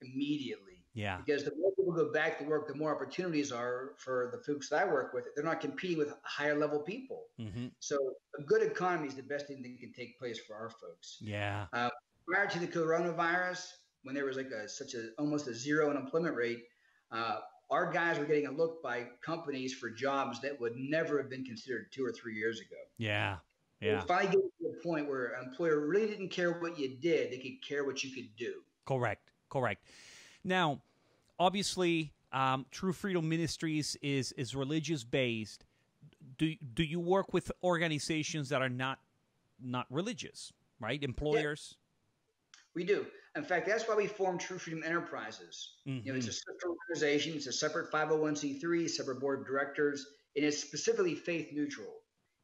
immediately. 0.00 0.77
Yeah. 0.94 1.18
Because 1.24 1.44
the 1.44 1.52
more 1.58 1.72
people 1.76 1.92
go 1.92 2.12
back 2.12 2.38
to 2.38 2.44
work, 2.44 2.66
the 2.66 2.74
more 2.74 2.94
opportunities 2.94 3.52
are 3.52 3.92
for 3.98 4.30
the 4.32 4.38
folks 4.38 4.68
that 4.70 4.82
I 4.82 4.84
work 4.84 5.12
with. 5.12 5.24
They're 5.34 5.44
not 5.44 5.60
competing 5.60 5.98
with 5.98 6.12
higher 6.22 6.58
level 6.58 6.80
people. 6.80 7.26
Mm-hmm. 7.40 7.66
So 7.78 7.96
a 8.38 8.42
good 8.42 8.62
economy 8.62 9.08
is 9.08 9.14
the 9.14 9.22
best 9.22 9.46
thing 9.46 9.62
that 9.62 9.78
can 9.78 9.92
take 9.92 10.18
place 10.18 10.38
for 10.38 10.54
our 10.54 10.70
folks. 10.70 11.18
Yeah. 11.20 11.66
Uh, 11.72 11.90
prior 12.26 12.46
to 12.48 12.58
the 12.58 12.66
coronavirus, 12.66 13.64
when 14.02 14.14
there 14.14 14.24
was 14.24 14.36
like 14.36 14.50
a 14.50 14.68
such 14.68 14.94
a 14.94 15.10
almost 15.18 15.48
a 15.48 15.54
zero 15.54 15.90
unemployment 15.90 16.34
rate, 16.34 16.64
uh, 17.12 17.38
our 17.70 17.92
guys 17.92 18.18
were 18.18 18.24
getting 18.24 18.46
a 18.46 18.50
look 18.52 18.82
by 18.82 19.06
companies 19.22 19.74
for 19.74 19.90
jobs 19.90 20.40
that 20.40 20.58
would 20.60 20.74
never 20.76 21.18
have 21.18 21.28
been 21.28 21.44
considered 21.44 21.92
two 21.92 22.04
or 22.04 22.12
three 22.12 22.34
years 22.34 22.60
ago. 22.60 22.76
Yeah. 22.96 23.36
Yeah. 23.80 24.00
Finally, 24.00 24.32
get 24.32 24.72
to 24.72 24.78
a 24.78 24.82
point 24.82 25.08
where 25.08 25.34
an 25.34 25.48
employer 25.48 25.86
really 25.86 26.08
didn't 26.08 26.30
care 26.30 26.60
what 26.60 26.78
you 26.78 26.96
did; 27.00 27.30
they 27.30 27.38
could 27.38 27.62
care 27.66 27.84
what 27.84 28.02
you 28.02 28.10
could 28.12 28.34
do. 28.36 28.54
Correct. 28.86 29.30
Correct. 29.48 29.84
Now, 30.48 30.80
obviously, 31.38 32.12
um, 32.32 32.64
True 32.70 32.92
Freedom 32.92 33.28
Ministries 33.28 33.96
is 34.02 34.32
is 34.32 34.54
religious 34.54 35.04
based. 35.04 35.64
Do 36.38 36.54
do 36.74 36.82
you 36.82 37.00
work 37.00 37.32
with 37.32 37.52
organizations 37.62 38.48
that 38.48 38.62
are 38.62 38.68
not 38.70 38.98
not 39.60 39.86
religious, 39.90 40.52
right? 40.80 41.02
Employers. 41.02 41.76
Yeah. 41.76 41.84
We 42.74 42.84
do. 42.84 43.06
In 43.36 43.44
fact, 43.44 43.66
that's 43.66 43.86
why 43.86 43.94
we 43.94 44.06
formed 44.06 44.40
True 44.40 44.58
Freedom 44.58 44.82
Enterprises. 44.84 45.76
Mm-hmm. 45.86 46.06
You 46.06 46.12
know, 46.12 46.18
it's 46.18 46.26
a 46.26 46.30
mm-hmm. 46.30 46.52
separate 46.52 46.76
organization. 46.90 47.34
It's 47.34 47.46
a 47.46 47.52
separate 47.52 47.92
501c3, 47.92 48.88
separate 48.88 49.20
board 49.20 49.40
of 49.40 49.46
directors, 49.46 50.06
and 50.34 50.44
it's 50.44 50.58
specifically 50.58 51.14
faith 51.14 51.48
neutral. 51.52 51.92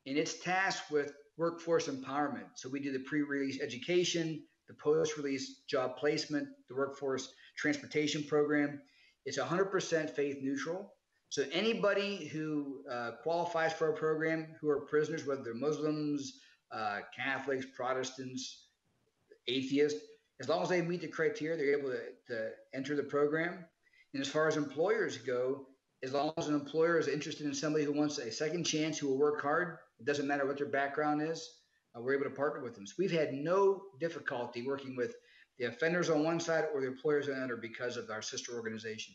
And 0.06 0.18
it's 0.18 0.40
tasked 0.40 0.90
with 0.90 1.12
workforce 1.36 1.88
empowerment. 1.88 2.46
So 2.54 2.68
we 2.68 2.80
do 2.80 2.92
the 2.92 3.00
pre-release 3.00 3.60
education, 3.62 4.42
the 4.68 4.74
post-release 4.74 5.62
job 5.68 5.96
placement, 5.96 6.48
the 6.68 6.74
workforce 6.74 7.32
transportation 7.56 8.24
program. 8.24 8.80
It's 9.26 9.38
100% 9.38 10.10
faith 10.10 10.38
neutral. 10.42 10.92
So 11.28 11.44
anybody 11.52 12.26
who 12.26 12.82
uh, 12.90 13.12
qualifies 13.22 13.72
for 13.72 13.88
our 13.88 13.96
program, 13.96 14.46
who 14.60 14.68
are 14.68 14.80
prisoners, 14.80 15.26
whether 15.26 15.42
they're 15.42 15.54
Muslims, 15.54 16.40
uh, 16.70 17.00
Catholics, 17.16 17.66
Protestants, 17.74 18.66
atheists, 19.48 20.00
as 20.40 20.48
long 20.48 20.62
as 20.62 20.68
they 20.68 20.82
meet 20.82 21.00
the 21.00 21.08
criteria, 21.08 21.56
they're 21.56 21.78
able 21.78 21.90
to, 21.90 22.00
to 22.28 22.50
enter 22.74 22.96
the 22.96 23.02
program. 23.02 23.64
And 24.12 24.20
as 24.20 24.28
far 24.28 24.48
as 24.48 24.56
employers 24.56 25.18
go, 25.18 25.66
as 26.02 26.12
long 26.12 26.32
as 26.36 26.48
an 26.48 26.54
employer 26.54 26.98
is 26.98 27.08
interested 27.08 27.46
in 27.46 27.54
somebody 27.54 27.84
who 27.84 27.92
wants 27.92 28.18
a 28.18 28.30
second 28.30 28.64
chance, 28.64 28.98
who 28.98 29.08
will 29.08 29.18
work 29.18 29.40
hard, 29.40 29.78
it 29.98 30.06
doesn't 30.06 30.26
matter 30.26 30.46
what 30.46 30.58
their 30.58 30.68
background 30.68 31.22
is, 31.22 31.48
uh, 31.96 32.00
we're 32.00 32.14
able 32.14 32.24
to 32.24 32.30
partner 32.30 32.62
with 32.62 32.74
them. 32.74 32.86
So 32.86 32.94
we've 32.98 33.10
had 33.10 33.32
no 33.32 33.82
difficulty 34.00 34.66
working 34.66 34.96
with 34.96 35.14
the 35.58 35.66
offenders 35.66 36.10
on 36.10 36.24
one 36.24 36.40
side 36.40 36.64
or 36.74 36.80
the 36.80 36.86
employers 36.86 37.28
on 37.28 37.36
the 37.36 37.44
other 37.44 37.56
because 37.56 37.96
of 37.96 38.10
our 38.10 38.22
sister 38.22 38.54
organization. 38.54 39.14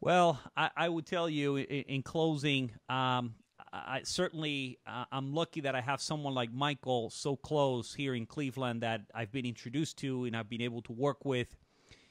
Well, 0.00 0.40
I, 0.56 0.70
I 0.76 0.88
would 0.88 1.06
tell 1.06 1.28
you 1.28 1.56
in, 1.56 1.64
in 1.64 2.02
closing, 2.02 2.70
um, 2.88 3.34
I 3.72 4.00
certainly 4.04 4.78
uh, 4.86 5.04
I'm 5.10 5.34
lucky 5.34 5.60
that 5.62 5.74
I 5.74 5.80
have 5.80 6.00
someone 6.00 6.34
like 6.34 6.52
Michael 6.52 7.10
so 7.10 7.36
close 7.36 7.94
here 7.94 8.14
in 8.14 8.26
Cleveland 8.26 8.82
that 8.82 9.02
I've 9.14 9.32
been 9.32 9.46
introduced 9.46 9.98
to 9.98 10.24
and 10.24 10.36
I've 10.36 10.48
been 10.48 10.62
able 10.62 10.82
to 10.82 10.92
work 10.92 11.24
with. 11.24 11.56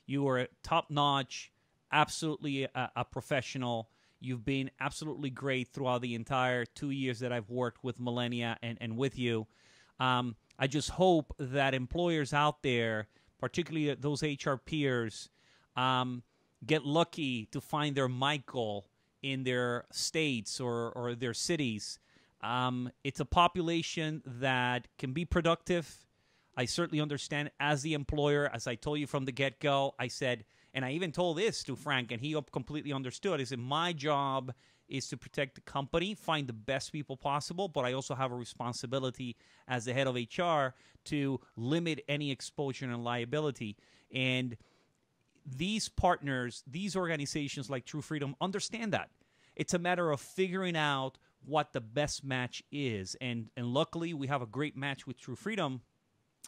You 0.05 0.27
are 0.27 0.47
top 0.63 0.89
notch, 0.89 1.51
absolutely 1.91 2.63
a, 2.63 2.91
a 2.95 3.05
professional. 3.05 3.89
You've 4.19 4.45
been 4.45 4.71
absolutely 4.79 5.29
great 5.29 5.69
throughout 5.69 6.01
the 6.01 6.15
entire 6.15 6.65
two 6.65 6.91
years 6.91 7.19
that 7.19 7.31
I've 7.31 7.49
worked 7.49 7.83
with 7.83 7.99
Millennia 7.99 8.57
and, 8.61 8.77
and 8.81 8.97
with 8.97 9.17
you. 9.17 9.47
Um, 9.99 10.35
I 10.57 10.67
just 10.67 10.91
hope 10.91 11.33
that 11.37 11.73
employers 11.73 12.33
out 12.33 12.63
there, 12.63 13.07
particularly 13.39 13.93
those 13.95 14.23
HR 14.23 14.55
peers, 14.55 15.29
um, 15.75 16.23
get 16.65 16.85
lucky 16.85 17.47
to 17.51 17.61
find 17.61 17.95
their 17.95 18.07
Michael 18.07 18.87
in 19.21 19.43
their 19.43 19.85
states 19.91 20.59
or, 20.59 20.91
or 20.91 21.15
their 21.15 21.33
cities. 21.33 21.99
Um, 22.41 22.91
it's 23.03 23.19
a 23.19 23.25
population 23.25 24.21
that 24.25 24.87
can 24.97 25.13
be 25.13 25.25
productive. 25.25 26.05
I 26.55 26.65
certainly 26.65 27.01
understand 27.01 27.51
as 27.59 27.81
the 27.81 27.93
employer, 27.93 28.49
as 28.53 28.67
I 28.67 28.75
told 28.75 28.99
you 28.99 29.07
from 29.07 29.25
the 29.25 29.31
get 29.31 29.59
go, 29.59 29.93
I 29.99 30.07
said, 30.07 30.45
and 30.73 30.85
I 30.85 30.91
even 30.91 31.11
told 31.11 31.37
this 31.37 31.63
to 31.63 31.75
Frank, 31.75 32.11
and 32.11 32.21
he 32.21 32.39
completely 32.51 32.93
understood. 32.93 33.41
Is 33.41 33.49
said, 33.49 33.59
my 33.59 33.93
job 33.93 34.53
is 34.87 35.07
to 35.09 35.17
protect 35.17 35.55
the 35.55 35.61
company, 35.61 36.13
find 36.13 36.47
the 36.47 36.53
best 36.53 36.91
people 36.91 37.17
possible, 37.17 37.67
but 37.67 37.85
I 37.85 37.93
also 37.93 38.15
have 38.15 38.31
a 38.31 38.35
responsibility 38.35 39.35
as 39.67 39.85
the 39.85 39.93
head 39.93 40.07
of 40.07 40.15
HR 40.15 40.75
to 41.05 41.39
limit 41.55 42.03
any 42.07 42.31
exposure 42.31 42.85
and 42.85 43.03
liability. 43.03 43.77
And 44.13 44.57
these 45.45 45.89
partners, 45.89 46.63
these 46.67 46.95
organizations 46.95 47.69
like 47.69 47.85
True 47.85 48.01
Freedom 48.01 48.35
understand 48.41 48.93
that. 48.93 49.09
It's 49.55 49.73
a 49.73 49.79
matter 49.79 50.11
of 50.11 50.19
figuring 50.19 50.75
out 50.75 51.17
what 51.45 51.73
the 51.73 51.81
best 51.81 52.23
match 52.23 52.63
is. 52.71 53.15
And 53.21 53.49
and 53.55 53.67
luckily 53.67 54.13
we 54.13 54.27
have 54.27 54.41
a 54.41 54.47
great 54.47 54.75
match 54.75 55.05
with 55.05 55.19
True 55.19 55.35
Freedom. 55.35 55.81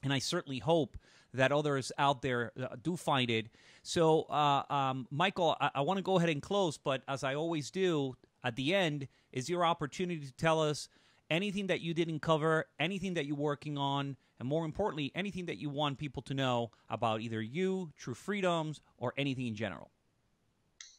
And 0.03 0.13
I 0.13 0.19
certainly 0.19 0.59
hope 0.59 0.97
that 1.33 1.51
others 1.51 1.91
out 1.97 2.21
there 2.21 2.51
uh, 2.61 2.75
do 2.81 2.95
find 2.95 3.29
it. 3.29 3.47
So, 3.83 4.23
uh, 4.23 4.63
um, 4.69 5.07
Michael, 5.09 5.55
I, 5.59 5.71
I 5.75 5.81
want 5.81 5.97
to 5.97 6.03
go 6.03 6.17
ahead 6.17 6.29
and 6.29 6.41
close, 6.41 6.77
but 6.77 7.01
as 7.07 7.23
I 7.23 7.35
always 7.35 7.71
do 7.71 8.15
at 8.43 8.55
the 8.55 8.73
end, 8.73 9.07
is 9.31 9.49
your 9.49 9.65
opportunity 9.65 10.25
to 10.25 10.33
tell 10.33 10.61
us 10.61 10.89
anything 11.29 11.67
that 11.67 11.81
you 11.81 11.93
didn't 11.93 12.21
cover, 12.21 12.65
anything 12.79 13.13
that 13.15 13.25
you're 13.25 13.35
working 13.35 13.77
on, 13.77 14.15
and 14.39 14.47
more 14.47 14.65
importantly, 14.65 15.11
anything 15.15 15.45
that 15.47 15.57
you 15.57 15.69
want 15.69 15.97
people 15.97 16.21
to 16.23 16.33
know 16.33 16.71
about 16.89 17.21
either 17.21 17.41
you, 17.41 17.91
True 17.97 18.13
Freedoms, 18.13 18.81
or 18.97 19.13
anything 19.17 19.47
in 19.47 19.55
general. 19.55 19.91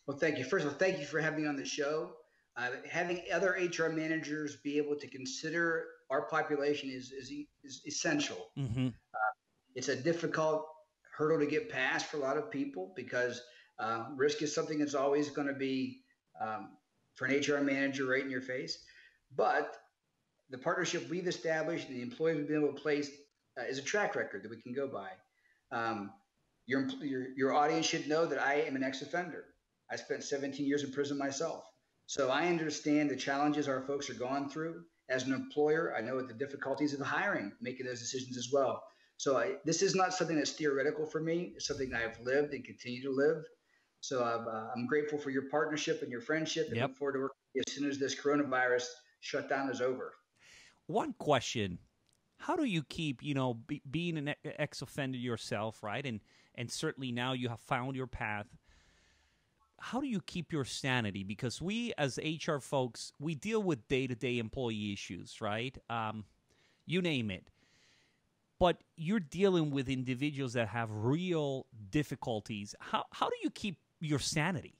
Well, 0.06 0.16
thank 0.16 0.38
you. 0.38 0.44
First 0.44 0.64
of 0.64 0.72
all, 0.72 0.78
thank 0.78 0.98
you 0.98 1.06
for 1.06 1.20
having 1.20 1.42
me 1.42 1.48
on 1.48 1.56
the 1.56 1.64
show. 1.64 2.12
Uh, 2.56 2.70
having 2.90 3.22
other 3.32 3.50
HR 3.50 3.88
managers 3.90 4.56
be 4.56 4.78
able 4.78 4.96
to 4.96 5.06
consider 5.06 5.86
our 6.10 6.22
population 6.22 6.90
is 6.90 7.12
is, 7.12 7.30
is 7.62 7.82
essential. 7.86 8.48
Mm-hmm. 8.58 8.88
Uh, 8.88 9.32
it's 9.76 9.88
a 9.88 9.96
difficult 9.96 10.66
hurdle 11.16 11.38
to 11.38 11.46
get 11.46 11.68
past 11.68 12.06
for 12.06 12.16
a 12.16 12.20
lot 12.20 12.36
of 12.36 12.50
people 12.50 12.92
because 12.96 13.42
uh, 13.78 14.06
risk 14.16 14.42
is 14.42 14.52
something 14.52 14.78
that's 14.78 14.94
always 14.94 15.30
going 15.30 15.46
to 15.46 15.54
be 15.54 16.00
um, 16.40 16.70
for 17.18 17.26
an 17.26 17.40
HR 17.40 17.60
manager 17.62 18.06
right 18.06 18.22
in 18.22 18.30
your 18.30 18.40
face. 18.40 18.78
But 19.36 19.76
the 20.50 20.58
partnership 20.58 21.10
we've 21.10 21.26
established 21.26 21.88
and 21.88 21.96
the 21.96 22.02
employees 22.02 22.36
we've 22.36 22.48
been 22.48 22.62
able 22.62 22.72
to 22.72 22.80
place 22.80 23.10
uh, 23.58 23.64
is 23.64 23.78
a 23.78 23.82
track 23.82 24.14
record 24.14 24.44
that 24.44 24.50
we 24.50 24.62
can 24.62 24.72
go 24.72 24.88
by. 24.88 25.10
Um, 25.76 26.12
your, 26.66 26.88
your, 27.02 27.26
your 27.36 27.54
audience 27.54 27.86
should 27.86 28.08
know 28.08 28.24
that 28.24 28.40
I 28.40 28.62
am 28.62 28.76
an 28.76 28.84
ex 28.84 29.02
offender. 29.02 29.44
I 29.90 29.96
spent 29.96 30.22
17 30.22 30.64
years 30.64 30.84
in 30.84 30.92
prison 30.92 31.18
myself. 31.18 31.64
So 32.06 32.30
I 32.30 32.46
understand 32.46 33.10
the 33.10 33.16
challenges 33.16 33.68
our 33.68 33.82
folks 33.82 34.08
are 34.08 34.14
going 34.14 34.48
through. 34.48 34.84
As 35.10 35.24
an 35.24 35.32
employer, 35.32 35.94
I 35.96 36.02
know 36.02 36.16
what 36.16 36.28
the 36.28 36.34
difficulties 36.34 36.94
of 36.94 37.00
hiring, 37.00 37.52
making 37.60 37.86
those 37.86 38.00
decisions 38.00 38.36
as 38.36 38.50
well. 38.52 38.82
So 39.16 39.36
I, 39.36 39.54
this 39.64 39.82
is 39.82 39.94
not 39.94 40.14
something 40.14 40.36
that's 40.36 40.52
theoretical 40.52 41.04
for 41.04 41.20
me. 41.20 41.52
It's 41.56 41.66
something 41.66 41.92
I've 41.92 42.20
lived 42.20 42.54
and 42.54 42.64
continue 42.64 43.02
to 43.02 43.10
live. 43.10 43.44
So 44.00 44.22
uh, 44.22 44.70
I'm 44.74 44.86
grateful 44.86 45.18
for 45.18 45.30
your 45.30 45.42
partnership 45.50 46.02
and 46.02 46.10
your 46.10 46.20
friendship, 46.20 46.68
and 46.68 46.76
yep. 46.76 46.88
look 46.88 46.96
forward 46.96 47.14
to 47.14 47.18
working 47.20 47.62
as 47.66 47.72
soon 47.72 47.88
as 47.88 47.98
this 47.98 48.14
coronavirus 48.14 48.86
shutdown 49.20 49.70
is 49.70 49.80
over. 49.80 50.14
One 50.86 51.14
question: 51.18 51.78
How 52.38 52.56
do 52.56 52.64
you 52.64 52.82
keep, 52.84 53.22
you 53.22 53.34
know, 53.34 53.54
be, 53.54 53.82
being 53.90 54.16
an 54.16 54.34
ex-offender 54.44 55.18
yourself, 55.18 55.82
right? 55.82 56.04
And 56.04 56.20
and 56.54 56.70
certainly 56.70 57.12
now 57.12 57.32
you 57.32 57.48
have 57.48 57.60
found 57.60 57.96
your 57.96 58.06
path. 58.06 58.46
How 59.80 60.00
do 60.00 60.08
you 60.08 60.20
keep 60.20 60.52
your 60.52 60.64
sanity? 60.64 61.22
Because 61.22 61.62
we, 61.62 61.92
as 61.98 62.18
HR 62.18 62.58
folks, 62.58 63.12
we 63.20 63.36
deal 63.36 63.62
with 63.62 63.86
day-to-day 63.86 64.38
employee 64.38 64.92
issues, 64.92 65.40
right? 65.40 65.76
Um, 65.88 66.24
you 66.84 67.00
name 67.00 67.30
it 67.30 67.48
but 68.58 68.82
you're 68.96 69.20
dealing 69.20 69.70
with 69.70 69.88
individuals 69.88 70.54
that 70.54 70.68
have 70.68 70.88
real 70.90 71.66
difficulties. 71.90 72.74
How 72.80 73.04
how 73.12 73.28
do 73.28 73.36
you 73.42 73.50
keep 73.50 73.78
your 74.00 74.18
sanity? 74.18 74.74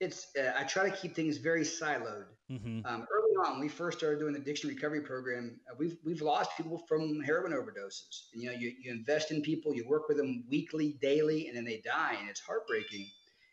It's 0.00 0.28
uh, 0.36 0.52
I 0.58 0.64
try 0.64 0.88
to 0.88 0.96
keep 0.96 1.14
things 1.14 1.36
very 1.36 1.62
siloed. 1.62 2.26
Mm-hmm. 2.50 2.84
Um, 2.84 3.06
early 3.12 3.34
on, 3.44 3.52
when 3.52 3.60
we 3.60 3.68
first 3.68 3.98
started 3.98 4.18
doing 4.18 4.32
the 4.32 4.40
addiction 4.40 4.68
recovery 4.68 5.00
program, 5.00 5.60
uh, 5.70 5.74
we've 5.78 5.96
we've 6.04 6.22
lost 6.22 6.56
people 6.56 6.78
from 6.88 7.20
heroin 7.20 7.52
overdoses. 7.52 8.26
You 8.34 8.50
know, 8.50 8.56
you, 8.56 8.72
you 8.82 8.90
invest 8.90 9.30
in 9.30 9.42
people, 9.42 9.74
you 9.74 9.86
work 9.88 10.08
with 10.08 10.16
them 10.16 10.44
weekly, 10.50 10.98
daily, 11.00 11.46
and 11.46 11.56
then 11.56 11.64
they 11.64 11.80
die, 11.84 12.16
and 12.18 12.28
it's 12.28 12.40
heartbreaking. 12.40 13.06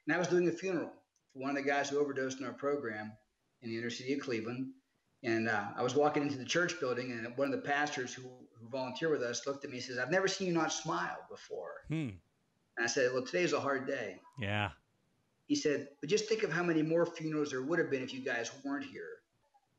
And 0.07 0.15
I 0.15 0.17
was 0.17 0.27
doing 0.27 0.47
a 0.47 0.51
funeral 0.51 0.91
for 1.31 1.39
one 1.39 1.51
of 1.51 1.55
the 1.55 1.69
guys 1.69 1.89
who 1.89 1.99
overdosed 1.99 2.39
in 2.39 2.45
our 2.45 2.53
program 2.53 3.11
in 3.61 3.69
the 3.69 3.77
inner 3.77 3.91
city 3.91 4.13
of 4.13 4.21
Cleveland. 4.21 4.71
And 5.23 5.49
uh, 5.49 5.65
I 5.77 5.83
was 5.83 5.95
walking 5.95 6.23
into 6.23 6.37
the 6.37 6.45
church 6.45 6.79
building, 6.79 7.11
and 7.11 7.37
one 7.37 7.53
of 7.53 7.61
the 7.61 7.67
pastors 7.67 8.13
who, 8.13 8.23
who 8.23 8.69
volunteered 8.69 9.11
with 9.11 9.21
us 9.21 9.45
looked 9.45 9.65
at 9.65 9.69
me 9.69 9.77
and 9.77 9.85
says, 9.85 9.97
I've 9.97 10.11
never 10.11 10.27
seen 10.27 10.47
you 10.47 10.53
not 10.53 10.71
smile 10.71 11.17
before. 11.29 11.73
Hmm. 11.89 12.09
And 12.79 12.85
I 12.85 12.87
said, 12.87 13.11
Well, 13.13 13.23
today's 13.23 13.51
a 13.51 13.59
hard 13.59 13.85
day. 13.85 14.21
Yeah. 14.39 14.69
He 15.47 15.55
said, 15.55 15.89
But 15.99 16.09
just 16.09 16.25
think 16.25 16.43
of 16.43 16.51
how 16.51 16.63
many 16.63 16.81
more 16.81 17.05
funerals 17.05 17.51
there 17.51 17.61
would 17.61 17.77
have 17.77 17.91
been 17.91 18.01
if 18.01 18.13
you 18.13 18.21
guys 18.21 18.49
weren't 18.63 18.85
here. 18.85 19.19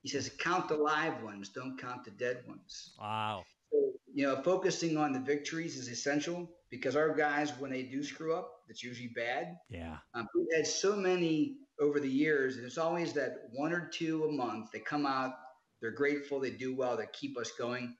He 0.03 0.09
says, 0.11 0.31
Count 0.39 0.69
the 0.69 0.77
live 0.77 1.23
ones, 1.23 1.49
don't 1.49 1.81
count 1.81 2.05
the 2.05 2.11
dead 2.11 2.43
ones. 2.47 2.93
Wow. 3.01 3.45
So, 3.73 3.93
you 4.13 4.27
know, 4.27 4.43
focusing 4.43 4.99
on 4.99 5.13
the 5.13 5.21
victories 5.21 5.79
is 5.79 5.89
essential 5.89 6.51
because 6.71 6.95
our 6.95 7.15
guys, 7.15 7.53
when 7.59 7.71
they 7.71 7.85
do 7.85 8.03
screw 8.03 8.35
up, 8.35 8.53
it's 8.69 8.83
usually 8.83 9.13
bad. 9.17 9.57
Yeah. 9.71 9.97
Um, 10.13 10.29
we've 10.35 10.47
had 10.55 10.67
so 10.67 10.95
many 10.95 11.57
over 11.81 12.01
the 12.01 12.09
years, 12.09 12.57
and 12.57 12.67
it's 12.67 12.77
always 12.77 13.15
that 13.15 13.49
one 13.53 13.73
or 13.73 13.89
two 13.89 14.25
a 14.27 14.33
month. 14.33 14.73
They 14.73 14.81
come 14.81 15.07
out, 15.07 15.33
they're 15.81 15.91
grateful, 15.91 16.39
they 16.39 16.51
do 16.51 16.77
well, 16.77 16.99
they 16.99 17.07
keep 17.15 17.39
us 17.39 17.53
going. 17.59 17.97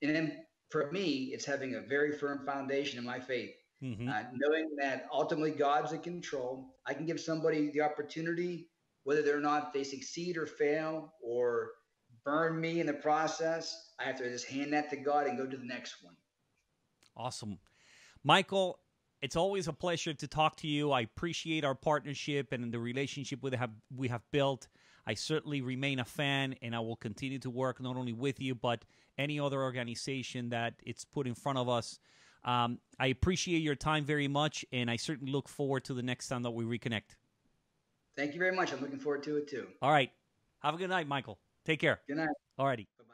And 0.00 0.14
then 0.14 0.44
for 0.70 0.90
me, 0.92 1.30
it's 1.32 1.44
having 1.44 1.74
a 1.74 1.80
very 1.80 2.12
firm 2.12 2.46
foundation 2.46 2.98
in 2.98 3.04
my 3.04 3.18
faith, 3.18 3.50
mm-hmm. 3.82 4.08
uh, 4.08 4.22
knowing 4.34 4.70
that 4.80 5.06
ultimately 5.12 5.50
God's 5.50 5.92
in 5.92 6.00
control. 6.00 6.74
I 6.86 6.94
can 6.94 7.06
give 7.06 7.20
somebody 7.20 7.70
the 7.70 7.80
opportunity, 7.82 8.68
whether 9.04 9.36
or 9.36 9.40
not 9.40 9.72
they 9.72 9.84
succeed 9.84 10.36
or 10.36 10.46
fail 10.46 11.14
or 11.22 11.70
burn 12.24 12.60
me 12.60 12.80
in 12.80 12.86
the 12.86 12.94
process. 12.94 13.92
I 14.00 14.04
have 14.04 14.16
to 14.18 14.28
just 14.28 14.46
hand 14.46 14.72
that 14.72 14.90
to 14.90 14.96
God 14.96 15.26
and 15.26 15.38
go 15.38 15.46
to 15.46 15.56
the 15.56 15.66
next 15.66 16.02
one. 16.02 16.14
Awesome. 17.16 17.58
Michael, 18.24 18.78
it's 19.20 19.36
always 19.36 19.68
a 19.68 19.72
pleasure 19.72 20.14
to 20.14 20.26
talk 20.26 20.56
to 20.56 20.66
you. 20.66 20.92
I 20.92 21.02
appreciate 21.02 21.64
our 21.64 21.74
partnership 21.74 22.52
and 22.52 22.72
the 22.72 22.78
relationship 22.78 23.42
we 23.42 23.56
have 23.56 23.70
we 23.94 24.08
have 24.08 24.22
built. 24.32 24.68
I 25.06 25.14
certainly 25.14 25.60
remain 25.60 25.98
a 25.98 26.04
fan, 26.04 26.54
and 26.62 26.74
I 26.74 26.80
will 26.80 26.96
continue 26.96 27.38
to 27.40 27.50
work 27.50 27.80
not 27.80 27.96
only 27.96 28.12
with 28.12 28.40
you 28.40 28.54
but 28.54 28.84
any 29.16 29.38
other 29.38 29.62
organization 29.62 30.50
that 30.50 30.74
it's 30.84 31.04
put 31.04 31.26
in 31.26 31.34
front 31.34 31.58
of 31.58 31.68
us. 31.68 31.98
Um, 32.44 32.78
I 32.98 33.06
appreciate 33.08 33.60
your 33.60 33.74
time 33.74 34.04
very 34.04 34.28
much, 34.28 34.64
and 34.72 34.90
I 34.90 34.96
certainly 34.96 35.32
look 35.32 35.48
forward 35.48 35.84
to 35.84 35.94
the 35.94 36.02
next 36.02 36.28
time 36.28 36.42
that 36.42 36.50
we 36.50 36.64
reconnect. 36.64 37.16
Thank 38.16 38.34
you 38.34 38.38
very 38.38 38.54
much. 38.54 38.72
I'm 38.72 38.80
looking 38.80 38.98
forward 38.98 39.22
to 39.24 39.36
it 39.36 39.48
too. 39.48 39.66
All 39.82 39.90
right. 39.90 40.10
Have 40.60 40.74
a 40.74 40.78
good 40.78 40.90
night, 40.90 41.08
Michael. 41.08 41.38
Take 41.64 41.80
care. 41.80 42.00
Good 42.06 42.18
night. 42.18 42.28
All 42.58 42.66
righty. 42.66 42.88
Bye-bye. 42.98 43.13